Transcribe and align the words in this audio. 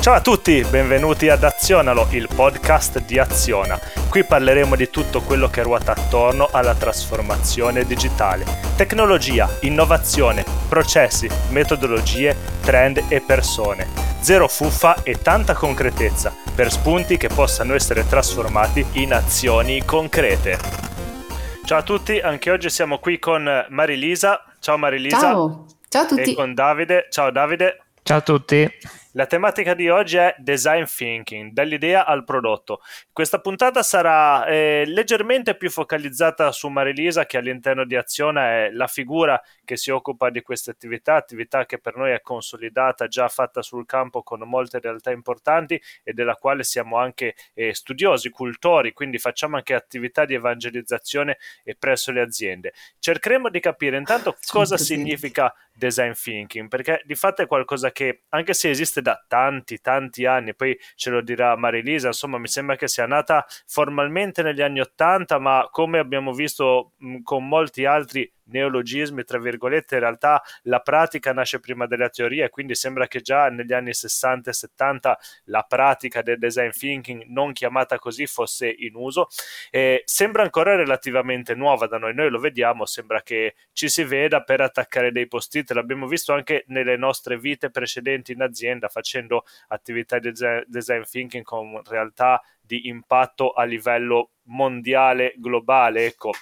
Ciao 0.00 0.14
a 0.14 0.22
tutti, 0.22 0.64
benvenuti 0.64 1.28
ad 1.28 1.44
Azionalo, 1.44 2.08
il 2.12 2.26
podcast 2.34 3.04
di 3.04 3.18
Aziona. 3.18 3.78
Qui 4.08 4.24
parleremo 4.24 4.74
di 4.74 4.88
tutto 4.88 5.20
quello 5.20 5.50
che 5.50 5.62
ruota 5.62 5.92
attorno 5.92 6.48
alla 6.50 6.74
trasformazione 6.74 7.84
digitale. 7.84 8.46
Tecnologia, 8.76 9.46
innovazione, 9.60 10.42
processi, 10.70 11.28
metodologie, 11.50 12.34
trend 12.62 13.04
e 13.08 13.20
persone. 13.20 13.88
Zero 14.20 14.48
fuffa 14.48 15.02
e 15.02 15.20
tanta 15.20 15.52
concretezza 15.52 16.34
per 16.54 16.70
spunti 16.70 17.18
che 17.18 17.28
possano 17.28 17.74
essere 17.74 18.08
trasformati 18.08 18.82
in 18.92 19.12
azioni 19.12 19.84
concrete. 19.84 20.58
Ciao 21.66 21.78
a 21.78 21.82
tutti, 21.82 22.18
anche 22.20 22.50
oggi 22.50 22.70
siamo 22.70 23.00
qui 23.00 23.18
con 23.18 23.66
Marilisa. 23.68 24.42
Ciao 24.60 24.78
Marilisa. 24.78 25.20
Ciao, 25.20 25.66
ciao 25.90 26.02
a 26.04 26.06
tutti. 26.06 26.32
E 26.32 26.34
con 26.34 26.54
Davide. 26.54 27.08
Ciao 27.10 27.30
Davide. 27.30 27.82
Ciao 28.02 28.16
a 28.16 28.22
tutti. 28.22 28.98
La 29.14 29.26
tematica 29.26 29.74
di 29.74 29.88
oggi 29.88 30.18
è 30.18 30.36
design 30.38 30.84
thinking, 30.84 31.50
dall'idea 31.50 32.06
al 32.06 32.22
prodotto. 32.22 32.80
Questa 33.12 33.40
puntata 33.40 33.82
sarà 33.82 34.46
eh, 34.46 34.84
leggermente 34.86 35.56
più 35.56 35.68
focalizzata 35.68 36.52
su 36.52 36.68
Marilisa 36.68 37.26
che 37.26 37.36
all'interno 37.36 37.84
di 37.84 37.96
Azione 37.96 38.66
è 38.66 38.70
la 38.70 38.86
figura 38.86 39.40
che 39.70 39.76
si 39.76 39.92
occupa 39.92 40.30
di 40.30 40.42
queste 40.42 40.72
attività, 40.72 41.14
attività 41.14 41.64
che 41.64 41.78
per 41.78 41.94
noi 41.94 42.10
è 42.10 42.20
consolidata, 42.22 43.06
già 43.06 43.28
fatta 43.28 43.62
sul 43.62 43.86
campo 43.86 44.24
con 44.24 44.40
molte 44.40 44.80
realtà 44.80 45.12
importanti 45.12 45.80
e 46.02 46.12
della 46.12 46.34
quale 46.34 46.64
siamo 46.64 46.96
anche 46.96 47.36
eh, 47.54 47.72
studiosi, 47.72 48.30
cultori, 48.30 48.92
quindi 48.92 49.18
facciamo 49.18 49.54
anche 49.54 49.74
attività 49.74 50.24
di 50.24 50.34
evangelizzazione 50.34 51.38
presso 51.78 52.10
le 52.10 52.20
aziende. 52.20 52.72
Cercheremo 52.98 53.48
di 53.48 53.60
capire 53.60 53.96
intanto 53.96 54.36
cosa 54.48 54.76
significa 54.76 55.54
design 55.72 56.12
thinking, 56.12 56.68
perché 56.68 57.02
di 57.06 57.14
fatto 57.14 57.42
è 57.42 57.46
qualcosa 57.46 57.92
che 57.92 58.22
anche 58.30 58.52
se 58.54 58.70
esiste 58.70 59.00
da 59.00 59.24
tanti, 59.26 59.80
tanti 59.80 60.26
anni, 60.26 60.52
poi 60.52 60.76
ce 60.96 61.10
lo 61.10 61.22
dirà 61.22 61.54
Marilisa, 61.54 62.08
insomma 62.08 62.38
mi 62.38 62.48
sembra 62.48 62.74
che 62.74 62.88
sia 62.88 63.06
nata 63.06 63.46
formalmente 63.66 64.42
negli 64.42 64.62
anni 64.62 64.80
Ottanta, 64.80 65.38
ma 65.38 65.68
come 65.70 66.00
abbiamo 66.00 66.32
visto 66.32 66.94
mh, 66.98 67.22
con 67.22 67.46
molti 67.46 67.84
altri 67.84 68.30
neologismi, 68.50 69.24
tra 69.24 69.38
virgolette, 69.38 69.94
in 69.94 70.00
realtà 70.00 70.42
la 70.62 70.80
pratica 70.80 71.32
nasce 71.32 71.60
prima 71.60 71.86
della 71.86 72.08
teoria 72.08 72.44
e 72.44 72.50
quindi 72.50 72.74
sembra 72.74 73.06
che 73.06 73.20
già 73.20 73.48
negli 73.48 73.72
anni 73.72 73.94
60 73.94 74.50
e 74.50 74.52
70 74.52 75.18
la 75.44 75.62
pratica 75.62 76.22
del 76.22 76.38
design 76.38 76.70
thinking, 76.70 77.24
non 77.28 77.52
chiamata 77.52 77.98
così, 77.98 78.26
fosse 78.26 78.68
in 78.70 78.94
uso. 78.94 79.28
E 79.70 80.02
sembra 80.04 80.42
ancora 80.42 80.76
relativamente 80.76 81.54
nuova 81.54 81.86
da 81.86 81.98
noi, 81.98 82.14
noi 82.14 82.30
lo 82.30 82.38
vediamo, 82.38 82.84
sembra 82.84 83.22
che 83.22 83.54
ci 83.72 83.88
si 83.88 84.04
veda 84.04 84.42
per 84.42 84.60
attaccare 84.60 85.12
dei 85.12 85.26
post-it, 85.26 85.70
l'abbiamo 85.72 86.06
visto 86.06 86.32
anche 86.32 86.64
nelle 86.68 86.96
nostre 86.96 87.38
vite 87.38 87.70
precedenti 87.70 88.32
in 88.32 88.42
azienda 88.42 88.88
facendo 88.88 89.44
attività 89.68 90.18
di 90.18 90.32
design 90.66 91.02
thinking 91.02 91.44
con 91.44 91.80
realtà 91.86 92.42
di 92.60 92.88
impatto 92.88 93.50
a 93.50 93.64
livello 93.64 94.32
mondiale, 94.44 95.34
globale, 95.36 96.06
ecco 96.06 96.32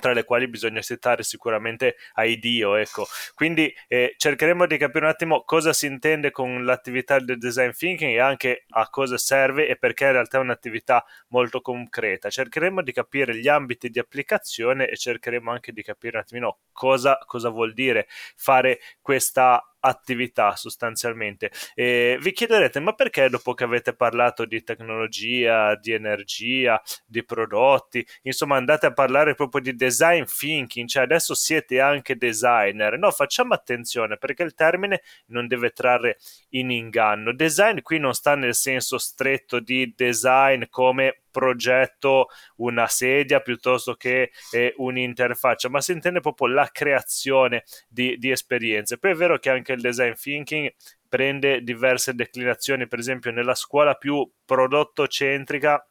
tra 0.00 0.12
le 0.12 0.24
quali 0.24 0.48
bisogna 0.48 0.80
citare 0.80 1.22
sicuramente 1.22 1.96
IDEO. 2.16 2.74
Ecco. 2.76 3.06
Quindi 3.34 3.72
eh, 3.88 4.14
cercheremo 4.16 4.66
di 4.66 4.76
capire 4.76 5.04
un 5.04 5.10
attimo 5.10 5.44
cosa 5.44 5.72
si 5.72 5.86
intende 5.86 6.30
con 6.30 6.64
l'attività 6.64 7.18
del 7.18 7.38
design 7.38 7.70
thinking 7.70 8.12
e 8.12 8.20
anche 8.20 8.64
a 8.70 8.88
cosa 8.90 9.16
serve 9.16 9.68
e 9.68 9.76
perché 9.76 10.04
in 10.04 10.12
realtà 10.12 10.38
è 10.38 10.40
un'attività 10.40 11.04
molto 11.28 11.60
concreta. 11.60 12.28
Cercheremo 12.30 12.82
di 12.82 12.92
capire 12.92 13.36
gli 13.36 13.48
ambiti 13.48 13.88
di 13.88 13.98
applicazione 13.98 14.88
e 14.88 14.96
cercheremo 14.96 15.50
anche 15.50 15.72
di 15.72 15.82
capire 15.82 16.16
un 16.16 16.22
attimino 16.22 16.58
cosa, 16.72 17.18
cosa 17.26 17.48
vuol 17.48 17.72
dire 17.72 18.06
fare 18.36 18.80
questa 19.00 19.62
attività 19.84 20.56
sostanzialmente. 20.56 21.50
E 21.74 22.18
vi 22.20 22.32
chiederete, 22.32 22.80
ma 22.80 22.94
perché 22.94 23.28
dopo 23.28 23.54
che 23.54 23.64
avete 23.64 23.94
parlato 23.94 24.44
di 24.46 24.62
tecnologia, 24.62 25.76
di 25.76 25.92
energia, 25.92 26.80
di 27.06 27.24
prodotti, 27.24 28.06
insomma 28.22 28.56
andate 28.56 28.86
a 28.86 28.92
parlare 28.92 29.34
proprio 29.34 29.60
di 29.60 29.74
design 29.74 30.24
thinking, 30.24 30.88
cioè 30.88 31.02
adesso 31.02 31.34
siete 31.34 31.80
anche 31.80 32.16
designer? 32.16 32.98
No, 32.98 33.10
facciamo 33.10 33.54
attenzione 33.54 34.16
perché 34.16 34.42
il 34.42 34.54
termine 34.54 35.02
non 35.26 35.46
deve 35.46 35.70
trarre 35.70 36.18
in 36.50 36.70
inganno. 36.70 37.32
Design 37.34 37.80
qui 37.82 37.98
non 37.98 38.14
sta 38.14 38.34
nel 38.34 38.54
senso 38.54 38.98
stretto 38.98 39.60
di 39.60 39.92
design 39.94 40.64
come 40.70 41.23
progetto 41.34 42.28
una 42.58 42.86
sedia 42.86 43.40
piuttosto 43.40 43.94
che 43.94 44.30
eh, 44.52 44.72
un'interfaccia, 44.76 45.68
ma 45.68 45.80
si 45.80 45.90
intende 45.90 46.20
proprio 46.20 46.46
la 46.46 46.68
creazione 46.70 47.64
di, 47.88 48.16
di 48.18 48.30
esperienze. 48.30 48.98
Poi 48.98 49.10
è 49.10 49.14
vero 49.14 49.38
che 49.38 49.50
anche 49.50 49.72
il 49.72 49.80
design 49.80 50.12
thinking 50.12 50.72
prende 51.08 51.62
diverse 51.62 52.14
declinazioni, 52.14 52.86
per 52.86 53.00
esempio 53.00 53.32
nella 53.32 53.56
scuola 53.56 53.94
più 53.94 54.28
prodotto 54.44 55.08
centrica 55.08 55.84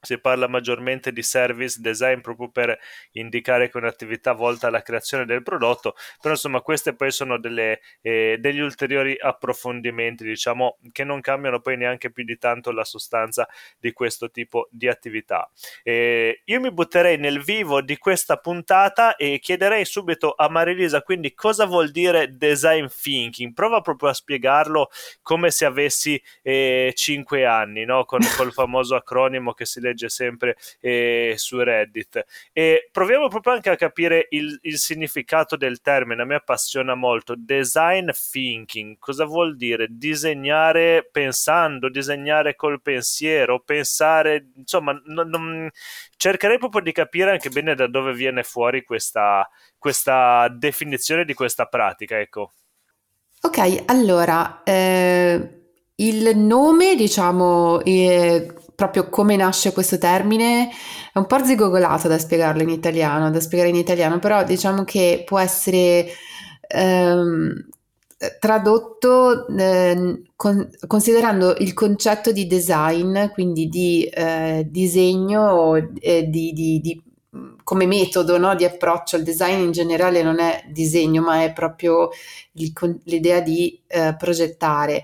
si 0.00 0.18
parla 0.20 0.46
maggiormente 0.46 1.12
di 1.12 1.22
service 1.22 1.80
design 1.80 2.20
proprio 2.20 2.48
per 2.50 2.78
indicare 3.12 3.68
che 3.68 3.78
è 3.78 3.80
un'attività 3.82 4.32
volta 4.32 4.68
alla 4.68 4.82
creazione 4.82 5.24
del 5.24 5.42
prodotto, 5.42 5.94
però 6.20 6.34
insomma 6.34 6.60
queste 6.60 6.94
poi 6.94 7.10
sono 7.10 7.38
delle, 7.38 7.80
eh, 8.02 8.36
degli 8.38 8.60
ulteriori 8.60 9.16
approfondimenti, 9.18 10.24
diciamo, 10.24 10.78
che 10.92 11.04
non 11.04 11.20
cambiano 11.20 11.60
poi 11.60 11.76
neanche 11.76 12.10
più 12.10 12.24
di 12.24 12.38
tanto 12.38 12.70
la 12.70 12.84
sostanza 12.84 13.48
di 13.78 13.92
questo 13.92 14.30
tipo 14.30 14.68
di 14.70 14.88
attività. 14.88 15.50
Eh, 15.82 16.42
io 16.44 16.60
mi 16.60 16.72
butterei 16.72 17.18
nel 17.18 17.42
vivo 17.42 17.80
di 17.80 17.96
questa 17.96 18.36
puntata 18.36 19.16
e 19.16 19.38
chiederei 19.40 19.84
subito 19.84 20.34
a 20.36 20.48
Marilisa 20.48 21.02
quindi 21.02 21.34
cosa 21.34 21.66
vuol 21.66 21.90
dire 21.90 22.36
design 22.36 22.86
thinking, 22.86 23.52
prova 23.52 23.80
proprio 23.80 24.10
a 24.10 24.14
spiegarlo 24.14 24.90
come 25.22 25.50
se 25.50 25.64
avessi 25.64 26.20
eh, 26.42 26.92
5 26.94 27.44
anni, 27.44 27.84
no? 27.84 28.04
con 28.04 28.20
col 28.36 28.52
famoso 28.52 28.94
acronimo 28.94 29.52
che 29.52 29.64
si 29.64 29.80
legge 29.80 29.95
legge 29.96 30.10
sempre 30.10 30.56
eh, 30.80 31.34
su 31.36 31.58
Reddit. 31.58 32.24
E 32.52 32.88
proviamo 32.92 33.28
proprio 33.28 33.54
anche 33.54 33.70
a 33.70 33.76
capire 33.76 34.26
il, 34.30 34.56
il 34.62 34.78
significato 34.78 35.56
del 35.56 35.80
termine, 35.80 36.22
a 36.22 36.26
me 36.26 36.34
appassiona 36.36 36.94
molto. 36.94 37.34
Design 37.36 38.10
thinking, 38.30 38.98
cosa 38.98 39.24
vuol 39.24 39.56
dire? 39.56 39.88
Disegnare 39.90 41.08
pensando, 41.10 41.88
disegnare 41.88 42.54
col 42.54 42.82
pensiero, 42.82 43.60
pensare, 43.60 44.50
insomma, 44.54 45.00
non, 45.06 45.28
non, 45.28 45.70
cercherei 46.16 46.58
proprio 46.58 46.82
di 46.82 46.92
capire 46.92 47.30
anche 47.30 47.48
bene 47.48 47.74
da 47.74 47.86
dove 47.88 48.12
viene 48.12 48.42
fuori 48.42 48.84
questa, 48.84 49.48
questa 49.78 50.48
definizione 50.48 51.24
di 51.24 51.34
questa 51.34 51.66
pratica, 51.66 52.20
ecco. 52.20 52.52
Ok, 53.38 53.84
allora, 53.86 54.62
eh, 54.64 55.56
il 55.96 56.36
nome, 56.36 56.94
diciamo, 56.94 57.80
eh, 57.82 58.52
proprio 58.76 59.08
come 59.08 59.34
nasce 59.36 59.72
questo 59.72 59.98
termine 59.98 60.68
è 61.12 61.18
un 61.18 61.26
po' 61.26 61.42
zigogolato 61.42 62.06
da 62.08 62.18
spiegarlo 62.18 62.62
in 62.62 62.68
italiano, 62.68 63.30
da 63.30 63.40
spiegare 63.40 63.70
in 63.70 63.76
italiano, 63.76 64.18
però 64.18 64.44
diciamo 64.44 64.84
che 64.84 65.22
può 65.24 65.38
essere 65.38 66.06
ehm, 66.68 67.68
tradotto 68.38 69.46
eh, 69.48 70.22
con, 70.36 70.70
considerando 70.86 71.56
il 71.58 71.72
concetto 71.72 72.32
di 72.32 72.46
design, 72.46 73.26
quindi 73.32 73.68
di 73.68 74.04
eh, 74.04 74.66
disegno 74.68 75.74
eh, 75.98 76.28
di, 76.28 76.52
di, 76.52 76.80
di, 76.80 77.02
come 77.64 77.86
metodo 77.86 78.38
no, 78.38 78.54
di 78.54 78.64
approccio. 78.64 79.16
Al 79.16 79.22
design 79.22 79.60
in 79.60 79.72
generale 79.72 80.22
non 80.22 80.38
è 80.38 80.64
disegno, 80.68 81.22
ma 81.22 81.42
è 81.42 81.52
proprio 81.52 82.10
il, 82.52 82.72
l'idea 83.04 83.40
di 83.40 83.80
eh, 83.86 84.14
progettare 84.16 85.02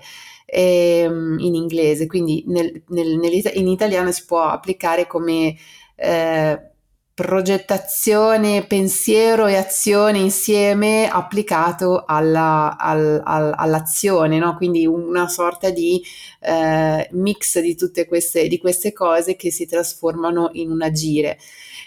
ehm, 0.53 1.37
in 1.39 1.55
inglese, 1.55 2.07
quindi 2.07 2.43
nel, 2.47 2.83
nel, 2.89 3.19
in 3.53 3.67
italiano 3.67 4.11
si 4.11 4.25
può 4.25 4.43
applicare 4.43 5.07
come 5.07 5.55
eh, 5.95 6.59
progettazione, 7.13 8.65
pensiero 8.65 9.45
e 9.45 9.55
azione 9.55 10.17
insieme 10.17 11.07
applicato 11.07 12.05
alla, 12.07 12.75
al, 12.77 13.21
al, 13.23 13.53
all'azione, 13.55 14.39
no? 14.39 14.55
quindi 14.55 14.87
una 14.87 15.27
sorta 15.27 15.69
di 15.69 16.01
eh, 16.39 17.07
mix 17.11 17.59
di 17.59 17.75
tutte 17.75 18.07
queste, 18.07 18.47
di 18.47 18.57
queste 18.57 18.93
cose 18.93 19.35
che 19.35 19.51
si 19.51 19.67
trasformano 19.67 20.49
in 20.53 20.71
un 20.71 20.81
agire. 20.81 21.37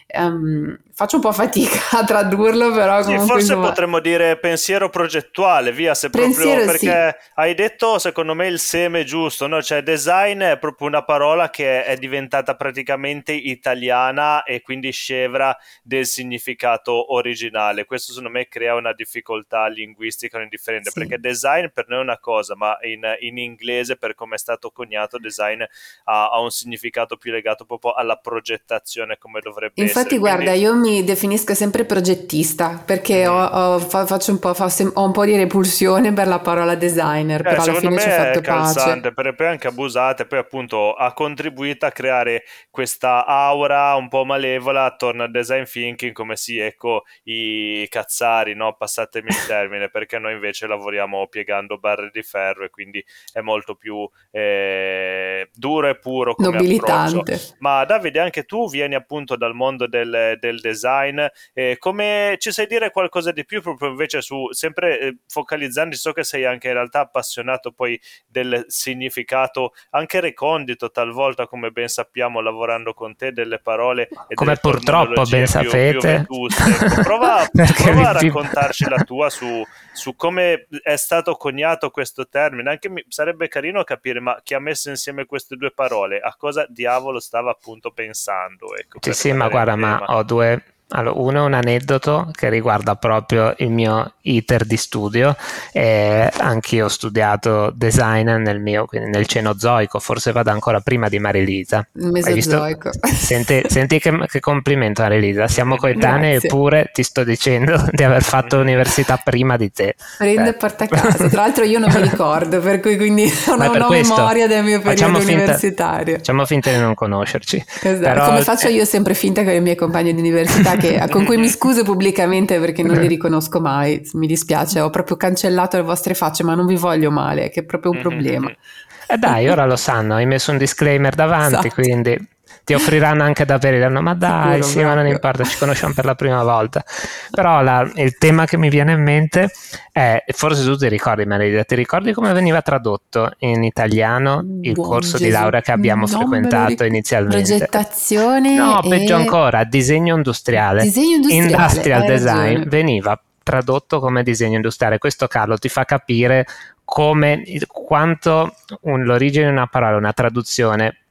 Um, 0.08 0.78
faccio 0.92 1.16
un 1.16 1.22
po' 1.22 1.32
fatica 1.32 1.98
a 1.98 2.04
tradurlo, 2.04 2.72
però 2.72 3.02
sì, 3.02 3.16
forse 3.18 3.40
insomma... 3.40 3.68
potremmo 3.68 3.98
dire 3.98 4.38
pensiero 4.38 4.88
progettuale, 4.88 5.72
via, 5.72 5.94
se 5.94 6.10
pensiero, 6.10 6.62
proprio 6.62 6.66
perché 6.66 7.18
sì. 7.20 7.30
hai 7.34 7.54
detto 7.54 7.98
secondo 7.98 8.32
me 8.34 8.46
il 8.46 8.60
seme 8.60 9.04
giusto, 9.04 9.48
no? 9.48 9.60
Cioè 9.60 9.82
design 9.82 10.42
è 10.42 10.58
proprio 10.58 10.86
una 10.86 11.02
parola 11.02 11.50
che 11.50 11.84
è 11.84 11.96
diventata 11.96 12.54
praticamente 12.54 13.32
italiana 13.32 14.44
e 14.44 14.62
quindi 14.62 14.86
algebra 14.88 15.56
del 15.82 16.06
significato 16.06 17.12
originale. 17.12 17.84
Questo 17.84 18.12
secondo 18.12 18.38
me 18.38 18.46
crea 18.46 18.74
una 18.74 18.92
difficoltà 18.92 19.66
linguistica 19.66 20.40
indifferente, 20.40 20.90
sì. 20.90 21.00
perché 21.00 21.18
design 21.18 21.66
per 21.72 21.88
noi 21.88 21.98
è 21.98 22.02
una 22.02 22.18
cosa, 22.18 22.54
ma 22.54 22.78
in, 22.82 23.02
in 23.20 23.38
inglese, 23.38 23.96
per 23.96 24.14
come 24.14 24.36
è 24.36 24.38
stato 24.38 24.70
coniato, 24.70 25.18
design 25.18 25.62
ha, 26.04 26.30
ha, 26.30 26.40
un 26.40 26.50
significato 26.50 27.16
più 27.16 27.32
legato 27.32 27.64
proprio 27.64 27.92
alla 27.92 28.16
progettazione 28.16 29.18
come 29.18 29.40
dovrebbe 29.40 29.82
Infatti, 29.96 30.18
guarda, 30.18 30.50
Quindi... 30.50 30.60
io 30.60 30.76
mi 30.76 31.04
definisco 31.04 31.54
sempre 31.54 31.86
progettista 31.86 32.82
perché 32.84 33.26
ho, 33.26 33.42
ho, 33.42 33.78
faccio 33.78 34.30
un 34.30 34.38
po', 34.38 34.50
ho 34.50 35.04
un 35.04 35.12
po' 35.12 35.24
di 35.24 35.36
repulsione 35.36 36.12
per 36.12 36.26
la 36.26 36.38
parola 36.38 36.74
designer, 36.74 37.40
eh, 37.40 37.44
però 37.44 37.62
alla 37.62 37.74
fine 37.74 37.98
ci 37.98 38.08
ho 38.08 38.10
fatto 38.10 38.40
pace. 38.42 39.00
Per, 39.14 39.34
poi 39.34 39.46
anche 39.46 39.68
abusate, 39.68 40.26
poi 40.26 40.38
appunto 40.38 40.92
ha 40.92 41.14
contribuito 41.14 41.86
a 41.86 41.90
creare 41.90 42.44
questa 42.70 43.24
aura 43.24 43.94
un 43.94 44.08
po' 44.08 44.26
malevola 44.26 44.84
attorno 44.84 45.22
al 45.22 45.30
design 45.30 45.62
thinking, 45.62 46.12
come 46.12 46.36
sì, 46.36 46.58
ecco 46.58 47.04
i 47.24 47.86
cazzari, 47.88 48.54
no? 48.54 48.74
passatemi 48.76 49.28
il 49.28 49.46
termine, 49.46 49.88
perché 49.88 50.18
noi 50.18 50.34
invece 50.34 50.66
lavoriamo 50.66 51.26
piegando 51.28 51.78
barre 51.78 52.10
di 52.12 52.22
ferro 52.22 52.64
e 52.64 52.70
quindi 52.70 53.02
è 53.32 53.40
molto 53.40 53.76
più 53.76 54.06
eh, 54.30 55.48
duro 55.54 55.88
e 55.88 55.96
puro 55.96 56.34
come 56.34 56.50
Nobilitante. 56.50 57.18
approccio. 57.18 57.54
Ma 57.60 57.82
Davide, 57.86 58.20
anche 58.20 58.44
tu 58.44 58.68
vieni 58.68 58.94
appunto 58.94 59.36
dal 59.36 59.54
mondo 59.54 59.84
del, 59.88 60.36
del 60.40 60.60
design, 60.60 61.24
eh, 61.52 61.76
come 61.78 62.36
ci 62.38 62.52
sai 62.52 62.66
dire 62.66 62.90
qualcosa 62.90 63.32
di 63.32 63.44
più 63.44 63.62
proprio 63.62 63.90
invece 63.90 64.20
su, 64.20 64.52
sempre 64.52 65.00
eh, 65.00 65.16
focalizzandosi, 65.26 66.00
so 66.00 66.12
che 66.12 66.24
sei 66.24 66.44
anche 66.44 66.68
in 66.68 66.74
realtà 66.74 67.00
appassionato 67.00 67.72
poi 67.72 68.00
del 68.26 68.64
significato, 68.68 69.72
anche 69.90 70.20
recondito 70.20 70.90
talvolta, 70.90 71.46
come 71.46 71.70
ben 71.70 71.88
sappiamo, 71.88 72.40
lavorando 72.40 72.94
con 72.94 73.16
te, 73.16 73.32
delle 73.32 73.58
parole 73.58 74.08
e 74.28 74.34
come 74.34 74.56
purtroppo 74.56 75.22
ben 75.22 75.44
più, 75.44 75.46
sapete. 75.46 76.24
Più 76.26 76.46
ecco, 76.46 77.02
prova, 77.02 77.46
prova 77.52 78.08
a 78.08 78.12
raccontarci 78.12 78.88
la 78.88 79.02
tua 79.04 79.30
su, 79.30 79.64
su, 79.92 80.14
come 80.16 80.66
è 80.82 80.96
stato 80.96 81.34
coniato 81.36 81.90
questo 81.90 82.28
termine. 82.28 82.70
Anche 82.70 82.88
mi, 82.88 83.04
sarebbe 83.08 83.48
carino 83.48 83.84
capire, 83.84 84.20
ma 84.20 84.40
chi 84.42 84.54
ha 84.54 84.60
messo 84.60 84.90
insieme 84.90 85.26
queste 85.26 85.56
due 85.56 85.70
parole, 85.70 86.18
a 86.18 86.34
cosa 86.36 86.66
diavolo 86.68 87.20
stava 87.20 87.50
appunto 87.50 87.90
pensando? 87.90 88.74
Ecco, 88.76 88.98
sì, 89.00 89.12
sì, 89.12 89.32
ma 89.32 89.48
guarda, 89.48 89.75
ma 89.76 90.00
ho 90.06 90.22
due 90.22 90.62
allora, 90.90 91.18
uno 91.18 91.38
è 91.38 91.44
un 91.46 91.54
aneddoto 91.54 92.30
che 92.32 92.48
riguarda 92.48 92.94
proprio 92.94 93.52
il 93.58 93.70
mio 93.70 94.12
iter 94.20 94.64
di 94.64 94.76
studio. 94.76 95.34
Eh, 95.72 96.30
anch'io 96.38 96.84
ho 96.84 96.88
studiato 96.88 97.72
design 97.74 98.30
nel, 98.30 98.60
mio, 98.60 98.86
nel 98.92 99.26
Cenozoico, 99.26 99.98
forse 99.98 100.30
vado 100.30 100.50
ancora 100.50 100.78
prima 100.78 101.08
di 101.08 101.18
Marilisa. 101.18 101.84
Mesozoico. 101.92 102.90
Senti, 103.02 103.62
senti 103.66 103.98
che, 103.98 104.16
che, 104.28 104.38
complimento 104.38 105.02
Marilisa, 105.02 105.48
siamo 105.48 105.76
coetanei 105.76 106.36
eppure 106.36 106.90
ti 106.92 107.02
sto 107.02 107.24
dicendo 107.24 107.84
di 107.90 108.04
aver 108.04 108.22
fatto 108.22 108.58
l'università 108.58 109.20
prima 109.22 109.56
di 109.56 109.72
te. 109.72 109.96
Prende 110.18 110.50
eh. 110.50 110.54
porta 110.54 110.86
casa, 110.86 111.28
tra 111.28 111.42
l'altro 111.42 111.64
io 111.64 111.80
non 111.80 111.90
mi 111.92 112.00
ricordo, 112.02 112.60
per 112.60 112.78
cui 112.78 112.96
quindi 112.96 113.24
non 113.48 113.60
ho 113.60 113.72
una 113.72 113.86
questo, 113.86 114.14
memoria 114.14 114.46
del 114.46 114.62
mio 114.62 114.80
periodo 114.80 115.18
finta, 115.18 115.32
universitario. 115.32 116.16
Facciamo 116.16 116.46
finta 116.46 116.70
di 116.70 116.78
non 116.78 116.94
conoscerci. 116.94 117.64
Esatto, 117.80 117.98
Però, 117.98 118.26
come 118.26 118.42
faccio 118.42 118.68
io 118.68 118.84
sempre 118.84 119.14
finta 119.14 119.42
con 119.42 119.52
i 119.52 119.60
miei 119.60 119.76
compagni 119.76 120.14
di 120.14 120.20
università 120.20 120.75
che, 120.76 121.06
con 121.10 121.24
cui 121.24 121.36
mi 121.36 121.48
scuso 121.48 121.82
pubblicamente 121.82 122.58
perché 122.58 122.82
non 122.82 122.96
li 122.96 123.06
riconosco 123.06 123.60
mai. 123.60 124.06
Mi 124.14 124.26
dispiace, 124.26 124.80
ho 124.80 124.90
proprio 124.90 125.16
cancellato 125.16 125.76
le 125.76 125.82
vostre 125.82 126.14
facce, 126.14 126.44
ma 126.44 126.54
non 126.54 126.66
vi 126.66 126.76
voglio 126.76 127.10
male, 127.10 127.50
che 127.50 127.60
è 127.60 127.64
proprio 127.64 127.92
un 127.92 128.00
problema. 128.00 128.48
E 128.48 129.14
eh 129.14 129.16
dai, 129.16 129.48
ora 129.48 129.66
lo 129.66 129.76
sanno, 129.76 130.14
hai 130.14 130.26
messo 130.26 130.50
un 130.50 130.58
disclaimer 130.58 131.14
davanti, 131.14 131.68
esatto. 131.68 131.80
quindi 131.80 132.18
ti 132.66 132.74
offriranno 132.74 133.22
anche 133.22 133.44
da 133.44 133.58
bere, 133.58 133.76
diranno 133.76 134.02
ma 134.02 134.14
dai, 134.14 134.54
Sicuro, 134.54 134.66
sì, 134.66 134.82
ma 134.82 134.94
non 134.94 135.06
importa, 135.06 135.44
ci 135.44 135.56
conosciamo 135.56 135.94
per 135.94 136.04
la 136.04 136.16
prima 136.16 136.42
volta. 136.42 136.82
Però 137.30 137.62
la, 137.62 137.88
il 137.94 138.18
tema 138.18 138.44
che 138.44 138.56
mi 138.56 138.68
viene 138.68 138.90
in 138.90 139.04
mente 139.04 139.52
è, 139.92 140.24
forse 140.32 140.64
tu 140.64 140.76
ti 140.76 140.88
ricordi 140.88 141.24
Maria, 141.26 141.62
ti 141.62 141.76
ricordi 141.76 142.12
come 142.12 142.32
veniva 142.32 142.62
tradotto 142.62 143.30
in 143.38 143.62
italiano 143.62 144.44
il 144.62 144.72
Buon 144.72 144.88
corso 144.88 145.12
Gesù. 145.12 145.22
di 145.22 145.30
laurea 145.30 145.60
che 145.60 145.70
abbiamo 145.70 146.06
non 146.08 146.18
frequentato 146.18 146.82
inizialmente? 146.82 147.56
Progettazione 147.56 148.56
No, 148.56 148.82
e... 148.82 148.88
peggio 148.88 149.14
ancora, 149.14 149.62
disegno 149.62 150.16
industriale. 150.16 150.82
Disegno 150.82 151.14
industriale. 151.14 151.52
Industrial 151.52 152.04
design 152.04 152.46
ragione. 152.46 152.64
veniva 152.66 153.20
tradotto 153.44 154.00
come 154.00 154.24
disegno 154.24 154.56
industriale. 154.56 154.98
Questo 154.98 155.28
Carlo 155.28 155.56
ti 155.56 155.68
fa 155.68 155.84
capire 155.84 156.44
come 156.82 157.44
quanto 157.68 158.56
un, 158.80 159.04
l'origine 159.04 159.44
di 159.44 159.52
una 159.52 159.68
parola, 159.68 159.96
una 159.98 160.12
traduzione 160.12 161.02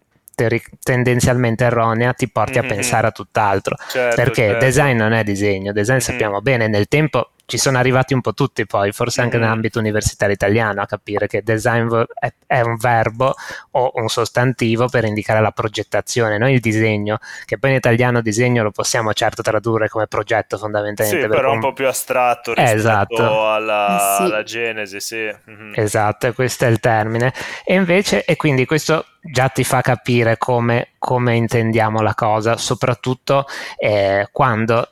tendenzialmente 0.84 1.64
erronea 1.64 2.14
ti 2.14 2.30
porti 2.30 2.60
mm-hmm. 2.60 2.70
a 2.70 2.74
pensare 2.74 3.08
a 3.08 3.12
tutt'altro 3.12 3.76
certo, 3.90 4.16
perché 4.16 4.48
certo. 4.48 4.66
design 4.66 4.98
non 4.98 5.14
è 5.14 5.24
disegno 5.24 5.72
design 5.72 5.96
mm-hmm. 5.96 6.04
sappiamo 6.04 6.42
bene 6.42 6.68
nel 6.68 6.88
tempo 6.88 7.32
ci 7.46 7.58
sono 7.60 7.78
arrivati 7.78 8.14
un 8.14 8.22
po' 8.22 8.34
tutti 8.34 8.66
poi, 8.66 8.92
forse 8.92 9.22
anche 9.22 9.36
mm-hmm. 9.36 9.46
nell'ambito 9.46 9.80
universitario 9.80 10.34
italiano, 10.34 10.82
a 10.82 10.86
capire 10.88 11.28
che 11.28 11.44
design 11.44 11.88
è, 12.20 12.34
è, 12.48 12.62
un 12.62 12.76
verbo 12.76 13.36
o 13.72 13.92
un 13.96 14.08
sostantivo 14.08 14.88
per 14.88 15.06
indicare 15.06 15.42
la 15.42 15.52
progettazione, 15.52 16.40
non 16.40 16.50
il 16.50 16.60
disegno, 16.60 17.20
che 17.46 17.60
poi 17.60 17.72
in 17.72 17.76
italiano 17.76 18.22
disegno 18.22 18.64
lo 18.64 18.72
possiamo 18.72 19.14
certo 19.14 19.44
tradurre 19.44 19.90
come 19.90 20.08
progetto 20.08 20.58
fondamentalmente. 20.58 21.22
Sì, 21.22 21.28
però 21.28 21.54
un 21.54 21.60
po' 21.60 21.74
più 21.74 21.88
astratto 21.88 22.54
rispetto 22.54 22.76
esatto. 22.76 23.48
alla, 23.48 24.16
sì. 24.18 24.24
alla, 24.24 24.44
genesi, 24.44 25.00
sì. 25.00 25.36
Mm-hmm. 25.50 25.74
Esatto, 25.76 26.34
questo 26.34 26.66
è 26.66 26.68
il 26.70 26.80
termine. 26.80 27.32
E 27.64 27.76
invece, 27.76 28.26
e 28.26 28.36
quindi 28.38 28.66
questo 28.66 29.06
già 29.22 29.50
ti 29.50 29.64
fa 29.64 29.82
capire 29.82 30.38
come, 30.38 30.94
come 30.98 31.36
intendiamo 31.36 32.02
la 32.02 32.16
cosa, 32.16 32.58
soprattutto 32.58 33.46
eh, 33.78 34.30
quando 34.32 34.90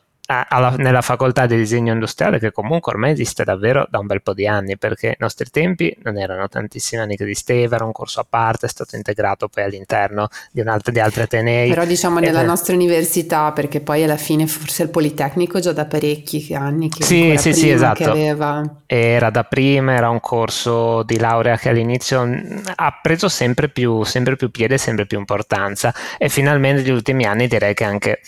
alla, 0.48 0.76
nella 0.78 1.02
facoltà 1.02 1.46
di 1.46 1.56
disegno 1.56 1.94
industriale 1.94 2.40
che 2.40 2.52
comunque 2.52 2.92
ormai 2.94 3.12
esiste 3.12 3.44
davvero 3.44 3.88
da 3.90 4.00
un 4.00 4.08
bel 4.08 4.22
po' 4.22 4.34
di 4.34 4.48
anni 4.48 4.78
perché 4.78 5.10
ai 5.10 5.16
nostri 5.20 5.50
tempi 5.50 5.96
non 6.04 6.18
erano 6.18 6.48
tantissimi 6.48 7.02
anni 7.02 7.16
che 7.16 7.24
esisteva, 7.24 7.76
era 7.76 7.86
un 7.86 7.92
corso 7.92 8.20
a 8.20 8.26
parte, 8.28 8.66
è 8.66 8.70
stato 8.70 8.96
integrato 8.96 9.48
poi 9.48 9.64
all'interno 9.64 10.28
di, 10.52 10.62
altro, 10.62 10.92
di 10.92 11.00
altri 11.00 11.24
atenei. 11.24 11.70
Però 11.70 11.86
diciamo 11.86 12.20
nella 12.20 12.42
è... 12.42 12.46
nostra 12.46 12.74
università 12.74 13.52
perché 13.52 13.82
poi 13.82 14.04
alla 14.04 14.18
fine 14.18 14.48
forse 14.48 14.84
il 14.84 14.90
Politecnico 14.90 15.60
già 15.60 15.72
da 15.72 15.86
parecchi 15.86 16.54
anni 16.54 16.90
che, 16.90 17.04
sì, 17.04 17.36
sì, 17.38 17.54
sì, 17.54 17.70
esatto. 17.70 18.12
aveva... 18.12 18.62
Era 18.86 19.30
da 19.30 19.44
prima, 19.44 19.94
era 19.94 20.10
un 20.10 20.20
corso 20.20 21.04
di 21.04 21.18
laurea 21.18 21.58
che 21.58 21.70
all'inizio 21.70 22.28
ha 22.76 23.00
preso 23.02 23.28
sempre 23.28 23.70
più, 23.70 24.04
sempre 24.04 24.36
più 24.36 24.52
piede, 24.52 24.78
sempre 24.78 25.06
più 25.06 25.18
importanza 25.18 25.94
e 26.18 26.30
finalmente 26.30 26.82
negli 26.82 26.92
ultimi 26.92 27.26
anni 27.26 27.48
direi 27.48 27.74
che 27.74 27.84
anche 27.84 28.20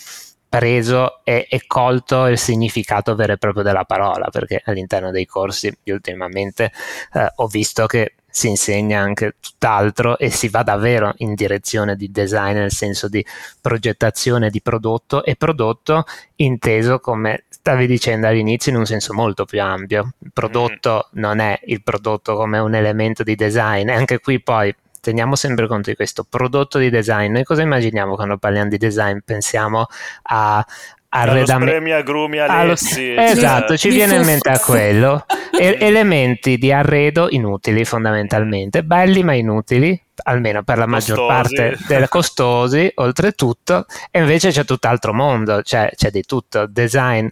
preso 0.56 1.20
e, 1.22 1.46
e, 1.50 1.66
colto 1.66 2.26
il 2.28 2.38
significato 2.38 3.14
vero 3.14 3.34
e 3.34 3.36
proprio 3.36 3.62
della 3.62 3.84
parola, 3.84 4.28
perché 4.30 4.62
all'interno 4.64 5.10
dei 5.10 5.26
corsi 5.26 5.70
ultimamente 5.84 6.72
eh, 7.12 7.30
ho 7.34 7.46
visto 7.46 7.84
che 7.84 8.14
si 8.26 8.48
insegna 8.48 9.00
anche 9.00 9.36
tutt'altro 9.38 10.18
e 10.18 10.30
si 10.30 10.48
va 10.48 10.62
davvero 10.62 11.12
in 11.18 11.34
direzione 11.34 11.94
di 11.94 12.10
design 12.10 12.56
nel 12.56 12.72
senso 12.72 13.08
di 13.08 13.24
progettazione 13.60 14.48
di 14.48 14.62
prodotto 14.62 15.24
e 15.24 15.36
prodotto 15.36 16.04
inteso 16.36 16.98
come 16.98 17.44
stavi 17.48 17.86
dicendo 17.86 18.26
all'inizio 18.26 18.72
in 18.72 18.78
un 18.78 18.86
senso 18.86 19.12
molto 19.12 19.44
più 19.44 19.60
ampio. 19.60 20.12
Il 20.20 20.30
prodotto 20.32 21.08
mm. 21.08 21.20
non 21.20 21.38
è 21.38 21.58
il 21.64 21.82
prodotto 21.82 22.34
come 22.34 22.58
un 22.58 22.74
elemento 22.74 23.22
di 23.22 23.34
design, 23.34 23.88
e 23.90 23.92
anche 23.92 24.20
qui 24.20 24.40
poi 24.40 24.74
teniamo 25.06 25.36
sempre 25.36 25.68
conto 25.68 25.90
di 25.90 25.94
questo 25.94 26.26
prodotto 26.28 26.78
di 26.78 26.90
design. 26.90 27.30
Noi 27.30 27.44
cosa 27.44 27.62
immaginiamo 27.62 28.16
quando 28.16 28.38
parliamo 28.38 28.68
di 28.68 28.76
design? 28.76 29.18
Pensiamo 29.24 29.86
a 30.22 30.66
arredamento. 31.10 31.64
Premi 31.64 31.92
agrumi 31.92 32.40
Alessi. 32.40 33.14
Allo... 33.16 33.30
Esatto, 33.30 33.76
ci 33.76 33.90
viene 33.90 34.16
in 34.16 34.24
mente 34.24 34.50
a 34.50 34.58
quello. 34.58 35.24
e- 35.56 35.78
elementi 35.80 36.58
di 36.58 36.72
arredo 36.72 37.28
inutili 37.30 37.84
fondamentalmente, 37.84 38.82
belli 38.82 39.22
ma 39.22 39.34
inutili, 39.34 40.00
almeno 40.24 40.62
per 40.62 40.78
la 40.78 40.86
maggior 40.86 41.18
costosi. 41.18 41.54
parte 41.54 41.78
delle 41.86 42.08
costosi, 42.08 42.92
oltretutto, 42.94 43.86
e 44.10 44.20
invece 44.20 44.50
c'è 44.50 44.64
tutt'altro 44.64 45.12
mondo, 45.12 45.62
cioè 45.62 45.90
c'è 45.94 46.10
di 46.10 46.22
tutto, 46.22 46.66
design, 46.66 47.26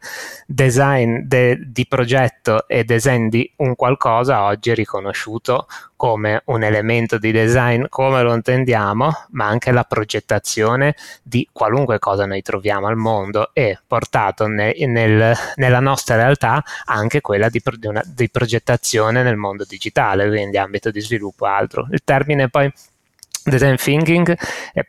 design 0.46 1.20
de, 1.24 1.58
di 1.66 1.86
progetto 1.86 2.66
e 2.68 2.84
design 2.84 3.28
di 3.28 3.50
un 3.56 3.74
qualcosa 3.74 4.44
oggi 4.44 4.70
è 4.70 4.74
riconosciuto 4.74 5.66
come 6.04 6.42
un 6.46 6.62
elemento 6.62 7.16
di 7.16 7.32
design 7.32 7.84
come 7.88 8.22
lo 8.22 8.34
intendiamo, 8.34 9.10
ma 9.30 9.46
anche 9.46 9.72
la 9.72 9.84
progettazione 9.84 10.94
di 11.22 11.48
qualunque 11.50 11.98
cosa 11.98 12.26
noi 12.26 12.42
troviamo 12.42 12.88
al 12.88 12.96
mondo 12.96 13.50
e 13.54 13.78
portato 13.86 14.46
ne, 14.46 14.74
nel, 14.86 15.34
nella 15.54 15.80
nostra 15.80 16.16
realtà 16.16 16.62
anche 16.84 17.22
quella 17.22 17.48
di, 17.48 17.62
di, 17.78 17.86
una, 17.86 18.02
di 18.04 18.28
progettazione 18.28 19.22
nel 19.22 19.36
mondo 19.36 19.64
digitale, 19.66 20.28
quindi 20.28 20.58
ambito 20.58 20.90
di 20.90 21.00
sviluppo 21.00 21.46
e 21.46 21.48
altro. 21.48 21.86
Il 21.90 22.02
termine 22.04 22.50
poi 22.50 22.70
design 23.44 23.74
thinking 23.74 24.36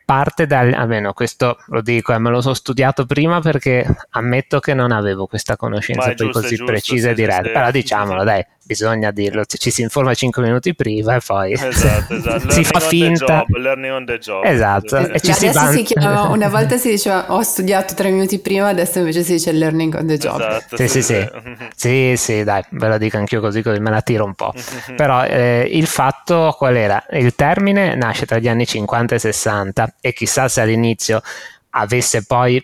parte 0.04 0.46
dal, 0.46 0.72
almeno 0.72 1.12
questo 1.12 1.58
lo 1.66 1.80
dico, 1.82 2.12
eh, 2.12 2.18
me 2.18 2.30
lo 2.30 2.40
so 2.40 2.54
studiato 2.54 3.04
prima 3.06 3.40
perché 3.40 3.86
ammetto 4.10 4.60
che 4.60 4.74
non 4.74 4.92
avevo 4.92 5.26
questa 5.26 5.56
conoscenza 5.56 6.14
giusto, 6.14 6.40
così 6.40 6.56
giusto, 6.56 6.64
precisa 6.64 7.10
e 7.10 7.14
diretta, 7.14 7.50
però 7.50 7.70
diciamolo 7.70 8.24
dai, 8.24 8.44
bisogna 8.66 9.12
dirlo, 9.12 9.44
ci 9.46 9.70
si 9.70 9.82
informa 9.82 10.12
5 10.12 10.42
minuti 10.42 10.74
prima 10.74 11.14
e 11.14 11.20
poi 11.24 11.52
esatto, 11.52 12.14
esatto. 12.14 12.50
si 12.50 12.64
fa 12.64 12.80
finta. 12.80 13.44
Job, 13.46 13.56
learning 13.56 13.92
on 13.92 14.04
the 14.04 14.18
job. 14.18 14.44
Esatto. 14.44 14.96
E 14.96 15.20
ci 15.20 15.32
si, 15.32 15.48
ban- 15.50 15.72
si 15.72 15.82
chiama, 15.84 16.28
una 16.34 16.48
volta 16.48 16.76
si 16.76 16.90
diceva 16.90 17.32
ho 17.32 17.42
studiato 17.42 17.94
3 17.94 18.10
minuti 18.10 18.40
prima, 18.40 18.68
adesso 18.68 18.98
invece 18.98 19.22
si 19.22 19.32
dice 19.32 19.52
learning 19.52 19.94
on 19.94 20.06
the 20.06 20.18
job. 20.18 20.40
Esatto, 20.40 20.76
sì, 20.76 20.88
sì, 20.88 21.02
sì. 21.02 21.28
sì, 21.74 22.14
sì, 22.16 22.44
dai, 22.44 22.64
ve 22.70 22.88
lo 22.88 22.98
dico 22.98 23.16
anch'io 23.16 23.40
così, 23.40 23.62
così 23.62 23.78
me 23.78 23.90
la 23.90 24.02
tiro 24.02 24.24
un 24.24 24.34
po'. 24.34 24.52
Però 24.96 25.24
eh, 25.24 25.68
il 25.70 25.86
fatto 25.86 26.54
qual 26.58 26.76
era? 26.76 27.04
Il 27.12 27.34
termine 27.36 27.94
nasce 27.94 28.26
tra 28.26 28.38
gli 28.38 28.48
anni 28.48 28.66
50 28.66 29.14
e 29.14 29.18
60 29.18 29.94
e 30.00 30.12
chissà 30.12 30.48
se 30.48 30.60
all'inizio 30.60 31.22
avesse 31.70 32.24
poi 32.24 32.62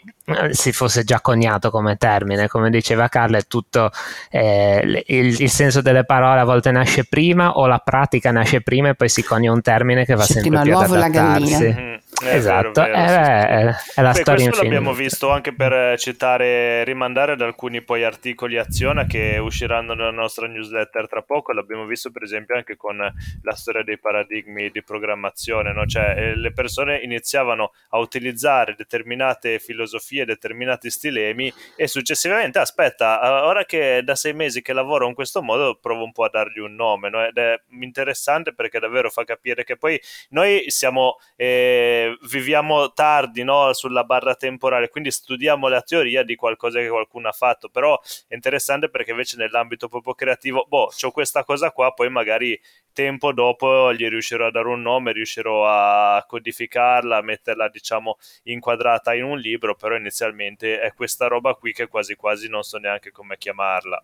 si 0.50 0.72
fosse 0.72 1.02
già 1.04 1.20
coniato 1.20 1.70
come 1.70 1.96
termine, 1.96 2.46
come 2.46 2.70
diceva 2.70 3.08
Carla, 3.08 3.38
è 3.38 3.46
tutto 3.46 3.90
eh, 4.30 5.02
il, 5.06 5.40
il, 5.40 5.50
senso 5.50 5.82
delle 5.82 6.04
parole 6.04 6.40
a 6.40 6.44
volte 6.44 6.70
nasce 6.70 7.04
prima 7.04 7.56
o 7.56 7.66
la 7.66 7.78
pratica 7.78 8.30
nasce 8.30 8.60
prima 8.60 8.90
e 8.90 8.94
poi 8.94 9.08
si 9.08 9.24
conia 9.24 9.50
un 9.50 9.60
termine 9.60 10.04
che 10.04 10.14
va 10.14 10.20
nasce 10.20 10.40
sempre 10.40 10.60
prima 10.60 10.62
più 10.62 10.76
ad 10.76 11.02
adattarsi. 11.02 12.00
È 12.22 12.36
esatto, 12.36 12.82
vero, 12.82 12.94
vero, 12.94 13.08
è, 13.08 13.46
è, 13.46 13.74
è, 13.96 14.02
la 14.02 14.12
Beh, 14.12 14.20
storia 14.20 14.22
questo 14.22 14.44
infinita. 14.44 14.62
l'abbiamo 14.62 14.92
visto 14.92 15.30
anche 15.30 15.52
per 15.54 15.98
citare, 15.98 16.84
rimandare 16.84 17.32
ad 17.32 17.40
alcuni 17.40 17.82
poi 17.82 18.04
articoli 18.04 18.58
Azione 18.58 19.06
che 19.06 19.38
usciranno 19.38 19.94
nella 19.94 20.10
nostra 20.10 20.46
newsletter 20.46 21.08
tra 21.08 21.22
poco. 21.22 21.52
L'abbiamo 21.52 21.84
visto 21.84 22.10
per 22.12 22.22
esempio 22.22 22.54
anche 22.54 22.76
con 22.76 22.96
la 22.96 23.54
storia 23.54 23.82
dei 23.82 23.98
paradigmi 23.98 24.70
di 24.70 24.84
programmazione, 24.84 25.72
no? 25.72 25.84
cioè 25.86 26.14
eh, 26.16 26.36
le 26.36 26.52
persone 26.52 26.98
iniziavano 26.98 27.72
a 27.88 27.98
utilizzare 27.98 28.74
determinate 28.76 29.58
filosofie, 29.58 30.11
determinati 30.24 30.90
stilemi 30.90 31.52
e 31.76 31.86
successivamente, 31.86 32.58
aspetta, 32.58 33.44
ora 33.44 33.64
che 33.64 34.02
da 34.04 34.14
sei 34.14 34.34
mesi 34.34 34.62
che 34.62 34.72
lavoro 34.72 35.06
in 35.06 35.14
questo 35.14 35.42
modo, 35.42 35.78
provo 35.80 36.04
un 36.04 36.12
po' 36.12 36.24
a 36.24 36.30
dargli 36.30 36.58
un 36.58 36.74
nome, 36.74 37.08
no? 37.08 37.24
ed 37.24 37.36
è 37.36 37.60
interessante 37.80 38.54
perché 38.54 38.78
davvero 38.78 39.10
fa 39.10 39.24
capire 39.24 39.64
che 39.64 39.76
poi 39.76 40.00
noi 40.30 40.64
siamo... 40.68 41.16
Eh, 41.36 42.16
viviamo 42.28 42.92
tardi 42.92 43.42
no, 43.44 43.72
sulla 43.72 44.04
barra 44.04 44.34
temporale, 44.34 44.88
quindi 44.88 45.10
studiamo 45.10 45.68
la 45.68 45.82
teoria 45.82 46.22
di 46.22 46.34
qualcosa 46.34 46.78
che 46.78 46.88
qualcuno 46.88 47.28
ha 47.28 47.32
fatto, 47.32 47.68
però 47.68 48.00
è 48.28 48.34
interessante 48.34 48.88
perché 48.88 49.10
invece 49.10 49.36
nell'ambito 49.36 49.88
proprio 49.88 50.14
creativo, 50.14 50.66
boh, 50.68 50.90
ho 51.00 51.10
questa 51.10 51.44
cosa 51.44 51.70
qua, 51.70 51.92
poi 51.92 52.10
magari 52.10 52.58
tempo 52.92 53.32
dopo 53.32 53.92
gli 53.92 54.08
riuscirò 54.08 54.46
a 54.46 54.50
dare 54.50 54.68
un 54.68 54.82
nome, 54.82 55.12
riuscirò 55.12 55.66
a 55.66 56.24
codificarla, 56.26 57.18
a 57.18 57.22
metterla 57.22 57.68
diciamo 57.68 58.18
inquadrata 58.44 59.14
in 59.14 59.24
un 59.24 59.38
libro, 59.38 59.74
però 59.74 59.96
inizialmente 59.96 60.80
è 60.80 60.92
questa 60.94 61.26
roba 61.26 61.54
qui 61.54 61.72
che 61.72 61.88
quasi 61.88 62.14
quasi 62.14 62.48
non 62.48 62.62
so 62.62 62.78
neanche 62.78 63.10
come 63.10 63.36
chiamarla. 63.36 64.02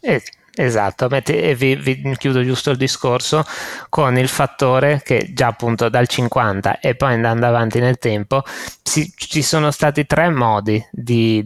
Eh, 0.00 0.22
esatto, 0.54 1.08
e 1.08 1.54
vi, 1.54 1.76
vi, 1.76 2.14
chiudo 2.18 2.44
giusto 2.44 2.70
il 2.70 2.76
discorso 2.76 3.42
con 3.88 4.18
il 4.18 4.28
fattore 4.28 5.00
che 5.02 5.30
già 5.32 5.46
appunto 5.46 5.88
dal 5.88 6.06
50 6.06 6.80
e 6.80 6.94
poi 6.94 7.14
andando 7.14 7.46
avanti 7.46 7.80
nel 7.80 7.96
tempo 7.96 8.42
si, 8.82 9.10
ci 9.16 9.40
sono 9.40 9.70
stati 9.70 10.04
tre 10.04 10.28
modi 10.28 10.84
di, 10.90 11.42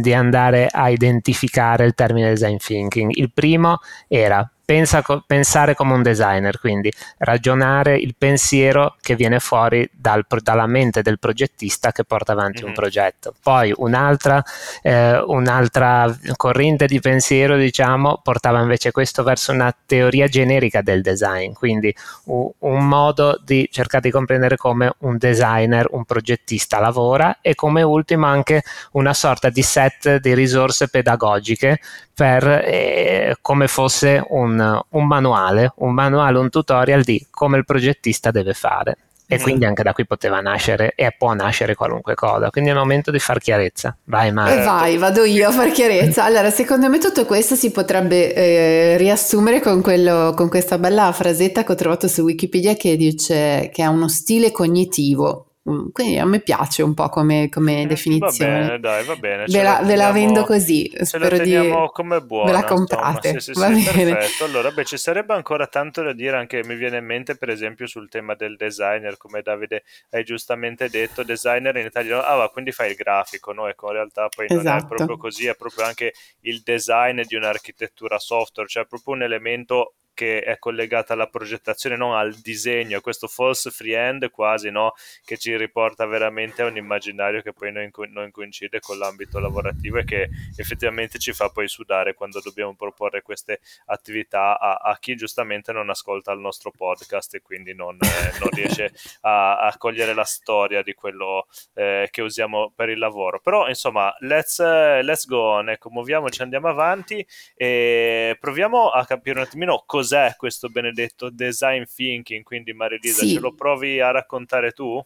di 0.00 0.14
andare 0.14 0.68
a 0.70 0.88
identificare 0.88 1.84
il 1.84 1.94
termine 1.94 2.30
design 2.30 2.56
thinking. 2.56 3.10
Il 3.14 3.30
primo 3.30 3.80
era 4.08 4.50
pensa, 4.64 5.02
pensare 5.26 5.74
come 5.74 5.92
un 5.92 6.02
designer, 6.02 6.58
quindi 6.58 6.92
ragionare 7.18 7.96
il 7.96 8.14
pensiero 8.16 8.96
che 9.00 9.16
viene 9.16 9.38
fuori 9.40 9.88
dal, 9.92 10.24
dalla 10.40 10.66
mente 10.66 11.02
del 11.02 11.18
progettista 11.18 11.92
che 11.92 12.04
porta 12.04 12.32
avanti 12.32 12.60
mm-hmm. 12.60 12.68
un 12.68 12.74
progetto. 12.74 13.34
Poi 13.42 13.72
un'altra, 13.76 14.42
eh, 14.82 15.18
un'altra 15.18 16.14
corrente 16.36 16.86
di 16.86 17.00
pensiero, 17.00 17.56
diciamo, 17.56 18.20
portava 18.22 18.60
invece 18.60 18.92
questo 18.92 19.22
verso 19.22 19.52
una 19.52 19.74
teoria 19.86 20.28
generica 20.28 20.82
del 20.82 21.02
design, 21.02 21.52
quindi 21.52 21.94
un, 22.24 22.50
un 22.58 22.86
modo 22.86 23.40
di 23.44 23.68
cercare 23.70 24.02
di 24.02 24.10
comprendere 24.10 24.56
come 24.56 24.92
un 24.98 25.18
designer, 25.18 25.88
un 25.90 26.04
progettista 26.04 26.78
lavora 26.78 27.38
e 27.40 27.54
come 27.54 27.82
ultimo 27.82 28.26
anche 28.26 28.62
una 28.92 29.14
sorta 29.14 29.50
di 29.50 29.62
set 29.62 30.20
di 30.20 30.34
risorse 30.34 30.88
pedagogiche 30.88 31.78
per 32.14 32.46
eh, 32.46 33.36
come 33.40 33.68
fosse 33.68 34.22
un, 34.28 34.51
un, 34.60 35.06
manuale, 35.06 35.72
un 35.76 35.92
manuale, 35.92 36.38
un 36.38 36.50
tutorial 36.50 37.02
di 37.02 37.26
come 37.30 37.58
il 37.58 37.64
progettista 37.64 38.30
deve 38.30 38.52
fare. 38.54 38.96
E 39.26 39.38
mm. 39.38 39.42
quindi 39.42 39.64
anche 39.64 39.82
da 39.82 39.92
qui 39.92 40.04
poteva 40.04 40.40
nascere 40.40 40.92
e 40.94 41.14
può 41.16 41.32
nascere 41.32 41.74
qualunque 41.74 42.14
cosa. 42.14 42.50
Quindi 42.50 42.70
è 42.70 42.72
il 42.72 42.78
momento 42.78 43.10
di 43.10 43.18
far 43.18 43.38
chiarezza. 43.38 43.96
Vai, 44.04 44.32
Mario. 44.32 44.60
E 44.60 44.64
vai, 44.64 44.96
vado 44.98 45.24
io 45.24 45.48
a 45.48 45.52
far 45.52 45.70
chiarezza. 45.70 46.24
Allora, 46.32 46.50
secondo 46.50 46.88
me 46.88 46.98
tutto 46.98 47.24
questo 47.24 47.54
si 47.54 47.70
potrebbe 47.70 48.34
eh, 48.34 48.96
riassumere 48.96 49.60
con, 49.60 49.80
quello, 49.80 50.34
con 50.36 50.48
questa 50.48 50.78
bella 50.78 51.10
frasetta 51.12 51.64
che 51.64 51.72
ho 51.72 51.74
trovato 51.76 52.08
su 52.08 52.22
Wikipedia 52.22 52.74
che 52.74 52.96
dice 52.96 53.70
che 53.72 53.82
ha 53.82 53.90
uno 53.90 54.08
stile 54.08 54.50
cognitivo 54.50 55.51
quindi 55.62 56.18
a 56.18 56.26
me 56.26 56.40
piace 56.40 56.82
un 56.82 56.92
po' 56.92 57.08
come, 57.08 57.48
come 57.48 57.86
definizione. 57.86 58.60
Va 58.60 58.66
bene, 58.66 58.80
dai, 58.80 59.04
va 59.04 59.16
bene. 59.16 59.44
Ve 59.46 59.62
la, 59.62 59.80
ve 59.84 59.94
la, 59.94 60.10
vendo 60.10 60.44
così. 60.44 60.90
Ce 60.90 61.04
spero 61.04 61.28
la 61.28 61.36
teniamo 61.36 61.82
di... 61.82 61.90
come 61.92 62.20
buona. 62.20 62.46
Ve 62.46 62.52
la 62.52 62.64
comprate. 62.64 63.40
Sì, 63.40 63.52
sì, 63.52 63.60
va 63.60 63.72
sì, 63.72 63.84
bene. 63.84 64.14
perfetto. 64.14 64.44
Allora, 64.44 64.72
beh, 64.72 64.84
ci 64.84 64.96
sarebbe 64.96 65.34
ancora 65.34 65.68
tanto 65.68 66.02
da 66.02 66.12
dire, 66.12 66.36
anche 66.36 66.64
mi 66.64 66.74
viene 66.74 66.98
in 66.98 67.04
mente, 67.04 67.36
per 67.36 67.48
esempio, 67.48 67.86
sul 67.86 68.08
tema 68.08 68.34
del 68.34 68.56
designer, 68.56 69.16
come 69.16 69.42
Davide 69.42 69.84
hai 70.10 70.24
giustamente 70.24 70.88
detto, 70.88 71.22
designer 71.22 71.76
in 71.76 71.86
italiano, 71.86 72.22
ah, 72.22 72.34
va, 72.34 72.48
quindi 72.48 72.72
fai 72.72 72.90
il 72.90 72.96
grafico, 72.96 73.52
no? 73.52 73.68
Ecco, 73.68 73.86
in 73.86 73.92
realtà 73.92 74.28
poi 74.34 74.46
non 74.48 74.58
esatto. 74.58 74.82
è 74.82 74.96
proprio 74.96 75.16
così, 75.16 75.46
è 75.46 75.54
proprio 75.54 75.84
anche 75.84 76.12
il 76.40 76.60
design 76.64 77.20
di 77.22 77.36
un'architettura 77.36 78.18
software, 78.18 78.68
cioè 78.68 78.86
proprio 78.86 79.14
un 79.14 79.22
elemento 79.22 79.94
che 80.14 80.42
è 80.42 80.58
collegata 80.58 81.12
alla 81.12 81.26
progettazione, 81.26 81.96
non 81.96 82.14
al 82.14 82.34
disegno, 82.34 83.00
questo 83.00 83.26
false 83.26 83.70
freehand 83.70 84.30
quasi, 84.30 84.70
no? 84.70 84.94
che 85.24 85.36
ci 85.38 85.56
riporta 85.56 86.06
veramente 86.06 86.62
a 86.62 86.66
un 86.66 86.76
immaginario 86.76 87.42
che 87.42 87.52
poi 87.52 87.72
non, 87.72 87.90
non, 88.10 88.30
coincide 88.30 88.80
con 88.80 88.98
l'ambito 88.98 89.38
lavorativo 89.38 89.98
e 89.98 90.04
che 90.04 90.28
effettivamente 90.56 91.18
ci 91.18 91.32
fa 91.32 91.48
poi 91.48 91.68
sudare 91.68 92.14
quando 92.14 92.40
dobbiamo 92.40 92.74
proporre 92.74 93.22
queste 93.22 93.60
attività 93.86 94.58
a, 94.58 94.74
a 94.74 94.98
chi 94.98 95.14
giustamente 95.16 95.72
non 95.72 95.90
ascolta 95.90 96.32
il 96.32 96.40
nostro 96.40 96.70
podcast 96.70 97.34
e 97.34 97.42
quindi 97.42 97.74
non, 97.74 97.96
eh, 98.00 98.38
non 98.38 98.48
riesce 98.50 98.92
a, 99.22 99.58
a, 99.58 99.76
cogliere 99.76 100.14
la 100.14 100.24
storia 100.24 100.82
di 100.82 100.94
quello 100.94 101.46
eh, 101.74 102.08
che 102.10 102.22
usiamo 102.22 102.72
per 102.74 102.88
il 102.88 102.98
lavoro. 102.98 103.40
Però 103.40 103.68
insomma, 103.68 104.14
let's, 104.20 104.58
let's 104.58 105.26
go 105.26 105.40
on, 105.40 105.70
ecco, 105.70 105.90
muoviamoci, 105.90 106.42
andiamo 106.42 106.68
avanti 106.68 107.26
e 107.54 108.36
proviamo 108.38 108.90
a 108.90 109.04
capire 109.06 109.38
un 109.38 109.44
attimino 109.44 109.82
cosa 109.86 110.01
cos'è 110.02 110.34
questo 110.36 110.68
benedetto 110.68 111.30
design 111.30 111.84
thinking? 111.84 112.42
Quindi 112.42 112.72
Marilisa, 112.72 113.20
sì. 113.20 113.34
ce 113.34 113.40
lo 113.40 113.54
provi 113.54 114.00
a 114.00 114.10
raccontare 114.10 114.72
tu? 114.72 115.00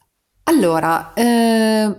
Allora, 0.45 1.13
eh, 1.13 1.95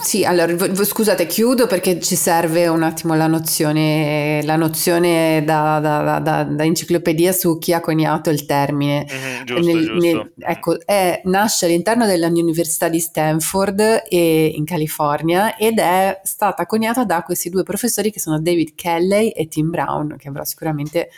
sì, 0.00 0.24
allora 0.24 0.54
scusate, 0.84 1.26
chiudo 1.26 1.66
perché 1.66 1.98
ci 2.00 2.14
serve 2.14 2.68
un 2.68 2.82
attimo 2.82 3.14
la 3.14 3.26
nozione, 3.26 4.42
la 4.44 4.56
nozione 4.56 5.42
da, 5.44 5.78
da, 5.80 6.20
da, 6.20 6.44
da 6.44 6.64
enciclopedia 6.64 7.32
su 7.32 7.58
chi 7.58 7.72
ha 7.72 7.80
coniato 7.80 8.30
il 8.30 8.44
termine. 8.44 9.06
Mm-hmm, 9.10 9.44
giusto, 9.44 9.72
nel, 9.72 9.84
giusto. 9.86 10.06
Nel, 10.06 10.32
ecco, 10.38 10.84
è, 10.84 11.20
nasce 11.24 11.66
all'interno 11.66 12.06
dell'Università 12.06 12.88
di 12.88 13.00
Stanford 13.00 14.04
e, 14.08 14.52
in 14.54 14.64
California 14.64 15.56
ed 15.56 15.78
è 15.78 16.20
stata 16.22 16.66
coniata 16.66 17.04
da 17.04 17.22
questi 17.22 17.50
due 17.50 17.62
professori 17.62 18.12
che 18.12 18.20
sono 18.20 18.40
David 18.40 18.74
Kelley 18.74 19.30
e 19.30 19.48
Tim 19.48 19.70
Brown, 19.70 20.16
che 20.16 20.28
avrà 20.28 20.44
sicuramente 20.44 21.10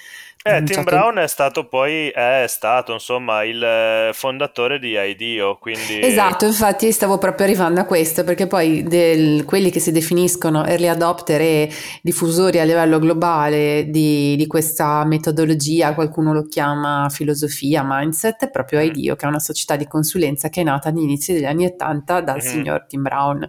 eh, 0.45 0.63
Tim 0.65 0.83
Brown 0.83 1.19
è 1.19 1.29
stato 1.29 1.69
poi, 1.69 2.09
è 2.09 2.47
stato 2.49 2.93
insomma 2.93 3.45
il 3.45 3.63
eh, 3.63 4.11
fondatore 4.13 4.79
di 4.79 4.97
IDEO, 4.99 5.57
quindi... 5.59 6.01
Esatto, 6.03 6.45
infatti 6.47 6.91
stavo 6.91 7.19
proprio 7.19 7.47
arrivando 7.47 7.81
a 7.81 7.85
questo, 7.85 8.25
perché 8.25 8.47
poi 8.49 8.83
del, 8.83 9.45
quelli 9.45 9.71
che 9.71 9.79
si 9.79 9.93
definiscono 9.93 10.65
early 10.65 10.89
adopter 10.89 11.41
e 11.41 11.71
diffusori 12.03 12.59
a 12.59 12.65
livello 12.65 12.99
globale 12.99 13.87
di, 13.89 14.35
di 14.35 14.47
questa 14.49 15.05
metodologia, 15.05 15.95
qualcuno 15.95 16.33
lo 16.33 16.45
chiama 16.47 17.09
filosofia, 17.09 17.83
mindset, 17.85 18.47
è 18.47 18.51
proprio 18.51 18.81
mm. 18.81 18.83
IDEO, 18.83 19.15
che 19.15 19.27
è 19.27 19.29
una 19.29 19.39
società 19.39 19.77
di 19.77 19.87
consulenza 19.87 20.49
che 20.49 20.63
è 20.63 20.65
nata 20.65 20.89
all'inizio 20.89 21.35
degli 21.35 21.45
anni 21.45 21.67
80 21.67 22.21
dal 22.21 22.37
mm-hmm. 22.37 22.47
signor 22.47 22.87
Tim 22.89 23.03
Brown. 23.03 23.47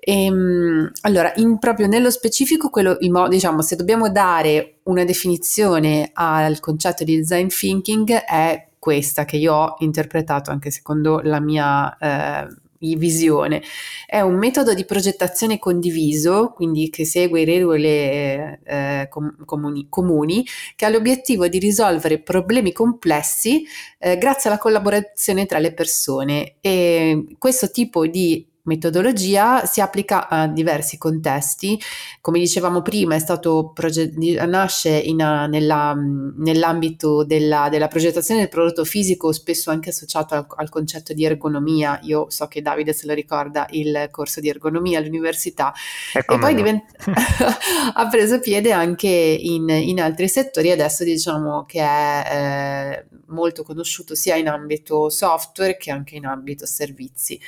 Ehm, 0.00 0.90
allora, 1.02 1.32
in, 1.36 1.58
proprio 1.58 1.86
nello 1.86 2.10
specifico, 2.10 2.70
quello, 2.70 2.96
mo- 3.10 3.28
diciamo, 3.28 3.62
se 3.62 3.76
dobbiamo 3.76 4.10
dare 4.10 4.78
una 4.84 5.04
definizione 5.04 6.10
al 6.14 6.58
concetto 6.60 7.04
di 7.04 7.16
design 7.16 7.48
thinking 7.48 8.10
è 8.10 8.68
questa 8.78 9.24
che 9.26 9.36
io 9.36 9.54
ho 9.54 9.76
interpretato 9.80 10.50
anche 10.50 10.70
secondo 10.70 11.20
la 11.20 11.38
mia 11.38 11.96
eh, 11.98 12.48
visione. 12.96 13.62
È 14.06 14.20
un 14.20 14.36
metodo 14.36 14.72
di 14.72 14.84
progettazione 14.86 15.58
condiviso, 15.58 16.52
quindi 16.54 16.88
che 16.88 17.04
segue 17.04 17.44
regole 17.44 18.60
eh, 18.64 19.06
com- 19.10 19.44
comuni, 19.44 19.86
comuni, 19.90 20.46
che 20.76 20.86
ha 20.86 20.88
l'obiettivo 20.88 21.46
di 21.46 21.58
risolvere 21.58 22.20
problemi 22.20 22.72
complessi 22.72 23.64
eh, 23.98 24.16
grazie 24.16 24.48
alla 24.48 24.58
collaborazione 24.58 25.46
tra 25.46 25.58
le 25.58 25.74
persone. 25.74 26.54
E 26.60 27.26
questo 27.38 27.70
tipo 27.70 28.06
di 28.06 28.46
metodologia 28.64 29.64
si 29.64 29.80
applica 29.80 30.28
a 30.28 30.46
diversi 30.46 30.98
contesti. 30.98 31.80
Come 32.20 32.38
dicevamo 32.38 32.82
prima, 32.82 33.14
è 33.14 33.18
stato 33.18 33.70
proget- 33.72 34.14
nasce 34.16 34.90
in, 34.90 35.16
nella, 35.16 35.94
nell'ambito 35.94 37.24
della, 37.24 37.68
della, 37.70 37.88
progettazione 37.88 38.40
del 38.40 38.48
prodotto 38.48 38.84
fisico, 38.84 39.32
spesso 39.32 39.70
anche 39.70 39.90
associato 39.90 40.34
al, 40.34 40.46
al, 40.56 40.68
concetto 40.68 41.12
di 41.12 41.24
ergonomia. 41.24 41.98
Io 42.02 42.26
so 42.28 42.46
che 42.46 42.62
Davide 42.62 42.92
se 42.92 43.06
lo 43.06 43.14
ricorda 43.14 43.66
il 43.70 44.08
corso 44.10 44.40
di 44.40 44.48
ergonomia 44.48 44.98
all'università 44.98 45.72
e, 46.14 46.18
e 46.18 46.38
poi 46.38 46.54
divent- 46.54 46.84
ha 47.94 48.08
preso 48.08 48.40
piede 48.40 48.72
anche 48.72 49.08
in, 49.08 49.68
in, 49.68 50.00
altri 50.00 50.28
settori. 50.28 50.70
Adesso 50.70 51.04
diciamo 51.04 51.64
che 51.66 51.80
è 51.80 52.24
eh, 52.30 53.16
molto 53.26 53.62
conosciuto 53.62 54.14
sia 54.14 54.36
in 54.36 54.48
ambito 54.48 55.08
software 55.08 55.76
che 55.76 55.90
anche 55.90 56.16
in 56.16 56.26
ambito 56.26 56.66
servizi. 56.66 57.40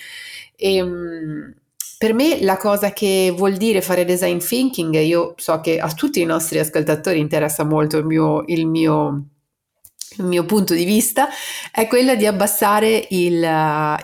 E, 0.62 0.76
ehm, 0.76 1.54
per 1.98 2.14
me 2.14 2.42
la 2.42 2.56
cosa 2.56 2.92
che 2.92 3.32
vuol 3.36 3.56
dire 3.56 3.80
fare 3.80 4.04
design 4.04 4.38
thinking, 4.38 4.94
io 5.00 5.34
so 5.36 5.60
che 5.60 5.78
a 5.78 5.88
tutti 5.92 6.20
i 6.20 6.24
nostri 6.24 6.58
ascoltatori 6.58 7.18
interessa 7.18 7.64
molto 7.64 7.96
il 7.98 8.06
mio, 8.06 8.42
il 8.46 8.66
mio 8.66 9.26
il 10.18 10.26
mio 10.26 10.44
punto 10.44 10.74
di 10.74 10.84
vista 10.84 11.28
è 11.70 11.86
quella 11.86 12.14
di 12.14 12.26
abbassare 12.26 13.06
il, 13.10 13.42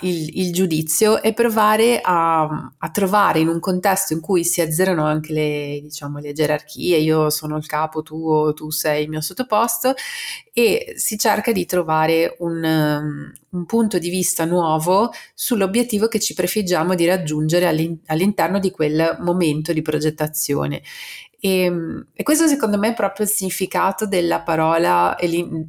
il, 0.01 0.39
il 0.39 0.53
giudizio 0.55 1.21
e 1.21 1.35
provare 1.35 2.01
a, 2.03 2.73
a, 2.79 2.91
trovare 2.91 3.41
in 3.41 3.49
un 3.49 3.61
contesto 3.61 4.15
in 4.15 4.21
cui 4.21 4.43
si 4.43 4.63
azzerano 4.63 5.05
anche 5.05 5.35
le, 5.35 5.81
diciamo, 5.83 6.19
le 6.19 6.33
gerarchie, 6.33 6.97
io 6.97 7.29
sono 7.29 7.59
il 7.59 7.67
capo, 7.67 8.03
tu 8.03 8.53
tu 8.55 8.71
sei 8.71 9.03
il 9.03 9.11
mio 9.11 9.21
sottoposto, 9.21 9.95
e 10.53 10.95
si 10.97 11.19
cerca 11.19 11.53
di 11.53 11.67
trovare 11.67 12.37
un, 12.39 13.31
un 13.51 13.65
punto 13.65 13.99
di 13.99 14.11
vista 14.11 14.45
nuovo 14.45 15.11
sull'obiettivo 15.35 16.09
che 16.09 16.21
ci 16.21 16.35
prefiggiamo 16.35 16.95
di 16.95 17.07
raggiungere 17.07 17.67
all'interno 18.07 18.59
di 18.59 18.71
quel 18.71 19.17
momento 19.21 19.73
di 19.73 19.83
progettazione. 19.83 20.83
E, 21.41 21.61
ehm, 21.63 22.07
e, 22.15 22.23
questo 22.25 22.49
secondo 22.49 22.79
me 22.79 22.89
è 22.89 22.95
proprio 22.95 23.25
il 23.25 23.33
significato 23.33 24.07
della 24.07 24.41
parola 24.41 25.17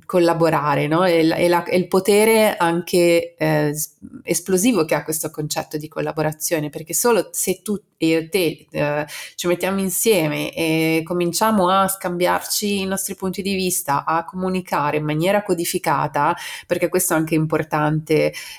collaborare, 0.05 0.87
no? 0.87 1.05
e, 1.05 1.23
la, 1.23 1.35
e, 1.35 1.47
la, 1.47 1.63
e, 1.63 1.77
il 1.77 1.87
potere 1.87 2.57
anche 2.57 3.35
eh, 3.37 3.75
esplosivo 4.23 4.85
che 4.85 4.95
ha 4.95 5.03
questo 5.03 5.29
concetto 5.29 5.77
di 5.77 5.87
collaborazione, 5.87 6.69
perché 6.69 6.93
solo 6.93 7.29
se 7.31 7.61
tu 7.61 7.79
e 8.01 8.29
te 8.29 8.65
eh, 8.71 9.05
ci 9.35 9.47
mettiamo 9.47 9.79
insieme 9.81 10.53
e 10.53 11.01
cominciamo 11.03 11.69
a 11.69 11.87
scambiarci 11.87 12.79
i 12.79 12.85
nostri 12.85 13.13
punti 13.15 13.41
di 13.41 13.53
vista, 13.55 14.05
a 14.05 14.23
comunicare 14.23 14.97
in 14.97 15.03
maniera 15.03 15.43
codificata, 15.43 16.35
perché 16.65 16.87
questo 16.87 17.13
è 17.13 17.17
anche 17.17 17.35
importante, 17.35 17.68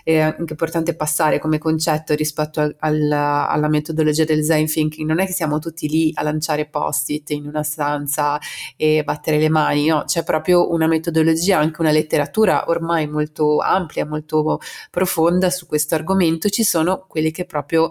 è 0.02 0.18
anche 0.18 0.52
importante 0.52 0.94
passare 0.94 1.38
come 1.38 1.58
concetto 1.58 2.14
rispetto 2.14 2.60
al, 2.60 2.74
al, 2.78 3.12
alla 3.12 3.68
metodologia 3.68 4.24
del 4.24 4.38
design 4.38 4.64
thinking, 4.64 5.06
non 5.08 5.20
è 5.20 5.26
che 5.26 5.32
siamo 5.32 5.58
tutti 5.58 5.88
lì 5.88 6.10
a 6.14 6.22
lanciare 6.22 6.66
post-it 6.66 7.30
in 7.30 7.46
una 7.46 7.62
stanza 7.62 8.38
e 8.76 9.02
battere 9.04 9.38
le 9.38 9.48
mani, 9.48 9.86
no, 9.86 10.04
c'è 10.06 10.22
proprio 10.22 10.70
una 10.72 10.86
metodologia, 10.86 11.58
anche 11.58 11.80
una 11.80 11.90
letteratura 11.90 12.64
ormai 12.68 13.06
molto 13.06 13.58
ampia, 13.58 14.06
molto 14.06 14.60
profonda 14.90 15.50
su 15.50 15.66
questo 15.66 15.94
argomento, 15.94 16.48
ci 16.48 16.62
sono 16.62 17.04
quelli 17.06 17.30
che 17.30 17.44
proprio 17.44 17.88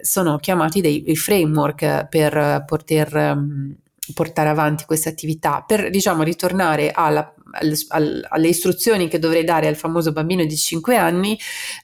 sono 0.00 0.38
chiamati 0.38 0.80
dei, 0.80 1.02
dei 1.02 1.16
framework 1.16 2.08
per 2.08 2.64
poter 2.66 3.14
um, 3.14 3.74
portare 4.14 4.48
avanti 4.48 4.84
questa 4.84 5.08
attività, 5.08 5.64
per 5.66 5.90
diciamo 5.90 6.22
ritornare 6.22 6.90
alla, 6.90 7.32
al, 7.52 8.26
alle 8.28 8.48
istruzioni 8.48 9.08
che 9.08 9.18
dovrei 9.18 9.44
dare 9.44 9.66
al 9.66 9.76
famoso 9.76 10.12
bambino 10.12 10.44
di 10.44 10.56
5 10.56 10.96
anni, 10.96 11.38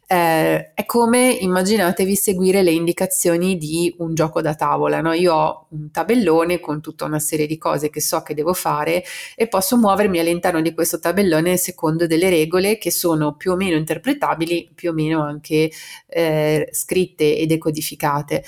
eh, 0.06 0.72
è 0.72 0.84
come 0.86 1.30
immaginatevi 1.30 2.14
seguire 2.16 2.62
le 2.62 2.70
indicazioni 2.70 3.56
di 3.56 3.94
un 3.98 4.14
gioco 4.14 4.40
da 4.40 4.54
tavola. 4.54 5.00
No? 5.00 5.12
Io 5.12 5.34
ho 5.34 5.66
un 5.70 5.90
tabellone 5.90 6.60
con 6.60 6.80
tutta 6.80 7.04
una 7.04 7.18
serie 7.18 7.46
di 7.46 7.58
cose 7.58 7.90
che 7.90 8.00
so 8.00 8.22
che 8.22 8.34
devo 8.34 8.54
fare 8.54 9.04
e 9.36 9.48
posso 9.48 9.76
muovermi 9.76 10.18
all'interno 10.18 10.60
di 10.60 10.72
questo 10.74 10.98
tabellone 10.98 11.56
secondo 11.56 12.06
delle 12.06 12.30
regole 12.30 12.78
che 12.78 12.90
sono 12.90 13.34
più 13.34 13.52
o 13.52 13.56
meno 13.56 13.76
interpretabili, 13.76 14.70
più 14.74 14.90
o 14.90 14.92
meno 14.92 15.22
anche 15.22 15.70
eh, 16.06 16.68
scritte 16.72 17.36
e 17.36 17.46
decodificate. 17.46 18.44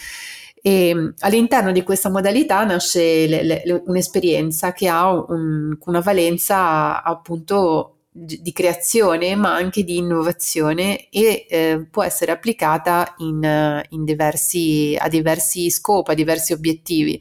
E 0.62 0.95
mm, 0.95 1.09
all'interno 1.21 1.73
di 1.73 1.83
questa 1.83 2.11
modalità 2.11 2.64
nasce 2.64 3.26
le, 3.26 3.43
le, 3.43 3.83
un'esperienza 3.87 4.73
che 4.73 4.88
ha 4.88 5.11
un, 5.11 5.76
una 5.85 6.00
valenza 6.00 7.02
appunto 7.02 7.95
di 8.12 8.52
creazione 8.52 9.37
ma 9.37 9.55
anche 9.55 9.85
di 9.85 9.97
innovazione 9.99 11.09
e 11.11 11.47
eh, 11.49 11.87
può 11.88 12.02
essere 12.02 12.33
applicata 12.33 13.14
in, 13.19 13.83
in 13.90 14.05
diversi, 14.05 14.97
a 14.99 15.09
diversi 15.09 15.71
scopi, 15.71 16.11
a 16.11 16.14
diversi 16.14 16.52
obiettivi 16.52 17.21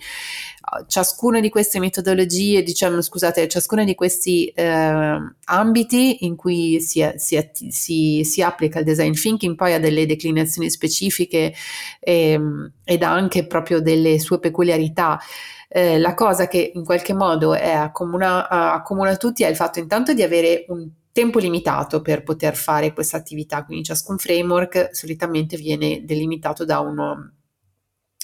ciascuna 0.87 1.39
di 1.39 1.49
queste 1.49 1.79
metodologie, 1.79 2.63
diciamo, 2.63 3.01
scusate, 3.01 3.47
ciascuna 3.47 3.83
di 3.83 3.95
questi 3.95 4.47
eh, 4.47 5.33
ambiti 5.45 6.25
in 6.25 6.35
cui 6.35 6.79
si, 6.81 7.07
si, 7.15 7.49
si, 7.69 8.23
si, 8.23 8.41
applica 8.41 8.79
il 8.79 8.85
design 8.85 9.13
thinking 9.13 9.55
poi 9.55 9.73
ha 9.73 9.79
delle 9.79 10.05
declinazioni 10.05 10.69
specifiche 10.69 11.53
eh, 11.99 12.39
ed 12.83 13.03
ha 13.03 13.11
anche 13.11 13.45
proprio 13.47 13.81
delle 13.81 14.19
sue 14.19 14.39
peculiarità. 14.39 15.19
Eh, 15.67 15.99
la 15.99 16.13
cosa 16.13 16.47
che 16.47 16.71
in 16.73 16.83
qualche 16.83 17.13
modo 17.13 17.51
accomuna, 17.53 18.47
accomuna 18.49 19.15
tutti 19.17 19.43
è 19.43 19.47
il 19.47 19.55
fatto 19.55 19.79
intanto 19.79 20.13
di 20.13 20.23
avere 20.23 20.65
un 20.69 20.89
tempo 21.11 21.39
limitato 21.39 22.01
per 22.01 22.23
poter 22.23 22.55
fare 22.55 22.93
questa 22.93 23.17
attività, 23.17 23.65
quindi 23.65 23.83
ciascun 23.83 24.17
framework 24.17 24.89
solitamente 24.93 25.57
viene 25.57 26.03
delimitato 26.05 26.65
da 26.65 26.79
uno 26.79 27.33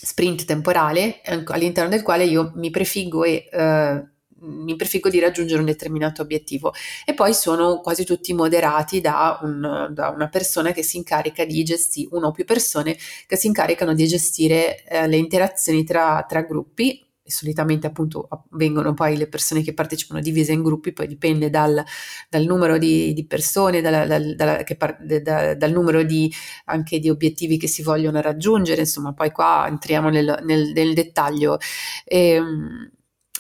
sprint 0.06 0.46
temporale 0.46 1.22
all'interno 1.46 1.90
del 1.90 2.04
quale 2.04 2.26
io 2.26 2.52
mi 2.56 2.70
prefiggo 2.70 3.24
e 3.24 3.50
eh, 3.52 4.04
mi 4.38 4.76
prefiggo 4.76 5.10
di 5.10 5.20
raggiungere 5.20 5.60
un 5.60 5.66
determinato 5.66 6.22
obiettivo. 6.22 6.74
E 7.06 7.16
poi 7.16 7.34
sono 7.34 7.80
quasi 7.80 8.06
tutti 8.06 8.32
moderati 8.34 9.02
da, 9.02 9.40
un, 9.42 9.88
da 9.92 10.10
una 10.10 10.30
persona 10.30 10.72
che 10.72 10.84
si 10.84 10.98
incarica 10.98 11.44
di 11.44 11.64
gestire, 11.64 12.10
una 12.12 12.28
o 12.28 12.32
più 12.32 12.46
persone 12.46 12.96
che 13.26 13.36
si 13.36 13.48
incaricano 13.48 13.96
di 13.96 14.06
gestire 14.06 14.84
eh, 14.84 15.08
le 15.08 15.18
interazioni 15.18 15.84
tra, 15.84 16.24
tra 16.28 16.42
gruppi 16.44 17.05
e 17.28 17.32
solitamente 17.32 17.88
appunto 17.88 18.28
vengono 18.52 18.94
poi 18.94 19.18
le 19.18 19.28
persone 19.28 19.64
che 19.64 19.74
partecipano 19.74 20.22
divise 20.22 20.54
in 20.54 20.62
gruppi, 20.62 20.94
poi 20.94 21.08
dipende 21.08 21.50
dal, 21.50 21.84
dal 22.30 22.44
numero 22.44 22.78
di, 22.78 23.14
di 23.14 23.26
persone, 23.26 23.82
dal, 23.82 24.08
dal, 24.08 24.36
dal, 24.36 24.64
par- 24.78 25.04
da, 25.04 25.56
dal, 25.56 25.72
numero 25.72 26.04
di, 26.04 26.32
anche 26.66 27.00
di 27.00 27.10
obiettivi 27.10 27.58
che 27.58 27.68
si 27.68 27.82
vogliono 27.82 28.22
raggiungere, 28.22 28.82
insomma 28.82 29.14
poi 29.14 29.32
qua 29.32 29.66
entriamo 29.68 30.10
nel, 30.10 30.40
nel, 30.44 30.72
nel 30.72 30.94
dettaglio. 30.94 31.58
E, 32.04 32.30
ehm, 32.30 32.92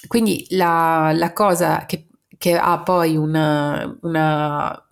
quindi 0.07 0.47
la, 0.49 1.11
la 1.13 1.31
cosa 1.31 1.85
che, 1.85 2.07
che, 2.37 2.55
ha 2.57 2.81
poi 2.81 3.15
una, 3.15 3.97
una 4.01 4.84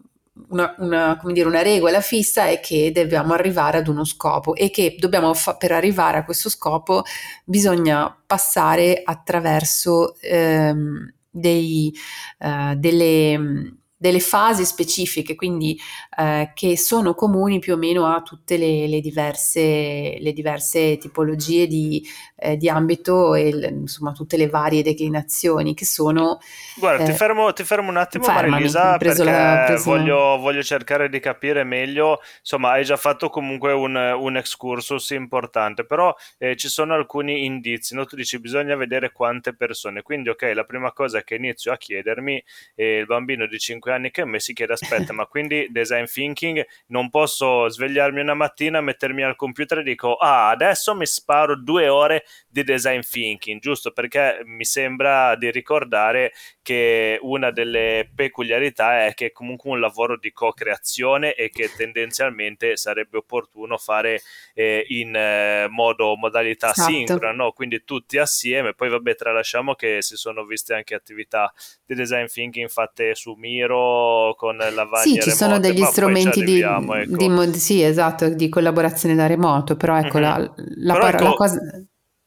una, 0.49 0.75
una, 0.79 1.19
dire, 1.25 1.47
una, 1.47 1.61
regola 1.61 2.01
fissa 2.01 2.47
è 2.47 2.59
che 2.59 2.91
dobbiamo 2.93 3.33
arrivare 3.33 3.79
ad 3.79 3.87
uno 3.87 4.03
scopo 4.03 4.55
e 4.55 4.69
che 4.69 4.95
fa- 5.33 5.55
per 5.55 5.71
arrivare 5.71 6.17
a 6.17 6.25
questo 6.25 6.49
scopo 6.49 7.03
bisogna 7.45 8.15
passare 8.25 9.01
attraverso 9.03 10.15
ehm, 10.19 11.13
dei, 11.29 11.93
uh, 12.39 12.75
delle 12.75 13.82
delle 14.03 14.19
fasi 14.19 14.65
specifiche, 14.65 15.33
quindi 15.33 15.79
eh, 16.17 16.51
che 16.53 16.77
sono 16.77 17.13
comuni 17.13 17.59
più 17.59 17.75
o 17.75 17.77
meno 17.77 18.05
a 18.05 18.21
tutte 18.21 18.57
le, 18.57 18.85
le, 18.85 18.99
diverse, 18.99 20.17
le 20.19 20.33
diverse, 20.33 20.97
tipologie 20.97 21.67
di, 21.67 22.05
eh, 22.35 22.57
di 22.57 22.67
ambito 22.67 23.33
e 23.33 23.47
insomma 23.47 24.11
tutte 24.11 24.35
le 24.35 24.49
varie 24.49 24.83
declinazioni 24.83 25.73
che 25.73 25.85
sono... 25.85 26.39
Guarda, 26.75 27.03
eh, 27.03 27.05
ti, 27.05 27.13
fermo, 27.13 27.53
ti, 27.53 27.63
fermo, 27.63 27.91
un 27.91 27.95
attimo 27.95 28.25
Marilisa 28.25 28.97
perché 28.97 29.23
la, 29.23 29.63
preso... 29.67 29.91
voglio, 29.91 30.37
voglio, 30.37 30.63
cercare 30.63 31.07
di 31.07 31.21
capire 31.21 31.63
meglio, 31.63 32.19
insomma 32.39 32.71
hai 32.71 32.83
già 32.83 32.97
fatto 32.97 33.29
comunque 33.29 33.71
un, 33.71 33.95
un 33.95 34.35
excursus 34.35 35.11
importante, 35.11 35.85
però 35.85 36.13
eh, 36.39 36.57
ci 36.57 36.67
sono 36.67 36.93
alcuni 36.93 37.45
indizi, 37.45 37.95
no? 37.95 38.03
tu 38.03 38.17
dici 38.17 38.37
bisogna 38.37 38.75
vedere 38.75 39.13
quante 39.13 39.55
persone, 39.55 40.01
quindi 40.01 40.27
ok, 40.27 40.51
la 40.53 40.65
prima 40.65 40.91
cosa 40.91 41.21
che 41.21 41.35
inizio 41.35 41.71
a 41.71 41.77
chiedermi, 41.77 42.43
il 42.75 43.05
bambino 43.05 43.47
di 43.47 43.57
5 43.57 43.91
anni 43.91 43.92
che 44.11 44.21
a 44.21 44.25
me 44.25 44.39
si 44.39 44.53
chiede 44.53 44.73
aspetta 44.73 45.13
ma 45.13 45.25
quindi 45.25 45.67
design 45.69 46.05
thinking 46.05 46.65
non 46.87 47.09
posso 47.09 47.67
svegliarmi 47.69 48.21
una 48.21 48.33
mattina 48.33 48.81
mettermi 48.81 49.23
al 49.23 49.35
computer 49.35 49.79
e 49.79 49.83
dico 49.83 50.15
ah 50.15 50.49
adesso 50.49 50.95
mi 50.95 51.05
sparo 51.05 51.55
due 51.55 51.87
ore 51.87 52.25
di 52.47 52.63
design 52.63 52.99
thinking 52.99 53.59
giusto 53.59 53.91
perché 53.91 54.41
mi 54.45 54.65
sembra 54.65 55.35
di 55.35 55.51
ricordare 55.51 56.33
che 56.61 57.17
una 57.21 57.51
delle 57.51 58.09
peculiarità 58.13 59.05
è 59.05 59.13
che 59.13 59.27
è 59.27 59.31
comunque 59.31 59.71
un 59.71 59.79
lavoro 59.79 60.17
di 60.17 60.31
co-creazione 60.31 61.33
e 61.33 61.49
che 61.49 61.69
tendenzialmente 61.75 62.77
sarebbe 62.77 63.17
opportuno 63.17 63.77
fare 63.77 64.21
eh, 64.53 64.85
in 64.89 65.15
eh, 65.15 65.67
modo 65.69 66.15
modalità 66.15 66.71
esatto. 66.71 66.91
sincrona 66.91 67.31
no? 67.31 67.51
quindi 67.51 67.83
tutti 67.83 68.17
assieme 68.17 68.73
poi 68.73 68.89
vabbè 68.89 69.15
tralasciamo 69.15 69.75
che 69.75 70.01
si 70.01 70.15
sono 70.15 70.45
viste 70.45 70.73
anche 70.73 70.95
attività 70.95 71.53
di 71.85 71.95
design 71.95 72.25
thinking 72.25 72.69
fatte 72.69 73.15
su 73.15 73.33
Miro 73.33 73.72
giro 73.73 74.35
con 74.35 74.57
lavagne 74.57 75.13
Sì, 75.13 75.19
ci 75.21 75.31
sono 75.31 75.53
remote, 75.53 75.67
degli 75.67 75.79
poi 75.79 75.87
ci 75.87 75.91
strumenti 75.91 76.43
di, 76.43 76.51
arriviamo, 76.51 76.95
ecco. 76.95 77.17
di 77.17 77.29
mod- 77.29 77.55
sì, 77.55 77.81
esatto, 77.81 78.29
di 78.29 78.49
collaborazione 78.49 79.15
da 79.15 79.27
remoto, 79.27 79.75
però 79.75 79.97
ecco, 79.97 80.17
Mhm. 80.17 80.23
la, 80.23 80.53
la 80.77 80.93
Però 80.93 81.05
par- 81.05 81.21
la 81.21 81.29
ecco, 81.29 81.35
cosa... 81.35 81.59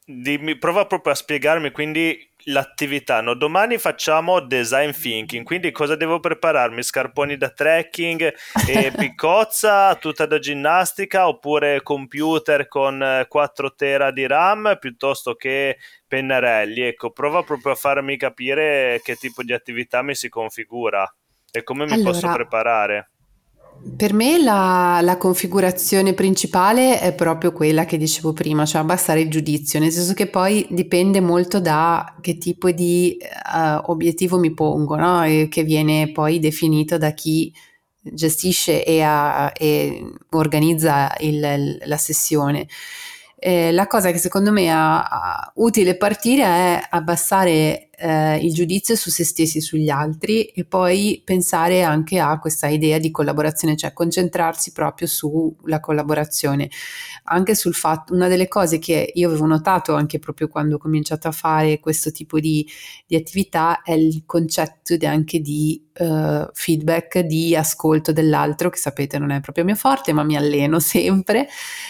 dimmi- 0.05 0.57
prova 0.57 0.85
proprio 0.85 1.13
a 1.13 1.15
spiegarmi 1.15 1.71
quindi 1.71 2.25
l'attività. 2.45 3.19
No? 3.21 3.33
Domani 3.33 3.77
facciamo 3.77 4.39
design 4.39 4.91
thinking, 4.91 5.43
quindi 5.43 5.71
cosa 5.71 5.95
devo 5.95 6.19
prepararmi? 6.19 6.81
Scarponi 6.81 7.35
da 7.35 7.49
trekking 7.49 8.33
e 8.65 8.91
piccozza, 8.97 9.95
tutta 9.95 10.25
da 10.25 10.39
ginnastica 10.39 11.27
oppure 11.27 11.81
computer 11.83 12.67
con 12.69 13.01
eh, 13.03 13.25
4 13.27 13.73
tera 13.75 14.11
di 14.11 14.25
RAM 14.27 14.77
piuttosto 14.79 15.35
che 15.35 15.77
pennarelli? 16.07 16.81
Ecco, 16.81 17.11
prova 17.11 17.43
proprio 17.43 17.73
a 17.73 17.75
farmi 17.75 18.15
capire 18.17 19.01
che 19.03 19.15
tipo 19.15 19.43
di 19.43 19.51
attività 19.53 20.01
mi 20.01 20.15
si 20.15 20.29
configura 20.29 21.05
e 21.57 21.63
come 21.63 21.85
mi 21.85 22.01
posso 22.01 22.27
Allora, 22.27 22.33
preparare. 22.35 23.09
Per 23.95 24.11
me 24.13 24.41
la, 24.41 24.99
la 25.01 25.17
configurazione 25.17 26.13
principale 26.13 26.99
è 26.99 27.13
proprio 27.13 27.51
quella 27.51 27.85
che 27.85 27.97
dicevo 27.97 28.33
prima, 28.33 28.65
cioè 28.65 28.81
abbassare 28.81 29.21
il 29.21 29.29
giudizio, 29.29 29.79
nel 29.79 29.91
senso 29.91 30.13
che 30.13 30.27
poi 30.27 30.65
dipende 30.71 31.19
molto 31.21 31.59
da 31.59 32.15
che 32.19 32.37
tipo 32.37 32.71
di 32.71 33.17
eh, 33.19 33.79
obiettivo 33.85 34.39
mi 34.39 34.53
pongo, 34.53 34.95
no? 34.95 35.21
Che 35.47 35.63
viene 35.63 36.11
poi 36.11 36.39
definito 36.39 36.97
da 36.97 37.11
chi 37.11 37.53
gestisce 38.01 38.83
e, 38.83 39.01
ha- 39.01 39.51
e 39.55 40.03
organizza 40.31 41.13
il- 41.19 41.77
la 41.85 41.97
sessione. 41.97 42.67
Eh, 43.39 43.71
la 43.71 43.85
cosa 43.85 44.09
che 44.09 44.17
secondo 44.17 44.51
me 44.51 44.65
è 44.65 45.51
utile 45.55 45.95
partire 45.95 46.43
è 46.43 46.87
abbassare 46.89 47.89
eh, 47.95 48.37
il 48.37 48.51
giudizio 48.51 48.95
su 48.95 49.11
se 49.11 49.23
stessi 49.23 49.59
e 49.59 49.61
sugli 49.61 49.89
altri 49.89 50.45
e 50.45 50.65
poi 50.65 51.21
pensare 51.23 51.83
anche 51.83 52.19
a 52.19 52.39
questa 52.39 52.67
idea 52.67 52.97
di 52.97 53.11
collaborazione, 53.11 53.75
cioè 53.75 53.93
concentrarsi 53.93 54.71
proprio 54.71 55.07
sulla 55.07 55.79
collaborazione. 55.79 56.69
Anche 57.29 57.55
sul 57.55 57.73
fatto, 57.73 58.13
una 58.13 58.27
delle 58.27 58.47
cose 58.47 58.79
che 58.79 59.11
io 59.13 59.27
avevo 59.27 59.45
notato 59.45 59.93
anche 59.95 60.17
proprio 60.19 60.47
quando 60.47 60.75
ho 60.75 60.77
cominciato 60.79 61.27
a 61.27 61.31
fare 61.31 61.79
questo 61.79 62.11
tipo 62.11 62.39
di, 62.39 62.65
di 63.05 63.15
attività 63.15 63.81
è 63.81 63.91
il 63.93 64.23
concetto 64.25 64.95
di- 64.95 65.05
anche 65.05 65.39
di 65.41 65.85
eh, 65.93 66.47
feedback, 66.53 67.19
di 67.19 67.55
ascolto 67.55 68.13
dell'altro, 68.13 68.69
che 68.69 68.77
sapete 68.77 69.17
non 69.19 69.31
è 69.31 69.41
proprio 69.41 69.65
mio 69.65 69.75
forte, 69.75 70.13
ma 70.13 70.23
mi 70.23 70.37
alleno 70.37 70.79
sempre. 70.81 71.47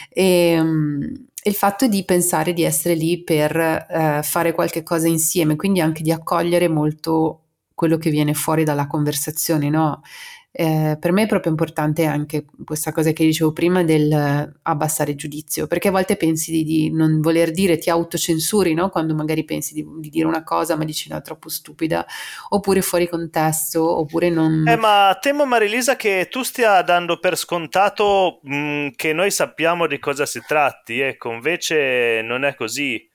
E, 0.09 0.59
mm, 0.61 1.01
e 1.43 1.49
il 1.49 1.55
fatto 1.55 1.87
di 1.87 2.03
pensare 2.03 2.51
di 2.53 2.63
essere 2.63 2.93
lì 2.95 3.23
per 3.23 3.55
eh, 3.55 4.21
fare 4.23 4.51
qualche 4.53 4.83
cosa 4.83 5.07
insieme, 5.07 5.55
quindi 5.55 5.79
anche 5.81 6.01
di 6.03 6.11
accogliere 6.11 6.67
molto 6.67 7.43
quello 7.73 7.97
che 7.97 8.09
viene 8.09 8.33
fuori 8.33 8.63
dalla 8.63 8.87
conversazione, 8.87 9.69
no? 9.69 10.01
Eh, 10.51 10.97
per 10.99 11.11
me 11.11 11.23
è 11.23 11.27
proprio 11.27 11.51
importante 11.51 12.05
anche 12.05 12.45
questa 12.65 12.91
cosa 12.91 13.11
che 13.11 13.23
dicevo 13.23 13.53
prima 13.53 13.83
del 13.83 14.57
abbassare 14.63 15.13
giudizio, 15.13 15.67
perché 15.67 15.89
a 15.89 15.91
volte 15.91 16.15
pensi 16.15 16.51
di, 16.51 16.63
di 16.63 16.91
non 16.91 17.21
voler 17.21 17.51
dire, 17.51 17.77
ti 17.77 17.91
autocensuri, 17.91 18.73
no? 18.73 18.89
Quando 18.89 19.13
magari 19.13 19.43
pensi 19.43 19.75
di, 19.75 19.85
di 19.99 20.09
dire 20.09 20.25
una 20.25 20.43
cosa 20.43 20.75
ma 20.75 20.83
dici 20.83 21.09
no, 21.09 21.17
è 21.17 21.21
troppo 21.21 21.49
stupida, 21.49 22.03
oppure 22.49 22.81
fuori 22.81 23.07
contesto, 23.07 23.99
oppure 23.99 24.29
non... 24.29 24.67
Eh, 24.67 24.77
ma 24.77 25.15
temo 25.21 25.45
Marilisa 25.45 25.95
che 25.95 26.27
tu 26.29 26.41
stia 26.41 26.81
dando 26.81 27.19
per 27.19 27.37
scontato 27.37 28.39
mh, 28.41 28.89
che 28.95 29.13
noi 29.13 29.29
sappiamo 29.29 29.85
di 29.85 29.99
cosa 29.99 30.25
si 30.25 30.41
tratti, 30.45 31.01
ecco, 31.01 31.31
invece 31.31 32.21
non 32.23 32.43
è 32.43 32.55
così. 32.55 33.07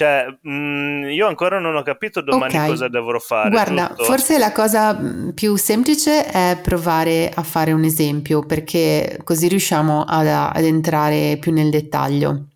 Cioè, 0.00 0.34
mh, 0.40 1.10
io 1.10 1.26
ancora 1.26 1.58
non 1.58 1.76
ho 1.76 1.82
capito 1.82 2.22
domani 2.22 2.56
Ok, 2.56 2.66
cosa 2.68 2.88
dovrò 2.88 3.18
fare, 3.18 3.50
guarda, 3.50 3.88
giusto? 3.88 4.04
forse 4.04 4.38
la 4.38 4.50
cosa 4.50 4.98
mm, 4.98 5.28
più 5.32 5.56
semplice 5.56 6.24
è 6.24 6.58
provare 6.62 7.30
a 7.34 7.42
fare 7.42 7.72
un 7.72 7.84
esempio, 7.84 8.40
perché 8.40 9.20
così 9.24 9.46
riusciamo 9.48 10.04
ad, 10.08 10.26
ad 10.26 10.64
entrare 10.64 11.36
più 11.38 11.52
nel 11.52 11.68
dettaglio. 11.68 12.46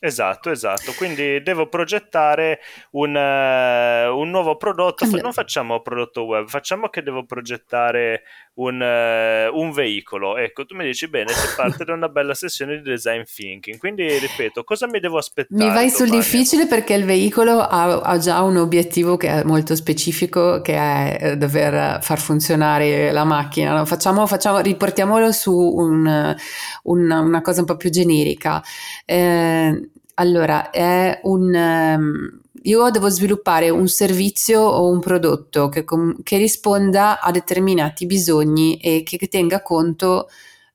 Esatto, 0.00 0.50
esatto. 0.50 0.92
Quindi 0.96 1.42
devo 1.42 1.68
progettare 1.68 2.58
un, 2.92 3.14
eh, 3.14 4.08
un 4.08 4.30
nuovo 4.30 4.56
prodotto. 4.56 5.04
Allora, 5.04 5.22
non 5.22 5.32
facciamo 5.32 5.82
prodotto 5.82 6.24
web, 6.24 6.48
facciamo 6.48 6.88
che 6.88 7.02
devo 7.02 7.24
progettare 7.24 8.22
un, 8.54 8.82
eh, 8.82 9.48
un 9.48 9.70
veicolo. 9.72 10.36
Ecco, 10.36 10.66
tu 10.66 10.74
mi 10.76 10.84
dici 10.84 11.08
bene, 11.08 11.32
si 11.32 11.46
parte 11.56 11.84
da 11.84 11.94
una 11.94 12.08
bella 12.08 12.34
sessione 12.34 12.76
di 12.76 12.82
design 12.82 13.22
thinking. 13.22 13.78
Quindi 13.78 14.06
ripeto, 14.18 14.64
cosa 14.64 14.86
mi 14.86 15.00
devo 15.00 15.14
Mi 15.14 15.20
aspettare 15.20 15.70
vai 15.72 15.88
sul 15.90 16.06
domani? 16.06 16.20
difficile 16.22 16.66
perché 16.66 16.94
il 16.94 17.04
veicolo 17.04 17.58
ha, 17.60 18.00
ha 18.00 18.18
già 18.18 18.42
un 18.42 18.56
obiettivo 18.58 19.16
che 19.16 19.28
è 19.28 19.44
molto 19.44 19.74
specifico, 19.74 20.60
che 20.60 20.74
è 20.74 21.18
eh, 21.20 21.36
dover 21.36 22.02
far 22.02 22.18
funzionare 22.18 23.12
la 23.12 23.24
macchina. 23.24 23.74
no? 23.76 23.84
Facciamo, 23.86 24.26
facciamo- 24.26 24.58
riportiamolo 24.60 25.32
su 25.32 25.54
un- 25.56 26.34
un- 26.82 27.10
una 27.10 27.40
cosa 27.40 27.60
un 27.60 27.66
po' 27.66 27.76
più 27.76 27.88
generica. 27.90 28.62
Eh, 29.04 29.90
allora, 30.14 30.70
è 30.70 31.20
un... 31.22 31.54
ehm, 31.54 32.40
io 32.64 32.90
devo 32.90 33.08
sviluppare 33.08 33.70
un 33.70 33.88
servizio 33.88 34.60
o 34.60 34.88
un 34.90 35.00
prodotto 35.00 35.68
che, 35.68 35.84
com- 35.84 36.22
che 36.22 36.36
risponda 36.36 37.20
a 37.20 37.30
determinati 37.30 38.06
bisogni 38.06 38.76
e 38.78 39.02
che 39.02 39.18
tenga 39.28 39.62
conto 39.62 40.28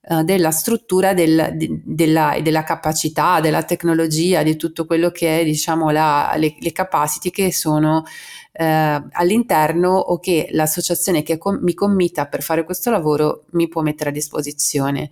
eh, 0.08 0.24
della 0.24 0.52
struttura 0.52 1.14
del- 1.14 1.52
di- 1.56 1.82
della, 1.84 2.38
della 2.42 2.64
capacità, 2.64 3.40
della 3.40 3.64
tecnologia, 3.64 4.44
di 4.44 4.56
tutto 4.56 4.86
quello 4.86 5.12
che 5.12 5.42
è, 5.42 5.44
diciamo, 5.44 5.90
la- 5.92 6.34
le, 6.38 6.56
le 6.60 6.72
capacity 6.72 7.30
che 7.32 7.52
sono 7.54 8.04
eh, 8.52 9.04
all'interno 9.12 9.90
o 9.96 10.20
che 10.20 10.48
l'associazione 10.52 11.24
che 11.24 11.38
com- 11.38 11.60
mi 11.62 11.74
commita 11.74 12.26
per 12.28 12.42
fare 12.44 12.64
questo 12.64 12.90
lavoro 12.90 13.46
mi 13.52 13.68
può 13.68 13.82
mettere 13.82 14.10
a 14.10 14.14
disposizione. 14.14 15.10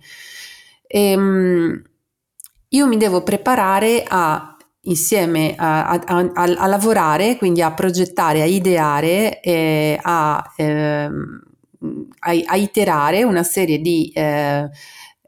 Ehm, 0.86 1.82
io 2.68 2.86
mi 2.86 2.96
devo 2.96 3.22
preparare 3.22 4.04
a 4.06 4.53
insieme 4.84 5.54
a, 5.56 5.86
a- 5.88 6.02
a- 6.06 6.30
a 6.34 6.66
lavorare, 6.66 7.36
quindi 7.36 7.62
a 7.62 7.72
progettare, 7.72 8.42
a 8.42 8.44
ideare, 8.46 9.40
e 9.40 9.98
a, 10.02 10.52
ehm, 10.56 11.40
a, 12.20 12.56
iterare 12.56 13.22
una 13.24 13.42
serie 13.42 13.78
di 13.78 14.10
eh, 14.14 14.68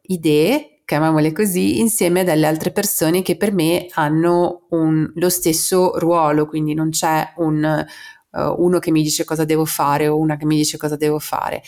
idee, 0.09 0.81
chiamiamole 0.85 1.33
così, 1.33 1.81
insieme 1.81 2.21
a 2.21 2.47
altre 2.49 2.71
persone 2.71 3.23
che 3.23 3.37
per 3.37 3.53
me 3.53 3.87
hanno 3.95 4.67
un- 4.71 5.11
lo 5.15 5.29
stesso 5.29 5.99
ruolo, 5.99 6.47
quindi 6.47 6.75
non 6.75 6.91
c'è 6.91 7.33
un, 7.37 7.65
eh, 7.65 7.85
uno 8.59 8.79
che 8.79 8.91
mi 8.91 9.03
dice 9.03 9.25
cosa 9.25 9.45
devo 9.45 9.65
fare 9.65 10.09
o 10.09 10.17
una 10.19 10.37
che 10.37 10.47
mi 10.47 10.57
dice 10.57 10.77
cosa 10.79 10.97
devo 10.97 11.19
fare. 11.19 11.63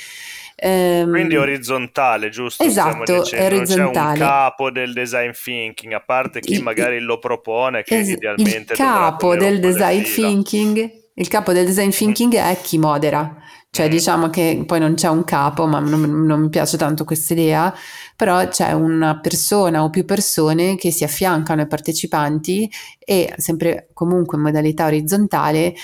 Ehm, 0.60 1.10
Quindi 1.10 1.36
orizzontale, 1.36 2.30
giusto? 2.30 2.64
Esatto, 2.64 3.20
dicendo, 3.22 3.22
non 3.22 3.22
c'è 3.24 3.38
un 3.40 3.46
orizzontale. 3.46 4.18
capo 4.18 4.70
del 4.72 4.92
design 4.92 5.30
thinking, 5.30 5.92
a 5.92 6.00
parte 6.04 6.40
chi 6.40 6.54
Il- 6.54 6.62
magari 6.62 6.98
lo 6.98 7.18
propone, 7.18 7.82
che 7.84 7.98
Es- 8.00 8.08
idealmente 8.08 8.72
il 8.72 8.78
capo 8.78 9.36
del 9.36 9.60
design 9.60 10.02
thinking, 10.02 10.90
il 11.14 11.28
capo 11.28 11.52
del 11.52 11.64
design 11.64 11.90
thinking 11.90 12.34
è 12.34 12.58
chi 12.60 12.78
modera. 12.78 13.36
Cioè, 13.70 13.86
Mm. 13.86 13.90
diciamo 13.90 14.30
che 14.30 14.62
poi 14.66 14.80
non 14.80 14.94
c'è 14.94 15.08
un 15.08 15.24
capo, 15.24 15.66
ma 15.66 15.78
non, 15.78 16.00
non 16.24 16.40
mi 16.40 16.48
piace 16.48 16.78
tanto 16.78 17.04
questa 17.04 17.34
idea, 17.34 17.72
però 18.16 18.48
c'è 18.48 18.72
una 18.72 19.20
persona 19.20 19.84
o 19.84 19.90
più 19.90 20.06
persone 20.06 20.74
che 20.76 20.90
si 20.90 21.04
affiancano 21.04 21.60
ai 21.60 21.66
partecipanti 21.68 22.68
e 22.98 23.32
sempre 23.36 23.90
comunque 23.92 24.38
in 24.38 24.44
modalità 24.44 24.86
orizzontale 24.86 25.74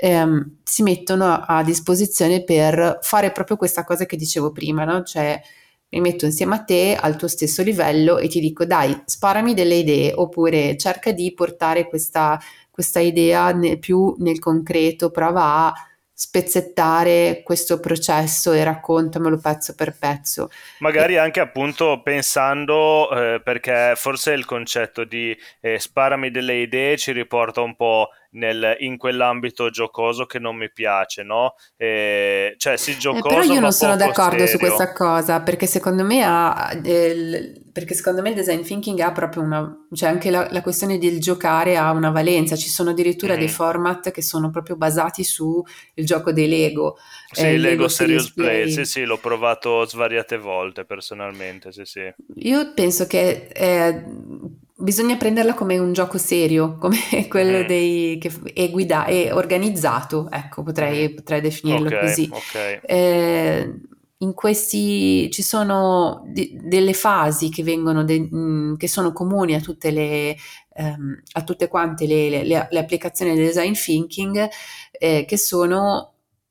ehm, 0.00 0.58
si 0.64 0.82
mettono 0.82 1.44
a, 1.46 1.62
disposizione 1.62 2.42
per 2.42 2.98
fare 3.02 3.32
proprio 3.32 3.56
questa 3.56 3.84
cosa 3.84 4.06
che 4.06 4.16
dicevo 4.16 4.50
prima, 4.50 4.84
no? 4.84 5.02
Cioè 5.02 5.40
mi 5.90 6.00
metto 6.00 6.24
insieme 6.24 6.54
a 6.54 6.62
te 6.64 6.96
al 6.98 7.16
tuo 7.16 7.28
stesso 7.28 7.62
livello 7.62 8.18
e 8.18 8.28
ti 8.28 8.40
dico 8.40 8.64
dai, 8.64 9.02
sparami 9.04 9.54
delle 9.54 9.74
idee 9.76 10.12
oppure 10.14 10.76
cerca 10.76 11.12
di 11.12 11.34
portare 11.34 11.88
questa, 11.88 12.38
questa 12.70 13.00
idea 13.00 13.50
ne- 13.52 13.76
più 13.76 14.14
nel 14.18 14.38
concreto, 14.38 15.10
prova 15.10 15.66
a 15.66 15.74
spezzettare 16.12 17.40
questo 17.42 17.80
processo 17.80 18.52
e 18.52 18.62
raccontamelo 18.62 19.38
pezzo 19.38 19.74
per 19.74 19.96
pezzo. 19.98 20.50
Magari 20.80 21.14
E- 21.14 21.18
anche 21.18 21.40
appunto 21.40 22.02
pensando, 22.02 23.10
eh, 23.10 23.40
perché 23.42 23.94
forse 23.96 24.32
il 24.32 24.44
concetto 24.44 25.04
di 25.04 25.36
eh, 25.60 25.78
sparami 25.78 26.30
delle 26.30 26.56
idee 26.56 26.98
ci 26.98 27.12
riporta 27.12 27.62
un 27.62 27.74
po' 27.74 28.10
nel- 28.30 28.76
in 28.80 28.96
quell'ambito 28.96 29.70
giocoso 29.70 30.26
che 30.26 30.38
non 30.38 30.56
mi 30.56 30.70
piace, 30.72 31.22
no? 31.22 31.54
Eh, 31.76 32.54
cioè 32.58 32.76
sì, 32.76 32.96
Eh, 33.12 33.24
però 33.26 33.42
giocoso 33.42 33.52
io 33.52 33.60
non 33.60 33.72
sono 33.72 33.96
d'accordo 33.96 34.46
su 34.46 34.58
serio. 34.58 34.58
questa 34.58 34.92
cosa 34.92 35.40
perché 35.42 35.66
secondo 35.66 36.04
me 36.04 36.22
ha 36.24 36.72
del- 36.80 37.60
perché 37.72 37.94
secondo 37.94 38.22
me 38.22 38.28
il 38.30 38.34
design 38.36 38.62
thinking 38.62 38.98
ha 39.00 39.10
proprio 39.12 39.42
una 39.42 39.86
cioè 39.92 40.08
anche 40.08 40.30
la, 40.30 40.48
la 40.50 40.60
questione 40.62 40.98
del 40.98 41.20
giocare 41.20 41.76
ha 41.76 41.90
una 41.92 42.10
valenza 42.10 42.54
ci 42.56 42.68
sono 42.68 42.90
addirittura 42.90 43.36
dei 43.36 43.48
Mhm. 43.48 43.52
format 43.52 44.10
che 44.12 44.22
sono 44.22 44.50
proprio 44.50 44.76
basati 44.76 45.24
sul 45.24 45.64
gioco 45.94 46.32
dei 46.32 46.48
Lego 46.48 46.96
Sì, 47.32 47.54
eh, 47.54 47.58
Lego 47.58 47.58
Lego 47.58 47.88
Serious 47.88 48.28
Serious 48.28 48.32
Play, 48.32 48.62
Play 48.62 48.68
sì, 48.68 48.84
sì, 48.84 49.04
l'ho 49.04 49.18
provato 49.18 49.84
svariate 49.86 50.36
volte 50.38 50.84
personalmente, 50.84 51.72
sì, 51.72 51.84
sì. 51.84 52.12
Io 52.36 52.72
penso 52.74 53.06
che 53.06 53.48
eh, 53.52 54.04
bisogna 54.80 55.16
prenderla 55.16 55.54
come 55.54 55.78
un 55.78 55.92
gioco 55.92 56.18
serio, 56.18 56.76
come 56.80 57.28
quello 57.28 57.62
mm. 57.62 57.66
dei, 57.66 58.18
che 58.18 58.32
è, 58.52 58.70
guida, 58.70 59.04
è 59.04 59.32
organizzato, 59.32 60.28
ecco, 60.30 60.62
potrei, 60.62 61.12
potrei 61.14 61.40
definirlo 61.40 61.86
okay, 61.86 62.00
così. 62.00 62.30
Okay. 62.32 62.80
Eh, 62.82 63.74
in 64.22 64.34
questi 64.34 65.30
ci 65.30 65.42
sono 65.42 66.22
di, 66.26 66.58
delle 66.62 66.92
fasi 66.92 67.48
che 67.48 67.62
vengono, 67.62 68.04
de, 68.04 68.20
mh, 68.20 68.36
mm, 68.36 68.74
che 68.76 68.88
sono 68.88 69.12
comuni 69.12 69.54
a 69.54 69.60
tutte 69.60 69.90
le, 69.90 70.36
ehm, 70.74 71.22
a 71.32 71.42
tutte 71.42 71.68
quante 71.68 72.06
le, 72.06 72.28
le, 72.28 72.44
le, 72.44 72.78
applicazioni 72.78 73.34
del 73.34 73.46
design 73.46 73.72
thinking, 73.72 74.48
eh, 74.92 75.24
che 75.26 75.38
sono 75.38 76.09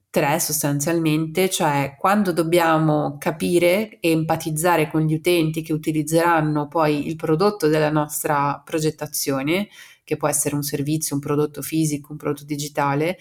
tre 0.09 0.39
sostanzialmente, 0.39 1.49
cioè 1.49 1.95
quando 1.97 2.31
dobbiamo 2.31 3.17
capire 3.19 3.99
e 3.99 4.11
empatizzare 4.11 4.89
con 4.89 5.01
gli 5.01 5.13
utenti 5.13 5.61
che 5.61 5.73
utilizzeranno 5.73 6.67
poi 6.67 7.07
il 7.07 7.15
prodotto 7.15 7.67
della 7.67 7.91
nostra 7.91 8.61
progettazione, 8.65 9.67
che 10.03 10.17
può 10.17 10.27
essere 10.27 10.55
un 10.55 10.63
servizio, 10.63 11.15
un 11.15 11.21
prodotto 11.21 11.61
fisico, 11.61 12.11
un 12.11 12.17
prodotto 12.17 12.45
digitale, 12.45 13.17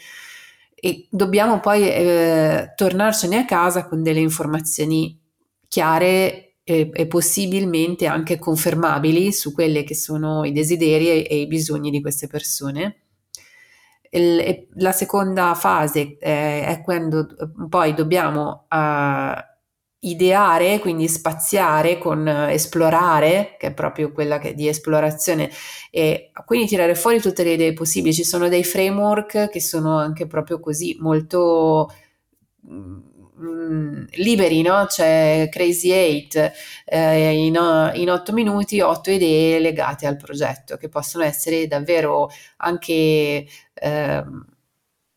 e 0.75 1.07
dobbiamo 1.11 1.61
poi 1.61 1.83
eh, 1.91 2.73
tornarcene 2.75 3.39
a 3.39 3.45
casa 3.45 3.87
con 3.87 4.03
delle 4.03 4.21
informazioni 4.21 5.21
chiare 5.69 6.55
e, 6.63 6.91
e, 6.93 7.07
possibilmente 7.07 8.07
anche 8.07 8.39
confermabili 8.39 9.33
su 9.33 9.53
quelli 9.53 9.85
che 9.85 9.95
sono 9.95 10.45
i 10.45 10.53
desideri 10.53 11.09
e, 11.09 11.27
e 11.29 11.41
i 11.41 11.47
bisogni 11.47 11.91
di 11.91 12.01
queste 12.01 12.27
persone. 12.29 13.08
La 14.11 14.93
seconda 14.93 15.55
fase 15.55 16.17
eh, 16.19 16.65
è 16.67 16.81
quando 16.83 17.27
poi 17.69 17.93
dobbiamo 17.95 18.67
uh, 18.71 19.39
ideare, 20.01 20.79
quindi 20.79 21.09
spaziare 21.09 21.99
con 21.99 22.27
uh, 22.27 22.49
esplorare, 22.51 23.57
che 23.59 23.69
è 23.69 23.75
proprio 23.75 24.13
quella 24.13 24.39
che, 24.39 24.55
di 24.55 24.67
esplorazione, 24.69 25.51
e 25.91 26.31
quindi 26.47 26.69
tirare 26.69 26.95
fuori 26.95 27.21
tutte 27.21 27.45
le 27.45 27.53
idee 27.53 27.73
possibili. 27.75 28.15
Ci 28.15 28.25
sono 28.25 28.49
dei 28.49 28.65
framework 28.65 29.49
che 29.51 29.61
sono 29.61 29.99
anche 29.99 30.27
proprio 30.27 30.61
così 30.61 30.97
molto 31.01 31.93
mm, 33.41 34.05
liberi, 34.13 34.63
no? 34.63 34.87
C'è 34.87 35.49
Crazy 35.51 35.91
8, 36.27 36.53
eh, 36.87 37.45
in, 37.47 37.93
in 37.95 38.11
8 38.11 38.33
minuti, 38.33 38.81
8 38.81 39.11
idee 39.11 39.59
legate 39.59 40.07
al 40.07 40.17
progetto 40.17 40.77
che 40.77 40.89
possono 40.89 41.25
essere 41.25 41.67
davvero 41.67 42.29
anche 42.57 43.47
eh, 43.75 44.25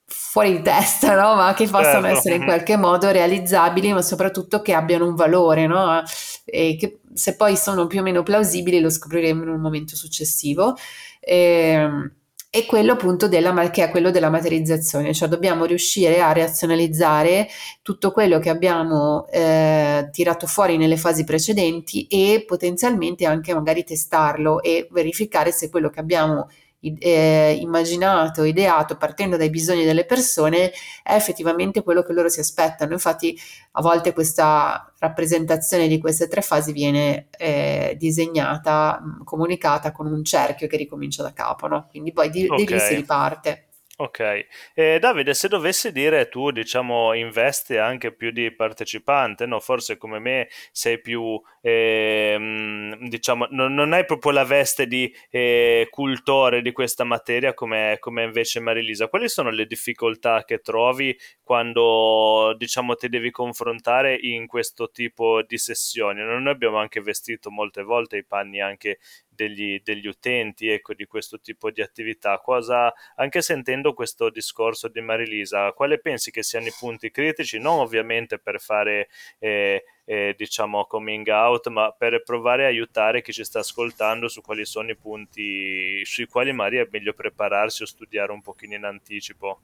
fuori 0.05 0.51
di 0.57 0.61
testa, 0.61 1.15
no? 1.15 1.35
ma 1.35 1.53
che 1.53 1.67
possano 1.67 2.05
certo. 2.05 2.17
essere 2.17 2.35
in 2.35 2.43
qualche 2.43 2.77
modo 2.77 3.09
realizzabili, 3.11 3.93
ma 3.93 4.01
soprattutto 4.01 4.61
che 4.61 4.73
abbiano 4.73 5.07
un 5.07 5.15
valore, 5.15 5.67
no? 5.67 6.03
e 6.45 6.75
che 6.77 7.01
se 7.13 7.35
poi 7.35 7.55
sono 7.55 7.87
più 7.87 7.99
o 7.99 8.03
meno 8.03 8.23
plausibili 8.23 8.79
lo 8.79 8.89
scopriremo 8.89 9.43
in 9.43 9.49
un 9.49 9.61
momento 9.61 9.95
successivo. 9.95 10.75
E, 11.19 12.11
e 12.53 12.65
quello 12.65 12.91
appunto 12.91 13.29
della, 13.29 13.69
che 13.69 13.85
è 13.85 13.89
quello 13.89 14.11
della 14.11 14.29
materializzazione, 14.29 15.13
cioè 15.13 15.29
dobbiamo 15.29 15.63
riuscire 15.63 16.19
a 16.19 16.33
razionalizzare 16.33 17.47
tutto 17.81 18.11
quello 18.11 18.39
che 18.39 18.49
abbiamo 18.49 19.25
eh, 19.31 20.09
tirato 20.11 20.47
fuori 20.47 20.75
nelle 20.75 20.97
fasi 20.97 21.23
precedenti 21.23 22.07
e 22.07 22.43
potenzialmente 22.45 23.25
anche 23.25 23.53
magari 23.53 23.85
testarlo 23.85 24.61
e 24.61 24.89
verificare 24.91 25.53
se 25.53 25.69
quello 25.69 25.89
che 25.89 26.01
abbiamo 26.01 26.49
eh, 26.81 27.57
immaginato, 27.59 28.43
ideato 28.43 28.97
partendo 28.97 29.37
dai 29.37 29.49
bisogni 29.49 29.85
delle 29.85 30.05
persone 30.05 30.71
è 31.03 31.13
effettivamente 31.13 31.83
quello 31.83 32.01
che 32.01 32.13
loro 32.13 32.29
si 32.29 32.39
aspettano. 32.39 32.93
Infatti 32.93 33.37
a 33.73 33.81
volte 33.81 34.13
questa 34.13 34.91
rappresentazione 34.99 35.87
di 35.87 35.99
queste 35.99 36.27
tre 36.27 36.41
fasi 36.41 36.71
viene 36.71 37.27
eh, 37.37 37.95
disegnata, 37.97 39.01
comunicata 39.23 39.91
con 39.91 40.07
un 40.07 40.23
cerchio 40.23 40.67
che 40.67 40.77
ricomincia 40.77 41.23
da 41.23 41.33
capo, 41.33 41.67
no? 41.67 41.87
quindi 41.89 42.11
poi 42.11 42.29
di, 42.29 42.45
okay. 42.45 42.65
di 42.65 42.73
lì 42.73 42.79
si 42.79 42.95
riparte. 42.95 43.65
Ok, 44.01 44.47
eh, 44.73 44.97
Davide, 44.97 45.35
se 45.35 45.47
dovessi 45.47 45.91
dire 45.91 46.27
tu, 46.27 46.49
diciamo, 46.49 47.13
investi 47.13 47.77
anche 47.77 48.11
più 48.11 48.31
di 48.31 48.51
partecipante, 48.51 49.45
no? 49.45 49.59
Forse 49.59 49.97
come 49.97 50.17
me 50.17 50.47
sei 50.71 50.99
più, 50.99 51.39
eh, 51.61 52.97
diciamo, 52.99 53.45
non, 53.51 53.75
non, 53.75 53.93
hai 53.93 54.03
proprio 54.05 54.31
la 54.31 54.43
veste 54.43 54.87
di 54.87 55.13
eh, 55.29 55.87
cultore 55.91 56.63
di 56.63 56.71
questa 56.71 57.03
materia 57.03 57.53
come, 57.53 57.97
come 57.99 58.23
invece 58.23 58.59
Marilisa. 58.59 59.07
Quali 59.07 59.29
sono 59.29 59.51
le 59.51 59.67
difficoltà 59.67 60.45
che 60.45 60.61
trovi 60.61 61.15
quando, 61.43 62.55
diciamo, 62.57 62.95
ti 62.95 63.07
devi 63.07 63.29
confrontare 63.29 64.17
in 64.19 64.47
questo 64.47 64.89
tipo 64.89 65.43
di 65.43 65.59
sessioni? 65.59 66.23
Noi 66.23 66.47
abbiamo 66.47 66.77
anche 66.77 67.01
vestito 67.01 67.51
molte 67.51 67.83
volte 67.83 68.17
i 68.17 68.25
panni 68.25 68.61
anche 68.61 68.97
degli, 69.33 69.81
degli 69.83 70.07
utenti 70.07 70.67
ecco, 70.67 70.93
di 70.93 71.05
questo 71.05 71.39
tipo 71.39 71.71
di 71.71 71.81
attività. 71.81 72.37
Cosa, 72.39 72.93
anche 73.15 73.41
sentendo 73.41 73.93
questo 73.93 74.29
discorso 74.29 74.87
di 74.87 75.01
Marilisa, 75.01 75.71
quale 75.71 75.99
pensi 75.99 76.31
che 76.31 76.43
siano 76.43 76.67
i 76.67 76.73
punti 76.77 77.09
critici? 77.11 77.59
Non 77.59 77.79
ovviamente 77.79 78.37
per 78.37 78.59
fare 78.59 79.09
eh, 79.39 79.83
eh, 80.05 80.35
diciamo 80.37 80.85
coming 80.85 81.27
out, 81.27 81.67
ma 81.69 81.91
per 81.91 82.21
provare 82.23 82.65
a 82.65 82.67
aiutare 82.67 83.21
chi 83.21 83.31
ci 83.31 83.43
sta 83.43 83.59
ascoltando 83.59 84.27
su 84.27 84.41
quali 84.41 84.65
sono 84.65 84.91
i 84.91 84.97
punti 84.97 86.03
sui 86.05 86.25
quali 86.25 86.51
magari 86.51 86.77
è 86.77 86.87
meglio 86.91 87.13
prepararsi 87.13 87.83
o 87.83 87.85
studiare 87.85 88.31
un 88.31 88.41
pochino 88.41 88.75
in 88.75 88.83
anticipo. 88.83 89.61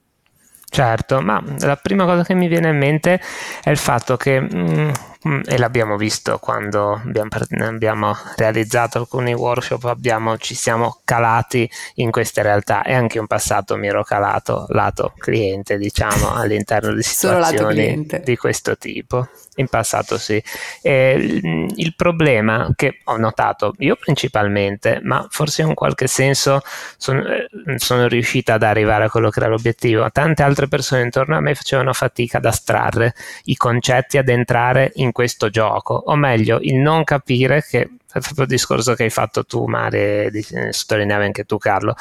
Certo, 0.77 1.21
ma 1.21 1.41
la 1.61 1.75
prima 1.75 2.05
cosa 2.05 2.23
che 2.23 2.35
mi 2.35 2.47
viene 2.47 2.69
in 2.69 2.77
mente 2.77 3.19
è 3.63 3.71
il 3.71 3.77
fatto 3.77 4.15
che, 4.15 4.39
mm, 4.39 4.89
mm 5.27 5.41
e 5.47 5.57
l'abbiamo 5.57 5.97
visto 5.97 6.37
quando 6.37 7.01
abbiamo, 7.03 7.29
abbiamo, 7.61 8.15
realizzato 8.35 8.99
alcuni 8.99 9.33
workshop, 9.33 9.85
abbiamo, 9.85 10.37
ci 10.37 10.53
siamo 10.53 10.99
calati 11.03 11.67
in 11.95 12.11
queste 12.11 12.43
realtà 12.43 12.83
e 12.83 12.93
anche 12.93 13.17
in 13.17 13.25
passato 13.25 13.75
mi 13.75 13.87
ero 13.87 14.03
calato 14.03 14.67
lato 14.67 15.13
cliente, 15.17 15.79
diciamo, 15.79 16.35
all'interno 16.35 16.93
di 16.93 17.01
situazioni 17.01 18.05
di 18.23 18.37
questo 18.37 18.77
tipo. 18.77 19.27
In 19.59 19.67
passato 19.67 20.17
sì. 20.17 20.41
E 20.81 21.41
il 21.75 21.93
problema 21.95 22.69
che 22.75 22.99
ho 23.05 23.17
notato, 23.17 23.73
io 23.79 23.95
principalmente, 23.95 24.99
ma 25.01 25.25
forse 25.29 25.63
in 25.63 25.73
qualche 25.73 26.05
senso 26.07 26.61
sono, 26.97 27.25
eh, 27.27 27.47
sono 27.77 28.07
riuscita 28.07 28.53
ad 28.53 28.63
arrivare 28.63 29.05
a 29.05 29.09
quello 29.09 29.29
che 29.29 29.39
era 29.39 29.49
l'obiettivo, 29.49 30.09
tante 30.11 30.43
altre 30.43 30.67
persone 30.67 31.01
intorno 31.01 31.35
a 31.37 31.41
me 31.41 31.55
facevano 31.55 31.91
fatica 31.93 32.37
ad 32.37 32.45
astrarre 32.45 33.13
i 33.45 33.55
concetti, 33.55 34.17
ad 34.17 34.29
entrare 34.29 34.91
in 34.95 35.11
questo 35.11 35.49
gioco, 35.49 35.95
o 36.05 36.15
meglio, 36.15 36.59
il 36.61 36.75
non 36.75 37.03
capire 37.03 37.63
che 37.63 37.89
proprio 38.11 38.43
il 38.43 38.47
discorso 38.47 38.93
che 38.93 39.03
hai 39.03 39.09
fatto 39.09 39.45
tu, 39.45 39.65
Mare, 39.65 40.27
eh, 40.27 40.73
sottolineavi 40.73 41.25
anche 41.25 41.43
tu, 41.43 41.57
Carlo, 41.57 41.95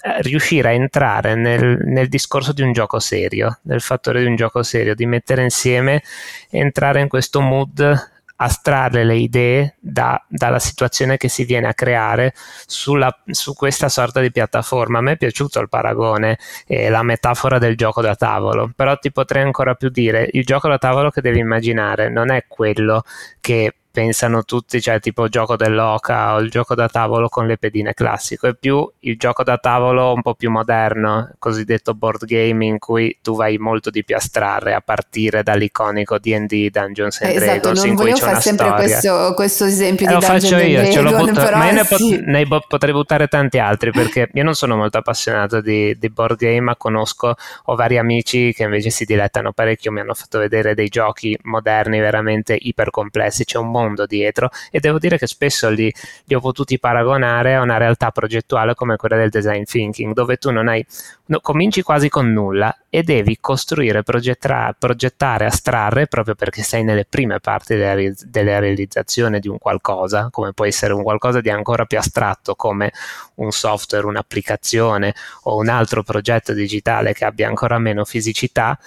eh, 0.00 0.22
riuscire 0.22 0.68
a 0.68 0.72
entrare 0.72 1.34
nel, 1.34 1.78
nel, 1.84 2.08
discorso 2.08 2.52
di 2.52 2.62
un 2.62 2.72
gioco 2.72 2.98
serio, 2.98 3.58
nel 3.62 3.80
fattore 3.80 4.20
di 4.20 4.26
un 4.26 4.36
gioco 4.36 4.62
serio, 4.62 4.94
di 4.94 5.06
mettere 5.06 5.42
insieme, 5.42 6.02
entrare 6.50 7.00
in 7.00 7.08
questo 7.08 7.40
mood 7.40 8.16
astrarre 8.40 9.04
le 9.04 9.16
idee 9.16 9.76
da, 9.80 10.22
dalla 10.28 10.58
situazione 10.58 11.16
che 11.16 11.28
si 11.28 11.44
viene 11.44 11.66
a 11.66 11.74
creare 11.74 12.34
sulla, 12.66 13.12
su 13.26 13.54
questa 13.54 13.88
sorta 13.88 14.20
di 14.20 14.30
piattaforma. 14.30 14.98
A 14.98 15.00
me 15.00 15.12
è 15.12 15.16
piaciuto 15.16 15.60
il 15.60 15.68
paragone 15.68 16.38
e 16.66 16.88
la 16.88 17.02
metafora 17.02 17.58
del 17.58 17.76
gioco 17.76 18.00
da 18.00 18.14
tavolo, 18.14 18.70
però 18.74 18.96
ti 18.96 19.10
potrei 19.10 19.42
ancora 19.42 19.74
più 19.74 19.88
dire, 19.88 20.28
il 20.32 20.44
gioco 20.44 20.68
da 20.68 20.78
tavolo 20.78 21.10
che 21.10 21.20
devi 21.20 21.38
immaginare 21.40 22.10
non 22.10 22.30
è 22.30 22.44
quello 22.46 23.02
che 23.40 23.77
pensano 23.98 24.44
tutti, 24.44 24.80
cioè 24.80 25.00
tipo 25.00 25.26
gioco 25.26 25.56
dell'oca 25.56 26.34
o 26.34 26.38
il 26.38 26.50
gioco 26.50 26.76
da 26.76 26.88
tavolo 26.88 27.28
con 27.28 27.48
le 27.48 27.58
pedine 27.58 27.94
classico, 27.94 28.46
è 28.46 28.54
più 28.54 28.88
il 29.00 29.16
gioco 29.16 29.42
da 29.42 29.58
tavolo 29.58 30.12
un 30.12 30.22
po' 30.22 30.34
più 30.34 30.52
moderno, 30.52 31.32
cosiddetto 31.40 31.94
board 31.94 32.24
game 32.24 32.64
in 32.64 32.78
cui 32.78 33.18
tu 33.20 33.34
vai 33.34 33.58
molto 33.58 33.90
di 33.90 34.04
più 34.04 34.14
a 34.14 34.20
strarre 34.20 34.74
a 34.74 34.80
partire 34.80 35.42
dall'iconico 35.42 36.16
D&D 36.16 36.70
Dungeons 36.70 37.22
and 37.22 37.30
eh, 37.32 37.38
Dragons 37.40 37.78
esatto, 37.78 37.86
in 37.88 37.96
cui 37.96 38.12
c'è 38.12 38.22
una 38.22 38.40
sempre 38.40 38.66
storia. 38.66 38.84
Questo, 38.84 39.34
questo 39.34 39.64
esempio 39.64 40.06
eh, 40.06 40.08
di 40.10 40.14
lo 40.14 40.20
Dungeons 40.20 40.48
faccio 40.48 40.64
io, 40.64 40.92
ce 40.92 41.00
l'ho 41.00 41.16
butto, 41.16 41.40
ma 41.40 41.66
io 41.66 41.72
ne, 41.72 41.84
sì. 41.84 42.22
ne, 42.24 42.46
potrei 42.68 42.92
buttare 42.92 43.26
tanti 43.26 43.58
altri 43.58 43.90
perché 43.90 44.30
io 44.32 44.44
non 44.44 44.54
sono 44.54 44.76
molto 44.76 44.98
appassionato 44.98 45.60
di, 45.60 45.98
di 45.98 46.08
board 46.08 46.38
game, 46.38 46.60
ma 46.60 46.76
conosco 46.76 47.34
ho 47.64 47.74
vari 47.74 47.98
amici 47.98 48.52
che 48.54 48.62
invece 48.62 48.90
si 48.90 49.04
dilettano 49.04 49.50
parecchio, 49.50 49.90
mi 49.90 49.98
hanno 49.98 50.14
fatto 50.14 50.38
vedere 50.38 50.74
dei 50.74 50.88
giochi 50.88 51.36
moderni 51.42 51.98
veramente 51.98 52.56
iper 52.56 52.90
complessi, 52.90 53.44
c'è 53.44 53.58
un 53.58 53.72
mondo 53.88 54.06
dietro. 54.06 54.50
E 54.70 54.80
devo 54.80 54.98
dire 54.98 55.18
che 55.18 55.26
spesso 55.26 55.68
li, 55.70 55.92
li 56.24 56.34
ho 56.34 56.40
potuti 56.40 56.78
paragonare 56.78 57.54
a 57.54 57.62
una 57.62 57.76
realtà 57.76 58.10
progettuale 58.10 58.74
come 58.74 58.96
quella 58.96 59.16
del 59.16 59.30
design 59.30 59.62
thinking, 59.62 60.12
dove 60.12 60.36
tu 60.36 60.50
non 60.50 60.68
hai, 60.68 60.84
no, 61.26 61.40
cominci 61.40 61.82
quasi 61.82 62.08
con 62.08 62.32
nulla 62.32 62.74
e 62.90 63.02
devi 63.02 63.38
costruire, 63.40 64.02
progettare, 64.02 65.44
astrarre 65.44 66.06
proprio 66.06 66.34
perché 66.34 66.62
sei 66.62 66.84
nelle 66.84 67.04
prime 67.04 67.40
parti 67.40 67.74
della, 67.76 68.12
della 68.24 68.58
realizzazione 68.58 69.40
di 69.40 69.48
un 69.48 69.58
qualcosa, 69.58 70.28
come 70.30 70.52
può 70.52 70.64
essere 70.64 70.92
un 70.92 71.02
qualcosa 71.02 71.40
di 71.40 71.50
ancora 71.50 71.84
più 71.84 71.98
astratto 71.98 72.54
come 72.54 72.92
un 73.36 73.50
software, 73.50 74.06
un'applicazione 74.06 75.14
o 75.42 75.56
un 75.56 75.68
altro 75.68 76.02
progetto 76.02 76.52
digitale 76.52 77.12
che 77.12 77.24
abbia 77.24 77.48
ancora 77.48 77.78
meno 77.78 78.04
fisicità. 78.04 78.78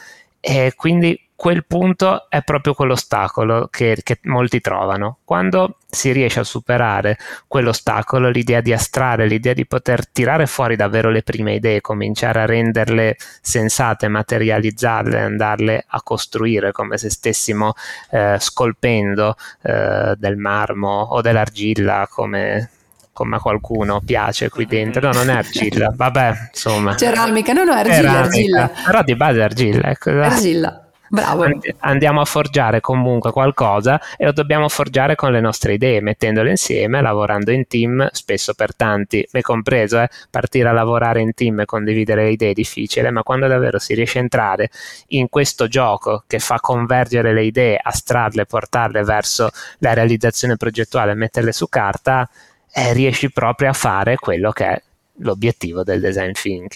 E 0.43 0.73
quindi 0.75 1.19
quel 1.41 1.65
punto 1.65 2.30
è 2.30 2.43
proprio 2.43 2.75
quell'ostacolo 2.75 3.67
che, 3.71 3.99
che 4.04 4.19
molti 4.25 4.62
trovano. 4.62 5.17
Quando 5.23 5.77
si 5.89 6.12
riesce 6.12 6.41
a 6.41 6.43
superare 6.43 7.17
quell'ostacolo, 7.47 8.30
l'idea 8.30 8.62
di 8.62 8.71
astrarre, 8.71 9.25
l'idea 9.25 9.54
di 9.54 9.65
poter 9.65 10.08
tirare 10.08 10.45
fuori 10.45 10.75
davvero 10.75 11.10
le 11.10 11.23
prime 11.23 11.56
idee, 11.56 11.82
cominciare 11.82 12.41
a 12.41 12.45
renderle 12.45 13.17
sensate, 13.41 14.08
materializzarle, 14.08 15.19
andarle 15.19 15.84
a 15.88 16.04
costruire 16.04 16.71
come 16.71 16.99
se 16.99 17.10
stessimo 17.10 17.73
eh, 18.12 18.36
scolpendo 18.38 19.36
eh, 19.63 20.13
del 20.17 20.38
marmo 20.38 21.08
o 21.10 21.21
dell'argilla 21.21 22.08
come 22.08 22.69
come 23.13 23.38
a 23.38 23.39
qualcuno 23.39 23.99
piace 24.06 24.49
qui 24.49 24.67
dentro. 24.67 25.12
No, 25.12 25.13
non 25.13 25.32
è 25.32 25.38
argilla, 25.38 25.91
vabbè, 25.97 26.49
insomma. 26.54 26.95
Ceramica, 26.95 27.51
no, 27.51 27.63
no, 27.63 27.71
argilla, 27.71 27.95
Ceramica, 27.95 28.19
argilla. 28.19 28.71
Però 28.86 29.01
di 29.01 29.15
base 29.15 29.39
è 29.39 29.41
argilla, 29.41 29.89
ecco. 29.89 30.10
Argilla. 30.12 30.86
Bravo. 31.12 31.45
Andiamo 31.80 32.21
a 32.21 32.26
forgiare 32.26 32.80
comunque 32.80 33.34
qualcosa 33.34 34.00
e 34.15 34.24
lo 34.24 34.32
dobbiamo 34.32 34.69
forgiare 34.69 35.15
con 35.15 35.34
le 35.34 35.41
nostre 35.41 35.74
idee, 35.74 36.00
mettendole 36.00 36.52
insieme, 36.52 37.02
lavorando 37.02 37.52
in 37.52 37.67
team, 37.67 38.08
spesso 38.13 38.54
per 38.54 38.74
tanti, 38.74 39.28
me 39.34 39.41
compreso, 39.41 40.00
eh, 40.00 40.08
partire 40.30 40.69
a 40.69 40.71
lavorare 40.71 41.19
in 41.19 41.34
team 41.34 41.60
e 41.60 41.65
condividere 41.65 42.24
le 42.24 42.32
idee 42.32 42.52
è 42.52 42.54
difficile, 42.54 43.12
ma 43.12 43.24
quando 43.24 43.47
davvero 43.47 43.78
si 43.78 43.93
riesce 43.93 44.19
a 44.19 44.21
entrare 44.21 44.69
in 45.08 45.28
questo 45.28 45.67
gioco 45.67 46.24
che 46.28 46.39
fa 46.39 46.62
convergere 46.62 47.34
le 47.34 47.43
idee, 47.43 47.78
astrarle, 47.82 48.45
portarle 48.45 49.04
verso 49.04 49.50
la 49.80 49.93
realizzazione 49.93 50.56
progettuale, 50.56 51.13
metterle 51.13 51.52
su 51.52 51.67
carta, 51.67 52.30
eh, 52.71 52.93
riesci 52.93 53.30
proprio 53.32 53.67
a 53.67 53.74
fare 53.74 54.15
quello 54.15 54.52
che 54.54 54.65
è 54.65 54.82
l'obiettivo 55.17 55.84
del 55.84 56.00
design 56.00 56.32
thinking. 56.32 56.69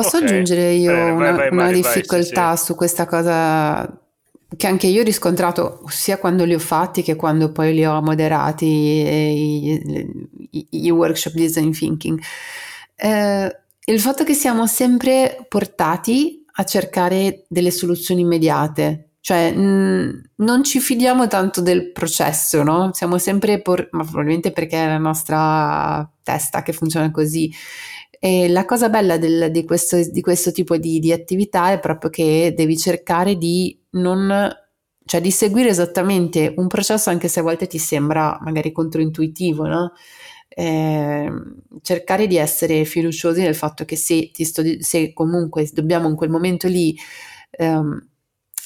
Posso 0.00 0.18
okay. 0.18 0.28
aggiungere 0.28 0.72
io 0.72 0.92
Bene, 0.92 1.10
una, 1.10 1.30
vai, 1.30 1.36
vai, 1.36 1.48
una 1.50 1.62
vai, 1.64 1.74
difficoltà 1.74 2.54
sì, 2.54 2.58
sì. 2.58 2.64
su 2.66 2.74
questa 2.74 3.06
cosa 3.06 4.00
che 4.54 4.66
anche 4.66 4.86
io 4.86 5.00
ho 5.00 5.04
riscontrato 5.04 5.82
sia 5.88 6.18
quando 6.18 6.44
li 6.44 6.54
ho 6.54 6.58
fatti 6.58 7.02
che 7.02 7.16
quando 7.16 7.50
poi 7.50 7.72
li 7.72 7.84
ho 7.84 8.00
moderati 8.02 8.66
i, 8.66 10.16
i, 10.50 10.66
i 10.70 10.90
workshop 10.90 11.32
design 11.32 11.70
thinking. 11.70 12.20
Eh, 12.94 13.56
il 13.86 14.00
fatto 14.00 14.24
che 14.24 14.34
siamo 14.34 14.66
sempre 14.66 15.46
portati 15.48 16.44
a 16.58 16.64
cercare 16.64 17.44
delle 17.48 17.70
soluzioni 17.70 18.20
immediate, 18.20 19.12
cioè 19.20 19.50
mh, 19.52 20.30
non 20.36 20.62
ci 20.62 20.78
fidiamo 20.78 21.26
tanto 21.26 21.60
del 21.60 21.90
processo, 21.92 22.62
no? 22.62 22.90
Siamo 22.92 23.18
sempre, 23.18 23.62
por- 23.62 23.88
ma 23.92 24.04
probabilmente 24.04 24.52
perché 24.52 24.76
è 24.76 24.86
la 24.88 24.98
nostra 24.98 26.08
testa 26.22 26.62
che 26.62 26.72
funziona 26.72 27.10
così, 27.10 27.52
e 28.18 28.48
la 28.48 28.64
cosa 28.64 28.88
bella 28.88 29.18
del, 29.18 29.50
di, 29.50 29.64
questo, 29.64 29.98
di, 30.10 30.20
questo, 30.20 30.52
tipo 30.52 30.76
di, 30.76 30.98
di, 30.98 31.12
attività 31.12 31.72
è 31.72 31.80
proprio 31.80 32.10
che 32.10 32.54
devi 32.56 32.76
cercare 32.76 33.36
di 33.36 33.78
non, 33.90 34.50
cioè 35.04 35.20
di 35.20 35.30
seguire 35.30 35.68
esattamente 35.68 36.52
un 36.56 36.66
processo 36.66 37.10
anche 37.10 37.28
se 37.28 37.40
a 37.40 37.42
volte 37.42 37.66
ti 37.66 37.78
sembra 37.78 38.38
magari 38.42 38.72
controintuitivo, 38.72 39.66
no? 39.66 39.92
Eh, 40.48 41.30
cercare 41.82 42.26
di 42.26 42.36
essere 42.36 42.84
fiduciosi 42.84 43.42
nel 43.42 43.54
fatto 43.54 43.84
che 43.84 43.96
se, 43.96 44.30
sto, 44.32 44.62
se 44.78 45.12
comunque 45.12 45.68
dobbiamo 45.72 46.08
in 46.08 46.14
quel 46.14 46.30
momento 46.30 46.66
lì 46.66 46.96
ehm, 47.50 48.08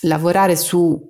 lavorare 0.02 0.56
su 0.56 1.08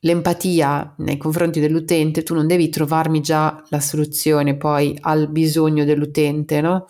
l'empatia 0.00 0.94
nei 0.98 1.16
confronti 1.16 1.60
dell'utente, 1.60 2.22
tu 2.22 2.34
non 2.34 2.46
devi 2.46 2.68
trovarmi 2.68 3.20
già 3.20 3.62
la 3.68 3.80
soluzione 3.80 4.56
poi 4.56 4.96
al 5.00 5.30
bisogno 5.30 5.84
dell'utente, 5.84 6.60
no? 6.60 6.86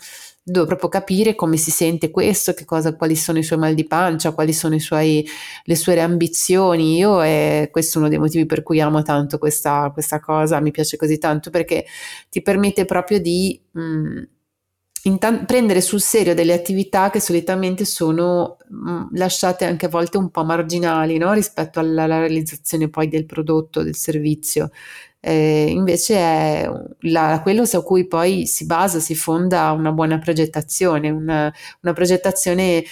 Devo 0.47 0.67
proprio 0.67 0.91
capire 0.91 1.35
come 1.35 1.57
si 1.57 1.71
sente 1.71 2.11
questo, 2.11 2.55
cosa, 2.67 2.95
quali 2.95 3.17
sono 3.17 3.39
i 3.39 3.43
suoi 3.43 3.59
mal 3.59 3.73
di 3.75 3.87
pancia, 3.87 4.33
quali 4.33 4.53
sono 4.53 4.79
suoi, 4.79 5.27
le 5.65 5.77
sue 5.77 5.99
ambizioni. 6.01 6.97
Io 6.97 7.23
e 7.23 7.71
questo 7.73 7.97
è 7.97 8.01
uno 8.01 8.11
dei 8.11 8.19
motivi 8.19 8.45
per 8.45 8.63
cui 8.63 8.81
amo 8.81 9.03
tanto 9.03 9.39
questa, 9.39 9.91
questa 9.93 10.21
cosa, 10.21 10.61
mi 10.61 10.71
piace 10.71 10.97
così 10.99 11.19
tanto 11.19 11.49
perché 11.51 11.87
ti 12.29 12.43
permette 12.43 12.85
proprio 12.85 13.21
di 13.21 13.59
mh, 13.71 13.81
mm, 13.81 14.23
intan- 15.05 15.47
prendere 15.47 15.81
sul 15.81 16.01
serio 16.01 16.35
delle 16.35 16.53
attività 16.53 17.11
che 17.11 17.21
solitamente 17.21 17.85
sono 17.87 18.59
mh, 18.69 18.91
mm, 18.91 19.05
lasciate 19.13 19.65
anche 19.65 19.87
a 19.87 19.89
volte 19.89 20.19
un 20.19 20.31
po' 20.31 20.45
marginali 20.45 21.17
no? 21.17 21.33
rispetto 21.33 21.81
alla, 21.81 22.03
alla 22.05 22.19
realizzazione 22.19 22.89
poi 22.91 23.09
del 23.09 23.25
prodotto, 23.27 23.83
del 23.83 23.97
servizio 23.97 24.71
eh, 25.25 25.67
invece 25.71 26.17
è 26.17 26.71
la, 27.01 27.41
quello 27.43 27.65
su 27.65 27.83
cui 27.83 28.07
poi 28.07 28.47
si 28.47 28.67
basa, 28.67 29.01
si 29.01 29.15
fonda 29.15 29.71
una 29.71 29.91
buona 29.91 30.19
progettazione, 30.19 31.09
una, 31.09 31.53
una 31.81 31.93
progettazione 31.95 32.85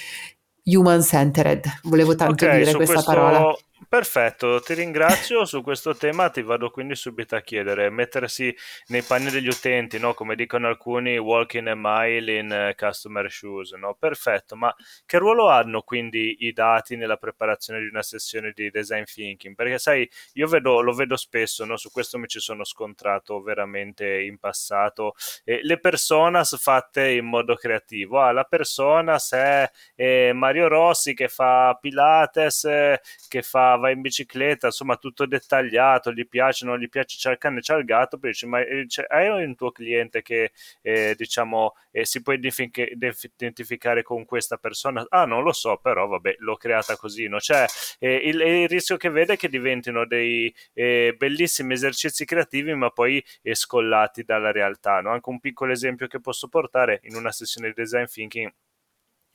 human 0.65 1.03
centered. 1.03 1.65
Volevo 1.83 2.15
tanto 2.15 2.45
okay, 2.45 2.61
dire 2.61 2.75
questa 2.75 2.95
questo, 2.95 3.11
parola. 3.11 3.57
Perfetto, 3.93 4.59
ti 4.63 4.73
ringrazio 4.73 5.45
su 5.45 5.61
questo 5.63 5.95
tema, 5.95 6.31
ti 6.31 6.41
vado 6.41 6.71
quindi 6.71 6.95
subito 6.95 7.37
a 7.37 7.43
chiedere, 7.43 7.91
mettersi 7.91 8.57
nei 8.87 9.03
panni 9.03 9.29
degli 9.29 9.49
utenti, 9.49 9.99
no? 9.99 10.15
come 10.15 10.35
dicono 10.35 10.67
alcuni, 10.67 11.19
walking 11.19 11.67
a 11.67 11.75
mile 11.77 12.39
in 12.39 12.71
uh, 12.71 12.75
customer 12.75 13.31
shoes, 13.31 13.73
no? 13.73 13.95
perfetto, 13.95 14.57
ma 14.57 14.75
che 15.05 15.19
ruolo 15.19 15.51
hanno 15.51 15.83
quindi 15.83 16.37
i 16.47 16.53
dati 16.55 16.97
nella 16.97 17.19
preparazione 17.19 17.81
di 17.81 17.89
una 17.89 18.01
sessione 18.03 18.53
di 18.55 18.71
design 18.71 19.03
thinking? 19.03 19.55
Perché 19.55 19.79
sai, 19.79 20.11
io 20.33 20.47
vedo, 20.47 20.81
lo 20.81 20.95
vedo 20.95 21.17
spesso, 21.17 21.67
no? 21.67 21.77
su 21.77 21.91
questo 21.91 22.17
mi 22.17 22.29
ci 22.29 22.41
sono 22.41 22.65
scontrato 22.65 23.43
veramente 23.43 24.23
in 24.23 24.39
passato, 24.39 25.13
eh, 25.45 25.61
le 25.63 25.79
personas 25.79 26.59
fatte 26.59 27.11
in 27.11 27.27
modo 27.27 27.57
creativo, 27.57 28.23
ah, 28.23 28.33
la 28.33 28.45
persona 28.45 29.19
se 29.19 29.37
è 29.37 29.71
eh, 29.97 30.33
Mario 30.33 30.69
Rossi 30.69 31.13
che 31.13 31.29
fa 31.29 31.77
Pilates, 31.79 32.65
eh, 32.65 32.99
che 33.29 33.43
fa 33.43 33.81
va 33.83 33.91
in 33.91 34.01
bicicletta, 34.01 34.67
insomma 34.67 34.97
tutto 34.97 35.27
dettagliato, 35.27 36.13
gli 36.13 36.27
piace, 36.27 36.65
non 36.65 36.79
gli 36.79 36.89
piace, 36.89 37.17
c'è 37.19 37.33
il 37.33 37.39
cane, 37.39 37.61
c'è 37.61 37.77
il 37.77 37.85
gatto, 37.85 38.19
poi 38.19 38.31
dici, 38.31 38.47
ma 38.47 38.61
eh, 38.61 38.87
hai 39.09 39.45
un 39.45 39.55
tuo 39.57 39.73
cliente 39.73 40.23
che 40.23 40.53
eh, 40.83 41.15
diciamo 41.17 41.75
eh, 41.91 42.05
si 42.05 42.23
può 42.23 42.33
identificare 42.33 44.03
con 44.03 44.25
questa 44.25 44.57
persona? 44.57 45.05
Ah, 45.09 45.25
non 45.27 45.43
lo 45.43 45.53
so, 45.53 45.79
però 45.79 46.07
vabbè, 46.07 46.37
l'ho 46.39 46.57
creata 46.57 46.97
così, 46.97 47.27
no? 47.29 47.41
Cioè, 47.41 47.67
eh, 47.99 48.15
il, 48.15 48.41
il, 48.41 48.69
rischio 48.69 48.97
che 48.97 49.11
vede 49.11 49.35
è 49.35 49.37
che 49.37 49.49
diventino 49.49 50.07
dei 50.07 50.55
eh, 50.75 51.15
bellissimi 51.19 51.75
esercizi 51.75 52.25
creativi, 52.25 52.75
ma 52.75 52.91
poi 52.91 53.23
eh, 53.43 53.55
scollati 53.55 54.23
dalla 54.25 54.53
realtà, 54.53 55.01
no? 55.01 55.11
Anche 55.11 55.29
un 55.31 55.41
piccolo 55.41 55.73
esempio 55.73 56.07
che 56.07 56.21
posso 56.21 56.49
portare 56.49 57.01
in 57.05 57.17
una 57.17 57.33
sessione 57.33 57.69
di 57.69 57.75
design 57.75 58.05
thinking 58.05 58.53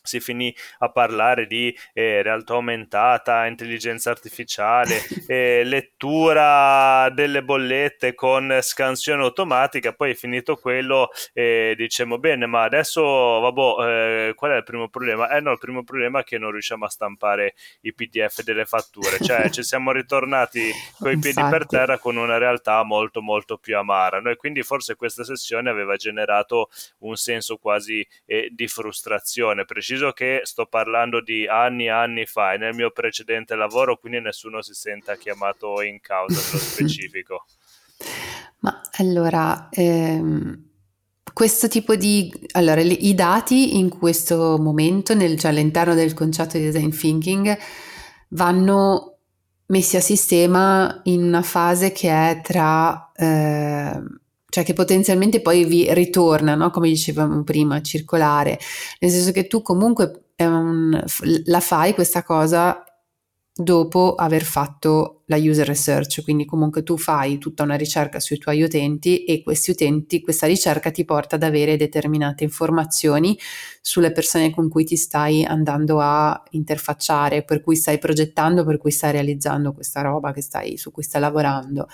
si 0.08 0.20
finì 0.20 0.56
a 0.80 0.90
parlare 0.90 1.46
di 1.46 1.78
eh, 1.94 2.22
realtà 2.22 2.54
aumentata, 2.54 3.46
intelligenza 3.46 4.10
artificiale, 4.10 5.02
eh, 5.28 5.64
lettura 5.64 7.10
delle 7.14 7.44
bollette 7.44 8.16
con 8.16 8.58
scansione 8.62 9.24
automatica, 9.24 9.94
poi 9.94 10.16
finito 10.16 10.56
quello 10.56 11.10
eh, 11.34 11.74
diciamo 11.78 12.18
bene, 12.18 12.46
ma 12.46 12.64
adesso 12.64 13.02
vabbè, 13.04 14.30
eh, 14.30 14.34
qual 14.34 14.52
è 14.52 14.56
il 14.56 14.64
primo 14.64 14.90
problema? 14.90 15.30
Eh 15.30 15.42
no, 15.42 15.52
il 15.52 15.58
primo 15.58 15.84
problema 15.84 16.22
è 16.22 16.24
che 16.24 16.38
non 16.38 16.52
riusciamo 16.52 16.86
a 16.86 16.90
stampare 16.90 17.54
i 17.82 17.94
PDF 17.94 18.44
delle 18.44 18.66
fatture, 18.66 19.20
cioè 19.22 19.50
ci 19.52 19.64
siamo 19.64 19.92
ritornati 19.92 20.72
con 20.98 21.12
i 21.12 21.20
piedi 21.20 21.42
per 21.50 21.66
terra 21.66 21.98
con 21.98 22.16
una 22.16 22.38
realtà 22.38 22.84
molto 22.84 23.22
molto 23.22 23.58
più 23.58 23.78
amara. 23.78 24.20
Noi 24.20 24.36
quindi 24.36 24.64
forse 24.64 24.96
questa 24.96 25.24
sessione 25.24 25.70
aveva 25.70 25.96
generato 25.96 26.70
un 27.00 27.16
senso 27.16 27.58
quasi 27.58 28.08
eh, 28.26 28.50
di 28.52 28.68
frustrazione, 28.68 29.66
preciso 29.66 29.97
preciso 29.98 30.12
che 30.12 30.42
sto 30.44 30.68
parlando 30.68 31.22
di 31.22 31.48
anni 31.48 31.86
e 31.86 31.90
anni 31.90 32.26
fa 32.26 32.54
e 32.54 32.58
nel 32.58 32.76
mio 32.76 32.92
precedente 32.92 33.56
lavoro, 33.56 33.98
quindi 33.98 34.22
nessuno 34.22 34.62
si 34.62 34.74
senta 34.74 35.16
chiamato 35.16 35.82
in 35.82 36.00
causa 36.00 36.40
nello 36.40 36.60
specifico. 36.64 37.46
Ma 38.60 38.80
allora, 38.98 39.70
ehm, 39.72 40.66
questo 41.34 41.68
tipo 41.68 41.96
di... 41.96 42.32
Allora, 42.54 42.82
i 42.82 43.14
dati 43.16 43.78
in 43.78 43.90
questo 43.90 44.58
momento, 44.60 45.14
nel, 45.16 45.38
cioè 45.40 45.52
all'interno 45.52 45.96
del 45.96 46.14
concetto 46.14 46.58
di 46.58 46.64
design 46.64 46.90
thinking, 46.90 47.58
vanno 48.30 49.18
messi 49.68 49.98
a 49.98 50.02
sistema 50.02 51.02
in 51.06 51.24
una 51.24 51.42
fase 51.42 51.92
che 51.92 52.10
è 52.10 52.42
tra... 52.42 53.12
Eh, 53.16 54.02
cioè 54.50 54.64
che 54.64 54.74
potenzialmente 54.74 55.42
poi 55.42 55.66
vi 55.66 55.94
ritorna, 55.94 56.56
no? 56.56 56.70
come 56.70 56.88
dicevamo 56.88 57.44
prima, 57.44 57.82
circolare, 57.82 58.60
nel 59.00 59.12
senso 59.12 59.32
che 59.32 59.48
tu 59.48 59.62
comunque 59.62 60.30
un, 60.38 61.04
la 61.46 61.60
fai 61.60 61.94
questa 61.94 62.24
cosa 62.24 62.82
dopo 63.60 64.14
aver 64.14 64.44
fatto 64.44 65.24
la 65.26 65.38
user 65.38 65.66
research, 65.66 66.22
quindi 66.24 66.46
comunque 66.46 66.84
tu 66.84 66.96
fai 66.96 67.40
tutta 67.40 67.64
una 67.64 67.76
ricerca 67.76 68.20
sui 68.20 68.38
tuoi 68.38 68.62
utenti 68.62 69.24
e 69.26 69.42
questi 69.42 69.72
utenti, 69.72 70.22
questa 70.22 70.46
ricerca 70.46 70.92
ti 70.92 71.04
porta 71.04 71.36
ad 71.36 71.44
avere 71.44 71.76
determinate 71.76 72.44
informazioni 72.44 73.38
sulle 73.82 74.12
persone 74.12 74.52
con 74.52 74.70
cui 74.70 74.86
ti 74.86 74.96
stai 74.96 75.44
andando 75.44 76.00
a 76.00 76.42
interfacciare, 76.52 77.44
per 77.44 77.62
cui 77.62 77.76
stai 77.76 77.98
progettando, 77.98 78.64
per 78.64 78.78
cui 78.78 78.92
stai 78.92 79.12
realizzando 79.12 79.74
questa 79.74 80.02
roba 80.02 80.32
stai, 80.38 80.78
su 80.78 80.92
cui 80.92 81.04
stai 81.04 81.20
lavorando 81.20 81.88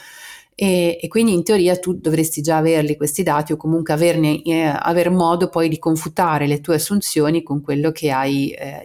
e, 0.56 0.98
e, 1.02 1.08
quindi 1.08 1.34
in 1.34 1.44
teoria 1.44 1.78
tu 1.78 1.94
dovresti 1.94 2.42
già 2.42 2.58
averli 2.58 2.96
questi 2.96 3.24
dati 3.24 3.54
o 3.54 3.58
comunque 3.58 3.94
averne, 3.94 4.42
eh, 4.44 4.63
aver 4.63 5.10
modo 5.10 5.50
poi 5.50 5.70
di 5.70 5.80
confutare 5.80 6.48
le 6.48 6.62
tue 6.62 6.76
assunzioni 6.76 7.44
con 7.44 7.62
quello 7.62 7.92
che 7.92 8.12
hai 8.12 8.52
eh, 8.52 8.84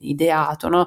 ideato, 0.00 0.68
no? 0.68 0.86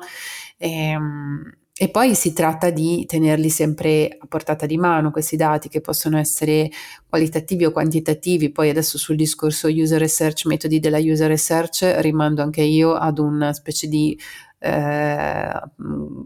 E, 0.58 0.70
ehm, 0.70 1.54
e 1.76 1.90
poi 1.90 2.14
si 2.14 2.34
tratta 2.34 2.70
di 2.70 3.04
tenerli 3.08 3.50
sempre 3.50 4.16
a 4.20 4.28
portata 4.28 4.68
di 4.68 4.78
mano 4.78 5.10
questi 5.10 5.36
dati 5.36 5.70
che 5.70 5.82
possono 5.82 6.20
essere 6.20 6.70
qualitativi 7.10 7.66
o 7.66 7.72
quantitativi. 7.72 8.52
Poi 8.52 8.70
adesso 8.70 9.00
sul 9.00 9.16
discorso 9.16 9.68
user 9.68 10.00
research, 10.00 10.46
metodi 10.46 10.80
della 10.80 11.00
user 11.00 11.28
research, 11.28 11.96
rimando 11.98 12.44
anche 12.44 12.62
io 12.62 12.94
ad 12.94 13.18
una 13.18 13.54
specie 13.54 13.88
di 13.88 14.18
eh, 14.64 15.62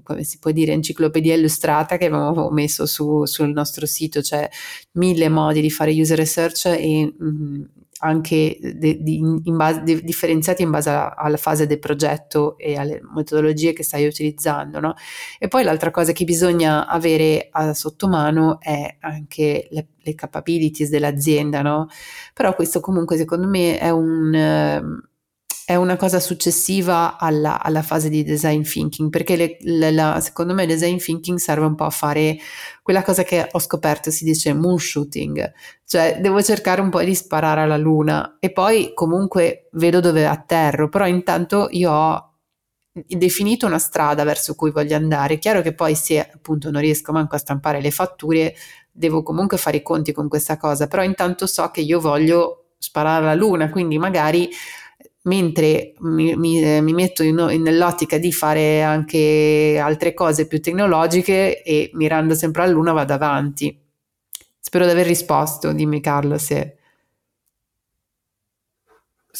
come 0.03 0.23
si 0.23 0.37
può 0.37 0.51
dire, 0.51 0.71
enciclopedia 0.73 1.33
illustrata 1.33 1.97
che 1.97 2.05
abbiamo 2.05 2.49
messo 2.51 2.85
su, 2.85 3.25
sul 3.25 3.49
nostro 3.49 3.87
sito, 3.87 4.21
c'è 4.21 4.47
mille 4.91 5.27
modi 5.27 5.59
di 5.59 5.71
fare 5.71 5.91
user 5.91 6.17
research 6.17 6.65
e 6.67 7.13
mh, 7.17 7.25
mm, 7.25 7.63
anche 7.99 8.59
de, 8.61 9.01
di, 9.01 9.17
in 9.17 9.55
base, 9.55 9.81
de, 9.81 10.01
differenziati 10.03 10.61
in 10.61 10.69
base 10.69 10.89
alla, 10.91 11.15
alla, 11.15 11.37
fase 11.37 11.65
del 11.65 11.79
progetto 11.79 12.59
e 12.59 12.77
alle 12.77 13.01
metodologie 13.11 13.73
che 13.73 13.81
stai 13.81 14.05
utilizzando. 14.05 14.79
No? 14.79 14.93
E 15.39 15.47
poi 15.47 15.63
l'altra 15.63 15.89
cosa 15.89 16.11
che 16.11 16.23
bisogna 16.23 16.85
avere 16.85 17.47
a 17.49 17.73
sotto 17.73 18.07
mano 18.07 18.59
è 18.59 18.97
anche 18.99 19.67
le, 19.71 19.87
le 19.97 20.13
capabilities 20.13 20.89
dell'azienda, 20.89 21.63
no? 21.63 21.87
però 22.35 22.53
questo 22.53 22.81
comunque 22.81 23.17
secondo 23.17 23.47
me 23.47 23.79
è 23.79 23.89
un 23.89 25.05
è 25.67 25.75
una 25.75 25.97
cosa 25.97 26.21
successiva 26.21 27.17
alla, 27.17 27.61
alla, 27.61 27.81
fase 27.81 28.07
di 28.07 28.23
design 28.23 28.61
thinking, 28.61 29.09
perché 29.09 29.35
le, 29.35 29.57
le, 29.59 29.91
la, 29.91 30.17
secondo 30.21 30.53
me 30.53 30.61
il 30.61 30.69
design 30.69 30.95
thinking 30.95 31.37
serve 31.37 31.65
un 31.65 31.75
po' 31.75 31.83
a 31.83 31.89
fare 31.89 32.37
quella 32.81 33.03
cosa 33.03 33.23
che 33.23 33.49
ho 33.51 33.59
scoperto, 33.59 34.09
si 34.09 34.23
dice 34.23 34.53
moon 34.53 34.79
shooting, 34.79 35.51
cioè 35.83 36.19
devo 36.21 36.41
cercare 36.41 36.79
un 36.79 36.89
po' 36.89 37.03
di 37.03 37.13
sparare 37.13 37.59
alla 37.59 37.75
luna 37.75 38.37
e 38.39 38.53
poi 38.53 38.91
comunque 38.93 39.67
vedo 39.73 39.99
dove 39.99 40.25
atterro, 40.25 40.87
però 40.87 41.05
intanto 41.05 41.67
io 41.71 41.91
ho 41.91 42.35
definito 43.05 43.65
una 43.65 43.77
strada 43.77 44.23
verso 44.23 44.55
cui 44.55 44.71
voglio 44.71 44.95
andare. 44.95 45.37
Chiaro 45.37 45.61
che 45.61 45.73
poi 45.73 45.95
se 45.95 46.29
appunto 46.31 46.71
non 46.71 46.79
riesco 46.79 47.11
manco 47.11 47.35
a 47.35 47.39
stampare 47.39 47.81
le 47.81 47.91
fatture, 47.91 48.55
devo 48.89 49.21
comunque 49.21 49.57
fare 49.57 49.75
i 49.75 49.83
conti 49.83 50.13
con 50.13 50.29
questa 50.29 50.55
cosa, 50.55 50.87
però 50.87 51.03
intanto 51.03 51.45
so 51.45 51.69
che 51.71 51.81
io 51.81 51.99
voglio 51.99 52.67
sparare 52.77 53.25
alla 53.25 53.33
luna, 53.33 53.69
quindi 53.69 53.97
magari 53.97 54.49
mentre 55.27 55.93
mi, 55.99 56.35
mi, 56.35 56.61
eh, 56.61 56.81
mi 56.81 56.93
metto 56.93 57.23
in, 57.23 57.35
nell'ottica 57.35 58.17
di 58.17 58.31
fare 58.31 58.81
anche 58.81 59.79
altre 59.81 60.13
cose 60.13 60.47
più 60.47 60.59
tecnologiche 60.59 61.61
e 61.63 61.89
mirando 61.93 62.33
sempre 62.33 62.63
a 62.63 62.67
luna 62.67 62.91
vado 62.91 63.13
avanti. 63.13 63.77
Spero 64.59 64.85
di 64.85 64.91
aver 64.91 65.05
risposto, 65.05 65.71
dimmi 65.71 66.01
Carlo 66.01 66.37
se... 66.37 66.76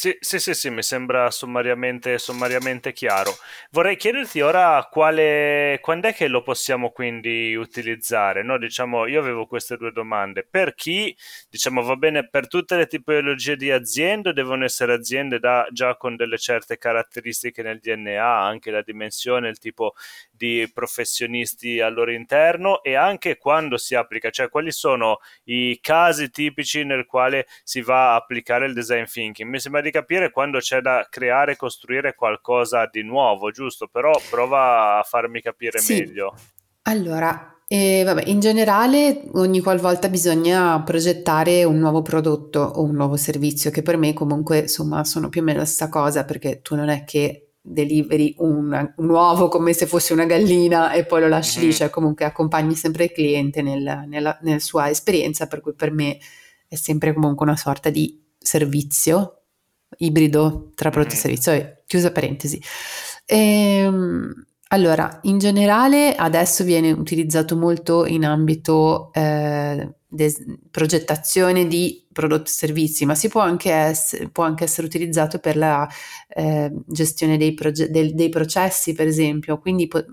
Sì, 0.00 0.16
sì, 0.20 0.38
sì, 0.38 0.54
sì, 0.54 0.70
mi 0.70 0.84
sembra 0.84 1.28
sommariamente, 1.32 2.18
sommariamente 2.18 2.92
chiaro. 2.92 3.32
Vorrei 3.72 3.96
chiederti 3.96 4.40
ora 4.40 4.86
quale, 4.88 5.78
quando 5.82 6.06
è 6.06 6.14
che 6.14 6.28
lo 6.28 6.40
possiamo 6.42 6.90
quindi 6.92 7.56
utilizzare? 7.56 8.44
No, 8.44 8.58
diciamo, 8.58 9.08
io 9.08 9.18
avevo 9.18 9.46
queste 9.46 9.76
due 9.76 9.90
domande. 9.90 10.46
Per 10.48 10.74
chi, 10.76 11.16
diciamo, 11.50 11.82
va 11.82 11.96
bene 11.96 12.28
per 12.28 12.46
tutte 12.46 12.76
le 12.76 12.86
tipologie 12.86 13.56
di 13.56 13.72
aziende, 13.72 14.32
devono 14.32 14.62
essere 14.64 14.92
aziende 14.92 15.40
da, 15.40 15.66
già 15.72 15.96
con 15.96 16.14
delle 16.14 16.38
certe 16.38 16.78
caratteristiche 16.78 17.62
nel 17.62 17.80
DNA, 17.80 18.38
anche 18.38 18.70
la 18.70 18.82
dimensione, 18.82 19.48
il 19.48 19.58
tipo 19.58 19.94
di 20.30 20.70
professionisti 20.72 21.80
al 21.80 21.94
loro 21.94 22.12
interno 22.12 22.82
e 22.82 22.94
anche 22.94 23.36
quando 23.36 23.76
si 23.76 23.94
applica, 23.96 24.30
cioè 24.30 24.48
quali 24.48 24.70
sono 24.70 25.18
i 25.44 25.78
casi 25.80 26.30
tipici 26.30 26.84
nel 26.84 27.04
quale 27.06 27.46
si 27.64 27.80
va 27.80 28.12
a 28.12 28.16
applicare 28.16 28.66
il 28.66 28.74
design 28.74 29.04
thinking. 29.04 29.48
Mi 29.50 29.58
sembra 29.58 29.80
capire 29.90 30.30
quando 30.30 30.58
c'è 30.58 30.80
da 30.80 31.06
creare 31.10 31.52
e 31.52 31.56
costruire 31.56 32.14
qualcosa 32.14 32.88
di 32.90 33.02
nuovo, 33.02 33.50
giusto? 33.50 33.88
Però 33.88 34.12
prova 34.30 34.98
a 34.98 35.02
farmi 35.02 35.40
capire 35.40 35.78
sì. 35.78 35.94
meglio. 35.94 36.34
Allora, 36.82 37.58
eh, 37.70 38.02
vabbè, 38.02 38.22
in 38.28 38.40
generale 38.40 39.24
ogni 39.34 39.60
qualvolta 39.60 40.08
bisogna 40.08 40.80
progettare 40.82 41.64
un 41.64 41.78
nuovo 41.78 42.00
prodotto 42.00 42.60
o 42.60 42.82
un 42.82 42.94
nuovo 42.94 43.16
servizio 43.16 43.70
che 43.70 43.82
per 43.82 43.98
me 43.98 44.14
comunque 44.14 44.60
insomma 44.60 45.04
sono 45.04 45.28
più 45.28 45.42
o 45.42 45.44
meno 45.44 45.58
la 45.58 45.64
stessa 45.66 45.90
cosa 45.90 46.24
perché 46.24 46.62
tu 46.62 46.74
non 46.76 46.88
è 46.88 47.04
che 47.04 47.48
deliveri 47.60 48.34
un, 48.38 48.94
un, 48.96 49.08
uovo 49.10 49.48
come 49.48 49.74
se 49.74 49.86
fosse 49.86 50.14
una 50.14 50.24
gallina 50.24 50.92
e 50.92 51.04
poi 51.04 51.20
lo 51.20 51.28
lasci 51.28 51.60
lì, 51.60 51.74
cioè 51.74 51.90
comunque 51.90 52.24
accompagni 52.24 52.74
sempre 52.74 53.04
il 53.04 53.12
cliente 53.12 53.60
nel, 53.60 54.04
nella, 54.06 54.38
nella, 54.40 54.58
sua 54.58 54.88
esperienza, 54.88 55.46
per 55.46 55.60
cui 55.60 55.74
per 55.74 55.90
me 55.90 56.18
è 56.66 56.74
sempre 56.74 57.12
comunque 57.12 57.44
una 57.44 57.56
sorta 57.56 57.90
di 57.90 58.18
servizio 58.38 59.37
ibrido 59.98 60.70
tra 60.74 60.90
prodotto 60.90 61.14
e 61.14 61.18
servizio. 61.18 61.82
Chiusa 61.86 62.12
parentesi. 62.12 62.60
Ehm, 63.24 64.46
allora, 64.68 65.18
in 65.22 65.38
generale 65.38 66.14
adesso 66.14 66.62
viene 66.64 66.90
utilizzato 66.90 67.56
molto 67.56 68.04
in 68.04 68.26
ambito 68.26 69.10
eh, 69.14 69.94
des- 70.06 70.44
progettazione 70.70 71.66
di 71.66 72.06
prodotti 72.12 72.50
e 72.50 72.52
servizi, 72.52 73.06
ma 73.06 73.14
si 73.14 73.28
può 73.28 73.40
anche, 73.40 73.72
ess- 73.72 74.28
può 74.30 74.44
anche 74.44 74.64
essere 74.64 74.86
utilizzato 74.86 75.38
per 75.38 75.56
la 75.56 75.88
eh, 76.28 76.70
gestione 76.86 77.38
dei, 77.38 77.54
proge- 77.54 77.90
del- 77.90 78.14
dei, 78.14 78.28
processi, 78.28 78.92
per 78.92 79.06
esempio. 79.06 79.58
Quindi 79.58 79.88
po- 79.88 80.04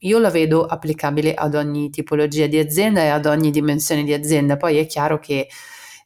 io 0.00 0.18
la 0.18 0.30
vedo 0.30 0.64
applicabile 0.64 1.34
ad 1.34 1.54
ogni 1.54 1.90
tipologia 1.90 2.46
di 2.46 2.58
azienda 2.58 3.00
e 3.02 3.08
ad 3.08 3.26
ogni 3.26 3.50
dimensione 3.50 4.04
di 4.04 4.12
azienda. 4.12 4.56
Poi 4.56 4.76
è 4.76 4.86
chiaro 4.86 5.18
che 5.18 5.48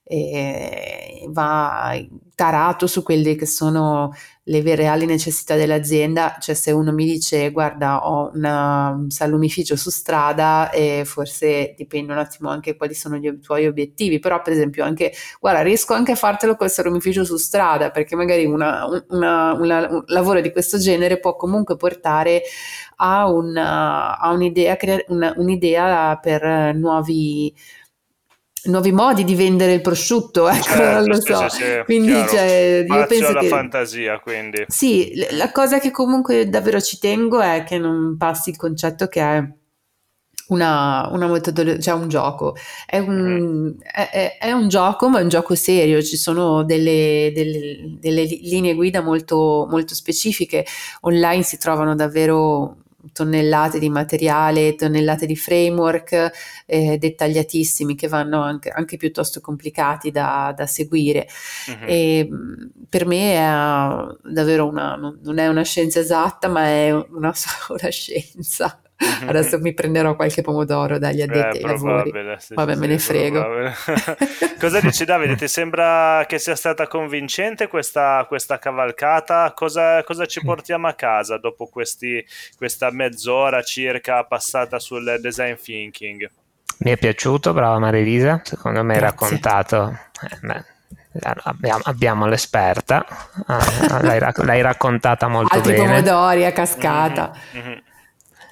eh, 0.09 1.26
va 1.28 2.00
tarato 2.34 2.86
su 2.86 3.02
quelle 3.02 3.34
che 3.34 3.46
sono 3.46 4.12
le 4.44 4.74
reali 4.74 5.04
necessità 5.04 5.56
dell'azienda, 5.56 6.36
cioè 6.40 6.54
se 6.54 6.70
uno 6.70 6.92
mi 6.92 7.04
dice 7.04 7.50
guarda 7.50 8.06
ho 8.09 8.30
una, 8.32 8.90
un 8.90 9.11
salumificio 9.11 9.76
su 9.76 9.90
strada 9.90 10.70
e 10.70 11.02
forse 11.04 11.74
dipende 11.76 12.12
un 12.12 12.18
attimo 12.18 12.48
anche 12.48 12.76
quali 12.76 12.94
sono 12.94 13.16
i 13.16 13.40
tuoi 13.40 13.66
obiettivi, 13.66 14.18
però 14.20 14.40
per 14.40 14.54
esempio 14.54 14.84
anche 14.84 15.12
guarda 15.40 15.61
riesco 15.61 15.92
anche 15.92 16.12
a 16.12 16.14
fartelo 16.14 16.56
col 16.56 16.70
salumificio 16.70 17.24
su 17.24 17.36
strada 17.36 17.90
perché 17.90 18.16
magari 18.16 18.46
una, 18.46 18.86
una, 19.09 19.52
un 19.52 20.02
lavoro 20.06 20.40
di 20.40 20.50
questo 20.52 20.78
genere 20.78 21.18
può 21.18 21.36
comunque 21.36 21.76
portare 21.76 22.42
a, 22.96 23.24
a 23.24 24.30
un'idea, 24.30 24.76
un'idea 25.36 26.16
per 26.16 26.74
nuovi 26.74 27.52
nuovi 28.64 28.92
modi 28.92 29.24
di 29.24 29.34
vendere 29.34 29.72
il 29.72 29.80
prosciutto, 29.80 30.48
ecco, 30.48 30.62
certo, 30.62 30.98
non 30.98 31.04
lo 31.06 31.20
so. 31.20 31.48
Sì, 31.48 31.62
sì, 31.62 31.82
quindi 31.84 32.12
cioè, 32.28 32.84
io 32.86 33.06
penso 33.06 33.28
alla 33.28 33.40
che 33.40 33.48
fantasia, 33.48 34.18
quindi. 34.20 34.64
Sì, 34.66 35.26
la 35.30 35.50
cosa 35.52 35.78
che 35.78 35.90
comunque 35.90 36.48
davvero 36.48 36.80
ci 36.80 36.98
tengo 36.98 37.40
è 37.40 37.64
che 37.64 37.78
non 37.78 38.16
passi 38.16 38.50
il 38.50 38.56
concetto 38.56 39.06
che 39.06 39.20
è 39.20 39.56
una, 40.48 41.09
una 41.12 41.26
metodologia, 41.26 41.80
cioè 41.80 41.94
un 41.94 42.09
gioco. 42.09 42.56
È 42.86 42.98
un, 42.98 43.76
mm. 43.76 43.80
è, 43.80 44.11
è, 44.11 44.38
è 44.38 44.52
un, 44.52 44.68
gioco, 44.68 45.09
ma 45.09 45.20
è 45.20 45.22
un 45.22 45.28
gioco 45.28 45.54
serio. 45.54 46.02
Ci 46.02 46.16
sono 46.16 46.64
delle, 46.64 47.32
delle, 47.34 47.96
delle 47.98 48.24
linee 48.24 48.74
guida 48.74 49.00
molto, 49.00 49.66
molto 49.68 49.94
specifiche. 49.94 50.64
Online 51.02 51.42
si 51.42 51.59
trovano 51.59 51.94
davvero 51.94 52.78
tonnellate 53.12 53.78
di 53.78 53.88
materiale, 53.88 54.74
tonnellate 54.74 55.26
di 55.26 55.36
framework 55.36 56.30
eh, 56.66 56.99
dettagliatissimi 56.99 57.94
che 57.94 58.09
vanno 58.09 58.42
anche, 58.42 58.70
anche 58.70 58.96
piuttosto 58.96 59.40
complicati 59.40 60.11
da, 60.11 60.53
da 60.57 60.66
seguire. 60.66 61.28
Uh-huh. 61.68 61.86
E, 61.86 62.28
per 62.88 63.07
me 63.07 63.34
è 63.34 64.30
davvero 64.30 64.66
una, 64.66 64.96
non 64.96 65.38
è 65.38 65.46
una 65.49 65.62
scienza 65.62 66.01
esatta, 66.01 66.49
ma 66.49 66.64
è 66.64 66.92
una 66.92 67.32
sola 67.34 67.88
scienza. 67.88 68.80
Adesso 69.26 69.59
mi 69.61 69.74
prenderò 69.74 70.16
qualche 70.16 70.42
pomodoro 70.42 70.99
dagli 70.99 71.22
addetti 71.22 71.59
eh, 71.59 71.62
ai 71.62 71.70
lavori. 71.70 72.12
Sì, 72.38 72.55
Vabbè, 72.55 72.74
sì, 72.74 72.78
me 72.80 72.86
ne 72.86 72.99
frego. 72.99 73.46
Cosa 74.59 74.80
dici 74.80 75.05
Davide? 75.05 75.36
Ti 75.36 75.46
sembra 75.46 76.24
che 76.26 76.38
sia 76.38 76.57
stata 76.57 76.88
convincente 76.88 77.68
questa, 77.68 78.24
questa 78.26 78.59
cavalcata? 78.59 79.53
Cosa, 79.55 80.03
cosa, 80.03 80.26
ci 80.26 80.42
portiamo 80.42 80.88
a 80.88 80.94
casa 80.94 81.38
dopo 81.38 81.66
questi, 81.66 82.24
questa 82.57 82.90
mezz'ora 82.90 83.62
circa 83.62 84.24
passata 84.24 84.80
sul 84.80 85.18
design 85.20 85.55
thinking? 85.55 86.28
Mi 86.78 86.90
è 86.90 86.96
piaciuto, 86.96 87.53
brava 87.53 87.78
Marilisa. 87.78 88.40
Secondo 88.44 88.82
me 88.82 88.94
hai 88.94 89.01
raccontato... 89.01 89.96
Eh, 90.42 90.76
Abbiamo, 91.20 91.80
abbiamo, 91.84 92.26
l'esperta, 92.26 93.05
ah, 93.46 94.03
l'hai, 94.03 94.20
l'hai, 94.20 94.61
raccontata 94.61 95.26
molto 95.26 95.57
Altri 95.57 95.72
bene. 95.72 95.94
Altri 95.94 96.03
pomodori 96.05 96.44
a 96.44 96.53
cascata. 96.53 97.32
Mm-hmm. 97.57 97.66
Mm-hmm. 97.66 97.78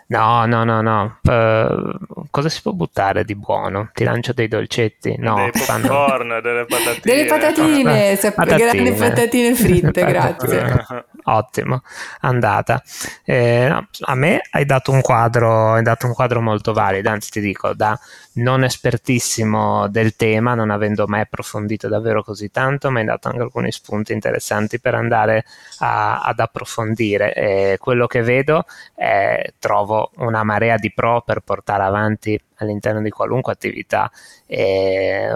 No, 0.09 0.47
no, 0.47 0.63
no, 0.63 0.81
no. 0.83 1.19
Uh, 1.23 2.27
cosa 2.31 2.49
si 2.49 2.63
può 2.63 2.73
buttare 2.73 3.25
di 3.25 3.35
buono? 3.35 3.91
Ti 3.93 4.05
lancio 4.05 4.33
dei 4.33 4.47
dolcetti? 4.47 5.17
No, 5.19 5.35
dei 5.35 5.51
popcorn, 5.51 5.83
fanno... 6.29 6.41
delle 6.41 6.65
patatine. 6.65 7.01
Delle 7.03 7.25
patatine, 7.27 8.17
patatine. 8.17 8.57
grandi 8.57 8.93
patatine 8.93 9.55
fritte, 9.55 10.05
grazie. 10.05 10.85
Ottimo, 11.25 11.83
andata. 12.21 12.81
Eh, 13.25 13.67
no, 13.69 13.89
a 14.03 14.15
me 14.15 14.41
hai 14.51 14.65
dato 14.65 14.93
un 14.93 15.01
quadro, 15.01 15.73
hai 15.73 15.83
dato 15.83 16.07
un 16.07 16.15
quadro 16.15 16.41
molto 16.41 16.73
valido, 16.73 17.11
anzi 17.11 17.31
ti 17.31 17.41
dico, 17.41 17.75
da 17.75 17.99
non 18.37 18.65
espertissimo 18.65 19.89
del 19.89 20.17
tema, 20.17 20.55
non 20.55 20.71
avendo 20.71 21.07
mai 21.07 21.21
approfondito 21.21 21.89
davvero 21.89 22.23
così 22.23 22.51
tanto, 22.51 22.91
mi 22.91 23.01
hai 23.01 23.05
dato 23.05 23.29
anche 23.29 23.43
alcuni 23.43 23.71
spunti 23.73 24.13
interessanti 24.13 24.81
per 24.81 24.95
andare 24.95 25.45
a, 25.79 26.21
ad 26.21 26.41
approfondire. 26.41 27.33
E 27.35 27.77
quello 27.79 28.07
che 28.07 28.23
vedo 28.23 28.65
è 28.95 29.53
trovo 29.59 30.11
una 30.17 30.43
marea 30.43 30.77
di 30.77 30.93
pro 30.93 31.23
per 31.23 31.41
portare 31.41 31.83
avanti 31.85 32.39
all'interno 32.57 33.03
di 33.03 33.11
qualunque 33.11 33.53
attività 33.53 34.11
eh, 34.47 35.29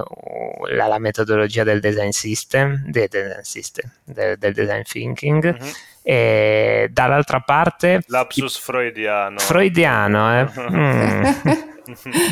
la, 0.70 0.86
la, 0.86 0.98
metodologia 0.98 1.64
del 1.64 1.80
design 1.80 2.10
system, 2.10 2.82
del 2.86 3.08
design, 3.08 3.40
system, 3.42 3.90
del, 4.04 4.38
del 4.38 4.52
design 4.52 4.82
thinking. 4.82 5.54
Mm-hmm. 5.54 5.70
E 6.02 6.88
dall'altra 6.90 7.40
parte 7.40 8.00
lapsus 8.06 8.56
freudiano 8.56 9.38
freudiano 9.38 10.40
eh? 10.40 10.48
mm. 10.58 11.22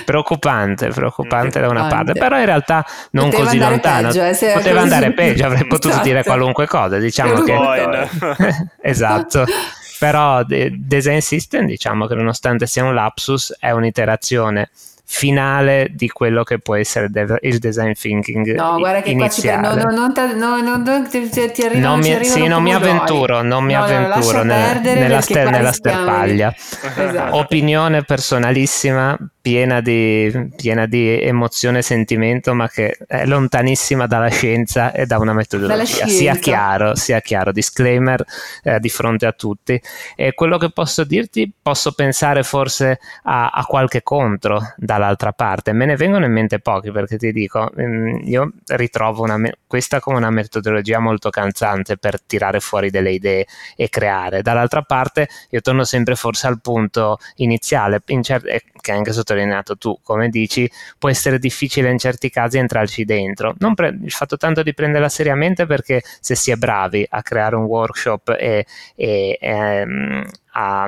Preoccupante, 0.04 0.88
preoccupante 0.88 1.60
da 1.60 1.68
una 1.68 1.86
parte, 1.86 2.12
però 2.12 2.38
in 2.38 2.44
realtà 2.44 2.84
non 3.12 3.30
poteva 3.30 3.44
così 3.44 3.58
lontano. 3.58 4.08
Peggio, 4.08 4.22
eh, 4.24 4.52
poteva 4.52 4.80
andare 4.80 5.12
peggio, 5.12 5.46
avrei 5.46 5.66
potuto 5.66 5.88
esatto. 5.88 6.04
dire 6.04 6.22
qualunque 6.24 6.66
cosa, 6.66 6.98
diciamo 6.98 7.42
che 7.42 8.08
esatto. 8.82 9.44
Però 9.98 10.44
Design 10.44 11.18
System, 11.18 11.66
diciamo 11.66 12.06
che 12.06 12.14
nonostante 12.14 12.66
sia 12.66 12.84
un 12.84 12.94
lapsus, 12.94 13.56
è 13.58 13.72
un'iterazione 13.72 14.70
finale 15.10 15.88
di 15.90 16.10
quello 16.10 16.42
che 16.44 16.58
può 16.58 16.74
essere 16.74 17.08
il 17.40 17.58
design 17.58 17.92
thinking 17.92 18.54
no 18.54 18.76
guarda 18.76 19.00
che 19.00 19.12
iniziale. 19.12 19.60
qua 19.60 19.80
ci 19.80 19.86
no, 19.86 19.90
no, 19.90 20.12
no, 20.36 20.60
no, 20.60 20.76
no, 20.76 21.08
ti, 21.08 21.30
ti 21.30 21.62
arriva, 21.62 21.88
non 21.88 21.98
mi, 21.98 22.24
sì, 22.24 22.46
non 22.46 22.62
mi 22.62 22.74
avventuro 22.74 23.40
non 23.40 23.64
mi 23.64 23.72
no, 23.72 23.84
avventuro 23.84 24.42
nella, 24.42 24.78
nella, 24.82 25.20
ster- 25.22 25.50
nella 25.50 25.72
sterpaglia 25.72 26.52
esatto. 26.94 27.36
opinione 27.36 28.04
personalissima 28.04 29.16
piena 29.48 29.80
di, 29.80 30.50
piena 30.56 30.84
di 30.84 31.18
emozione 31.22 31.78
e 31.78 31.82
sentimento, 31.82 32.52
ma 32.52 32.68
che 32.68 32.98
è 33.06 33.24
lontanissima 33.24 34.06
dalla 34.06 34.28
scienza 34.28 34.92
e 34.92 35.06
da 35.06 35.16
una 35.16 35.32
metodologia. 35.32 36.06
Sia 36.06 36.34
chiaro, 36.34 36.94
sia 36.96 37.20
chiaro, 37.20 37.50
disclaimer 37.50 38.22
eh, 38.62 38.78
di 38.78 38.90
fronte 38.90 39.24
a 39.24 39.32
tutti. 39.32 39.80
E 40.16 40.34
quello 40.34 40.58
che 40.58 40.70
posso 40.70 41.02
dirti, 41.04 41.50
posso 41.62 41.92
pensare 41.92 42.42
forse 42.42 43.00
a, 43.22 43.48
a 43.48 43.64
qualche 43.64 44.02
contro 44.02 44.74
dall'altra 44.98 45.32
parte. 45.32 45.72
Me 45.72 45.86
ne 45.86 45.96
vengono 45.96 46.24
in 46.26 46.32
mente 46.32 46.58
pochi 46.58 46.90
perché 46.90 47.16
ti 47.16 47.32
dico, 47.32 47.70
mm, 47.80 48.18
io 48.24 48.52
ritrovo 48.66 49.22
una, 49.22 49.38
questa 49.66 50.00
come 50.00 50.16
una 50.16 50.30
metodologia 50.30 50.98
molto 50.98 51.30
calzante 51.30 51.96
per 51.96 52.20
tirare 52.20 52.60
fuori 52.60 52.90
delle 52.90 53.12
idee 53.12 53.46
e 53.76 53.88
creare. 53.88 54.42
Dall'altra 54.42 54.82
parte, 54.82 55.28
io 55.50 55.60
torno 55.60 55.84
sempre 55.84 56.16
forse 56.16 56.46
al 56.48 56.60
punto 56.60 57.18
iniziale, 57.36 58.02
in 58.06 58.22
cer- 58.22 58.62
che 58.80 58.92
anche 58.92 59.12
sottolineato 59.12 59.76
tu, 59.76 59.98
come 60.02 60.28
dici, 60.28 60.70
può 60.98 61.08
essere 61.08 61.38
difficile 61.38 61.90
in 61.90 61.98
certi 61.98 62.30
casi 62.30 62.58
entrarci 62.58 63.04
dentro. 63.04 63.54
Pre- 63.74 63.98
il 64.02 64.10
fatto 64.10 64.36
tanto 64.36 64.62
di 64.62 64.74
prenderla 64.74 65.08
seriamente 65.08 65.66
perché 65.66 66.02
se 66.20 66.34
si 66.34 66.50
è 66.50 66.56
bravi 66.56 67.06
a 67.08 67.22
creare 67.22 67.56
un 67.56 67.64
workshop 67.64 68.36
e, 68.38 68.66
e 68.96 69.38
ehm, 69.40 70.24
a, 70.58 70.86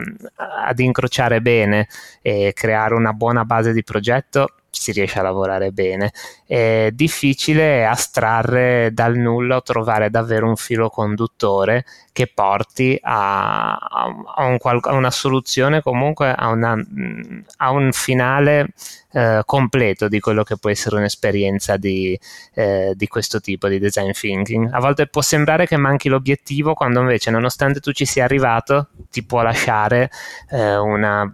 ad 0.66 0.78
incrociare 0.80 1.40
bene 1.40 1.86
e 2.20 2.52
creare 2.54 2.94
una 2.94 3.12
buona 3.12 3.44
base 3.44 3.72
di 3.72 3.84
progetto, 3.84 4.54
si 4.70 4.92
riesce 4.92 5.18
a 5.18 5.22
lavorare 5.22 5.72
bene. 5.72 6.12
È 6.46 6.90
difficile 6.92 7.86
astrarre 7.86 8.90
dal 8.92 9.16
nulla 9.16 9.56
o 9.56 9.62
trovare 9.62 10.10
davvero 10.10 10.48
un 10.48 10.56
filo 10.56 10.88
conduttore 10.88 11.84
che 12.12 12.30
porti 12.32 12.98
a, 13.02 13.74
a, 13.74 14.44
un, 14.44 14.58
a 14.60 14.92
una 14.92 15.10
soluzione, 15.10 15.82
comunque 15.82 16.32
a, 16.32 16.48
una, 16.48 16.76
a 17.58 17.70
un 17.70 17.92
finale 17.92 18.68
eh, 19.12 19.42
completo 19.44 20.08
di 20.08 20.20
quello 20.20 20.42
che 20.42 20.56
può 20.56 20.70
essere 20.70 20.96
un'esperienza 20.96 21.76
di, 21.76 22.18
eh, 22.54 22.92
di 22.94 23.06
questo 23.08 23.40
tipo 23.40 23.68
di 23.68 23.78
design 23.78 24.10
thinking. 24.10 24.70
A 24.72 24.80
volte 24.80 25.06
può 25.06 25.22
sembrare 25.22 25.66
che 25.66 25.76
manchi 25.76 26.08
l'obiettivo, 26.08 26.74
quando 26.74 27.00
invece, 27.00 27.30
nonostante 27.30 27.80
tu 27.80 27.92
ci 27.92 28.04
sia 28.04 28.24
arrivato, 28.24 28.88
ti 29.10 29.24
può 29.24 29.42
lasciare 29.42 30.10
eh, 30.50 30.76
una 30.76 31.30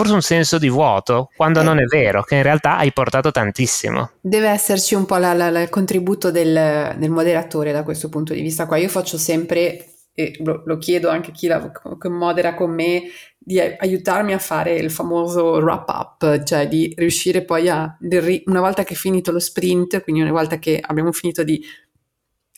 forse 0.00 0.14
un 0.14 0.22
senso 0.22 0.58
di 0.58 0.70
vuoto, 0.70 1.30
quando 1.36 1.60
eh. 1.60 1.62
non 1.62 1.78
è 1.78 1.84
vero, 1.84 2.22
che 2.22 2.36
in 2.36 2.42
realtà 2.42 2.78
hai 2.78 2.90
portato 2.90 3.30
tantissimo. 3.30 4.12
Deve 4.20 4.48
esserci 4.48 4.94
un 4.94 5.04
po' 5.04 5.16
la, 5.16 5.34
la, 5.34 5.50
la, 5.50 5.60
il 5.60 5.68
contributo 5.68 6.30
del, 6.30 6.94
del, 6.96 7.10
moderatore 7.10 7.70
da 7.70 7.82
questo 7.82 8.08
punto 8.08 8.32
di 8.32 8.40
vista 8.40 8.66
qua. 8.66 8.78
Io 8.78 8.88
faccio 8.88 9.18
sempre, 9.18 9.84
e 10.14 10.38
lo, 10.42 10.62
lo 10.64 10.78
chiedo 10.78 11.10
anche 11.10 11.30
a 11.30 11.34
chi, 11.34 11.46
la, 11.48 11.70
chi 11.70 12.08
modera 12.08 12.54
con 12.54 12.70
me, 12.70 13.02
di 13.38 13.60
aiutarmi 13.60 14.32
a 14.32 14.38
fare 14.38 14.74
il 14.74 14.90
famoso 14.90 15.58
wrap 15.58 15.88
up, 15.88 16.42
cioè 16.44 16.66
di 16.66 16.92
riuscire 16.96 17.42
poi 17.42 17.68
a, 17.68 17.96
una 18.46 18.60
volta 18.60 18.84
che 18.84 18.94
è 18.94 18.96
finito 18.96 19.32
lo 19.32 19.38
sprint, 19.38 20.02
quindi 20.02 20.22
una 20.22 20.32
volta 20.32 20.58
che 20.58 20.80
abbiamo 20.82 21.12
finito 21.12 21.42
di 21.42 21.62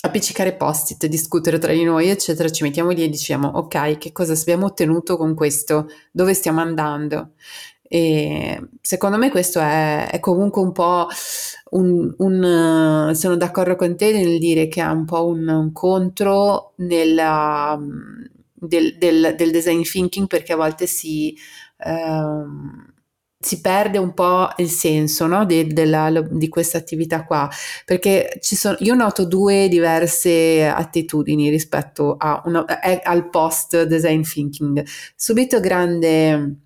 appiccicare 0.05 0.55
post-it, 0.55 1.07
discutere 1.07 1.59
tra 1.59 1.73
di 1.73 1.85
noi, 1.85 2.09
eccetera, 2.09 2.51
ci 2.51 2.65
mettiamo 2.65 2.91
lì 2.91 3.05
e 3.05 3.09
diciamo, 3.09 3.47
ok, 3.49 3.99
che 3.99 4.11
cosa 4.11 4.33
abbiamo 4.33 4.67
ottenuto 4.67 5.17
con 5.17 5.35
questo, 5.35 5.89
dove 6.11 6.35
stiamo 6.35 6.61
andando. 6.61 7.35
E 7.83 8.61
secondo 8.81 9.17
me 9.17 9.31
questo 9.31 9.61
è, 9.61 10.09
è 10.11 10.19
comunque 10.19 10.63
un 10.63 10.73
po' 10.73 11.07
un, 11.71 12.13
un, 12.19 13.13
sono 13.15 13.37
d'accordo 13.37 13.77
con 13.77 13.97
te 13.97 14.13
nel 14.13 14.39
dire 14.39 14.67
che 14.67 14.83
è 14.83 14.87
un 14.87 15.05
po' 15.05 15.27
un, 15.27 15.47
un 15.47 15.73
contro 15.73 16.73
nella, 16.77 17.79
del, 18.55 18.97
del, 18.99 19.35
del, 19.37 19.51
design 19.51 19.83
thinking 19.83 20.27
perché 20.27 20.53
a 20.53 20.57
volte 20.57 20.87
si... 20.87 21.37
Um, 21.85 22.92
si 23.43 23.61
perde 23.61 23.99
un 23.99 24.15
po' 24.15 24.49
il 24.59 24.71
senso 24.71 25.27
no? 25.27 25.45
di, 25.45 25.67
della, 25.67 26.11
di 26.31 26.49
questa 26.49 26.79
attività 26.79 27.25
qua, 27.25 27.51
perché 27.85 28.39
sono, 28.41 28.77
io 28.79 28.95
noto 28.95 29.25
due 29.27 29.69
diverse 29.69 30.65
attitudini 30.67 31.51
rispetto 31.51 32.17
una, 32.45 32.65
al 33.03 33.29
post 33.31 33.83
design 33.85 34.23
thinking. 34.23 34.85
Subito 35.17 35.59
grande, 35.59 36.57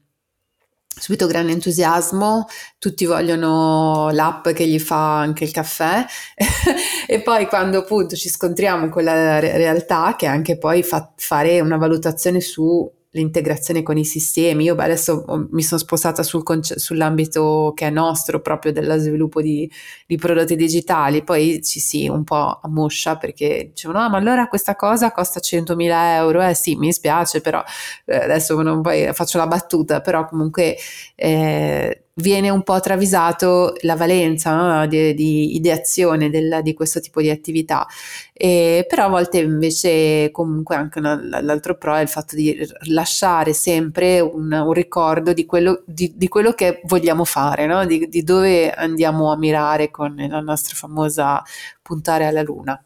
subito 0.86 1.26
grande 1.26 1.52
entusiasmo, 1.52 2.46
tutti 2.78 3.06
vogliono 3.06 4.10
l'app 4.10 4.48
che 4.50 4.66
gli 4.66 4.78
fa 4.78 5.18
anche 5.18 5.44
il 5.44 5.52
caffè 5.52 6.04
e 7.06 7.22
poi 7.22 7.46
quando 7.46 7.78
appunto 7.78 8.16
ci 8.16 8.28
scontriamo 8.28 8.90
con 8.90 9.02
la 9.02 9.38
re- 9.38 9.56
realtà 9.56 10.14
che 10.16 10.26
anche 10.26 10.58
poi 10.58 10.82
fa 10.82 11.12
fare 11.16 11.60
una 11.60 11.78
valutazione 11.78 12.40
su 12.40 12.92
l'integrazione 13.16 13.82
con 13.82 13.96
i 13.96 14.04
sistemi. 14.04 14.64
Io 14.64 14.74
adesso 14.74 15.24
mi 15.50 15.62
sono 15.62 15.80
spostata 15.80 16.22
sul 16.22 16.42
conce- 16.42 16.78
sull'ambito 16.78 17.72
che 17.74 17.86
è 17.86 17.90
nostro, 17.90 18.40
proprio 18.40 18.72
dello 18.72 18.98
sviluppo 18.98 19.40
di, 19.40 19.70
di, 20.06 20.16
prodotti 20.16 20.54
digitali, 20.54 21.24
poi 21.24 21.62
ci 21.62 21.80
si 21.80 22.08
un 22.08 22.24
po' 22.24 22.60
ammoscia 22.62 23.16
perché 23.16 23.70
dicevano, 23.70 24.02
no, 24.02 24.10
ma 24.10 24.18
allora 24.18 24.48
questa 24.48 24.76
cosa 24.76 25.10
costa 25.12 25.40
100.000 25.40 26.14
euro, 26.14 26.42
eh 26.42 26.54
sì, 26.54 26.76
mi 26.76 26.92
spiace, 26.92 27.40
però 27.40 27.62
eh, 28.04 28.16
adesso 28.16 28.60
non 28.62 28.82
poi 28.82 29.10
faccio 29.12 29.38
la 29.38 29.46
battuta, 29.46 30.00
però 30.00 30.26
comunque... 30.26 30.76
Eh, 31.14 32.02
viene 32.18 32.48
un 32.48 32.62
po' 32.62 32.80
travisato 32.80 33.74
la 33.80 33.94
valenza 33.94 34.54
no? 34.54 34.86
di, 34.86 35.12
di, 35.14 35.56
ideazione 35.56 36.30
del, 36.30 36.60
di 36.62 36.72
questo 36.72 37.00
tipo 37.00 37.20
di 37.20 37.30
attività. 37.30 37.86
E, 38.32 38.86
però 38.88 39.04
a 39.06 39.08
volte 39.08 39.38
invece 39.38 40.30
comunque 40.30 40.76
anche 40.76 40.98
una, 40.98 41.20
l'altro 41.42 41.76
pro 41.76 41.94
è 41.94 42.00
il 42.00 42.08
fatto 42.08 42.34
di 42.34 42.56
lasciare 42.88 43.52
sempre 43.52 44.20
un, 44.20 44.50
un 44.52 44.72
ricordo 44.72 45.32
di 45.32 45.44
quello, 45.44 45.82
di, 45.84 46.12
di 46.16 46.28
quello, 46.28 46.52
che 46.52 46.80
vogliamo 46.84 47.24
fare, 47.24 47.66
no? 47.66 47.84
di, 47.84 48.08
di 48.08 48.22
dove 48.22 48.70
andiamo 48.70 49.30
a 49.32 49.36
mirare 49.36 49.90
con 49.90 50.14
la 50.16 50.40
nostra 50.40 50.74
famosa 50.74 51.42
puntare 51.82 52.26
alla 52.26 52.42
luna. 52.42 52.80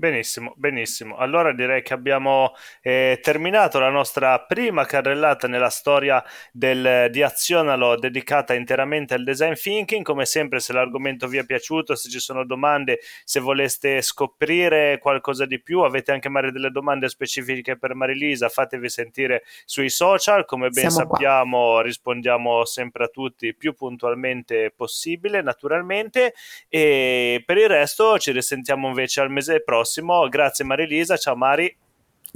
Benissimo, 0.00 0.52
benissimo. 0.56 1.16
Allora 1.16 1.52
direi 1.52 1.82
che 1.82 1.92
abbiamo 1.92 2.54
eh, 2.82 3.18
terminato 3.20 3.80
la 3.80 3.88
nostra 3.88 4.38
prima 4.38 4.84
carrellata 4.84 5.48
nella 5.48 5.70
storia 5.70 6.22
del, 6.52 7.08
di 7.10 7.20
Azionalo 7.20 7.96
dedicata 7.96 8.54
interamente 8.54 9.14
al 9.14 9.24
design 9.24 9.54
thinking. 9.54 10.04
Come 10.04 10.24
sempre, 10.24 10.60
se 10.60 10.72
l'argomento 10.72 11.26
vi 11.26 11.38
è 11.38 11.44
piaciuto, 11.44 11.96
se 11.96 12.08
ci 12.10 12.20
sono 12.20 12.44
domande, 12.44 13.00
se 13.24 13.40
voleste 13.40 14.00
scoprire 14.00 15.00
qualcosa 15.00 15.46
di 15.46 15.60
più, 15.60 15.80
avete 15.80 16.12
anche 16.12 16.28
magari 16.28 16.52
delle 16.52 16.70
domande 16.70 17.08
specifiche 17.08 17.76
per 17.76 17.96
Marilisa, 17.96 18.48
fatevi 18.48 18.88
sentire 18.88 19.42
sui 19.64 19.90
social. 19.90 20.44
Come 20.44 20.68
ben 20.68 20.90
Siamo 20.90 21.10
sappiamo, 21.10 21.72
qua. 21.72 21.82
rispondiamo 21.82 22.64
sempre 22.66 23.02
a 23.02 23.08
tutti 23.08 23.52
più 23.52 23.74
puntualmente 23.74 24.72
possibile, 24.76 25.42
naturalmente. 25.42 26.34
E 26.68 27.42
per 27.44 27.56
il 27.56 27.68
resto 27.68 28.16
ci 28.20 28.30
risentiamo 28.30 28.86
invece 28.86 29.22
al 29.22 29.30
mese 29.32 29.60
prossimo 29.60 29.86
prossimo. 29.88 30.28
Grazie 30.28 30.64
Marilisa, 30.64 31.16
ciao 31.16 31.34
Mari. 31.34 31.74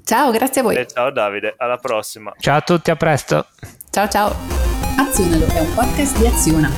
Ciao, 0.04 0.30
grazie 0.30 0.62
a 0.62 0.64
voi. 0.64 0.76
E 0.76 0.86
ciao 0.86 1.10
Davide, 1.10 1.54
alla 1.58 1.76
prossima. 1.76 2.32
Ciao 2.38 2.56
a 2.56 2.60
tutti, 2.62 2.90
a 2.90 2.96
presto. 2.96 3.46
Ciao 3.90 4.08
ciao. 4.08 4.34
Azionalo 4.96 5.46
è 5.46 5.60
un 5.60 5.74
podcast 5.74 6.16
di 6.18 6.26
Aziona. 6.26 6.70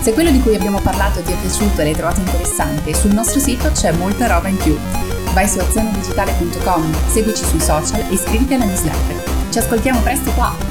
Se 0.00 0.12
quello 0.12 0.30
di 0.30 0.40
cui 0.40 0.54
abbiamo 0.54 0.80
parlato 0.80 1.20
ti 1.22 1.32
è 1.32 1.36
piaciuto 1.36 1.80
e 1.80 1.84
l'hai 1.84 1.94
trovato 1.94 2.20
interessante, 2.20 2.94
sul 2.94 3.10
nostro 3.10 3.40
sito 3.40 3.70
c'è 3.72 3.92
molta 3.92 4.28
roba 4.28 4.48
in 4.48 4.56
più. 4.56 4.74
Vai 5.34 5.46
su 5.46 5.58
azionadigitale.com, 5.58 7.08
seguici 7.08 7.44
sui 7.44 7.60
social 7.60 8.00
e 8.00 8.14
iscriviti 8.14 8.54
alla 8.54 8.64
newsletter. 8.64 9.50
Ci 9.50 9.58
ascoltiamo 9.58 10.00
presto 10.00 10.30
qua! 10.32 10.69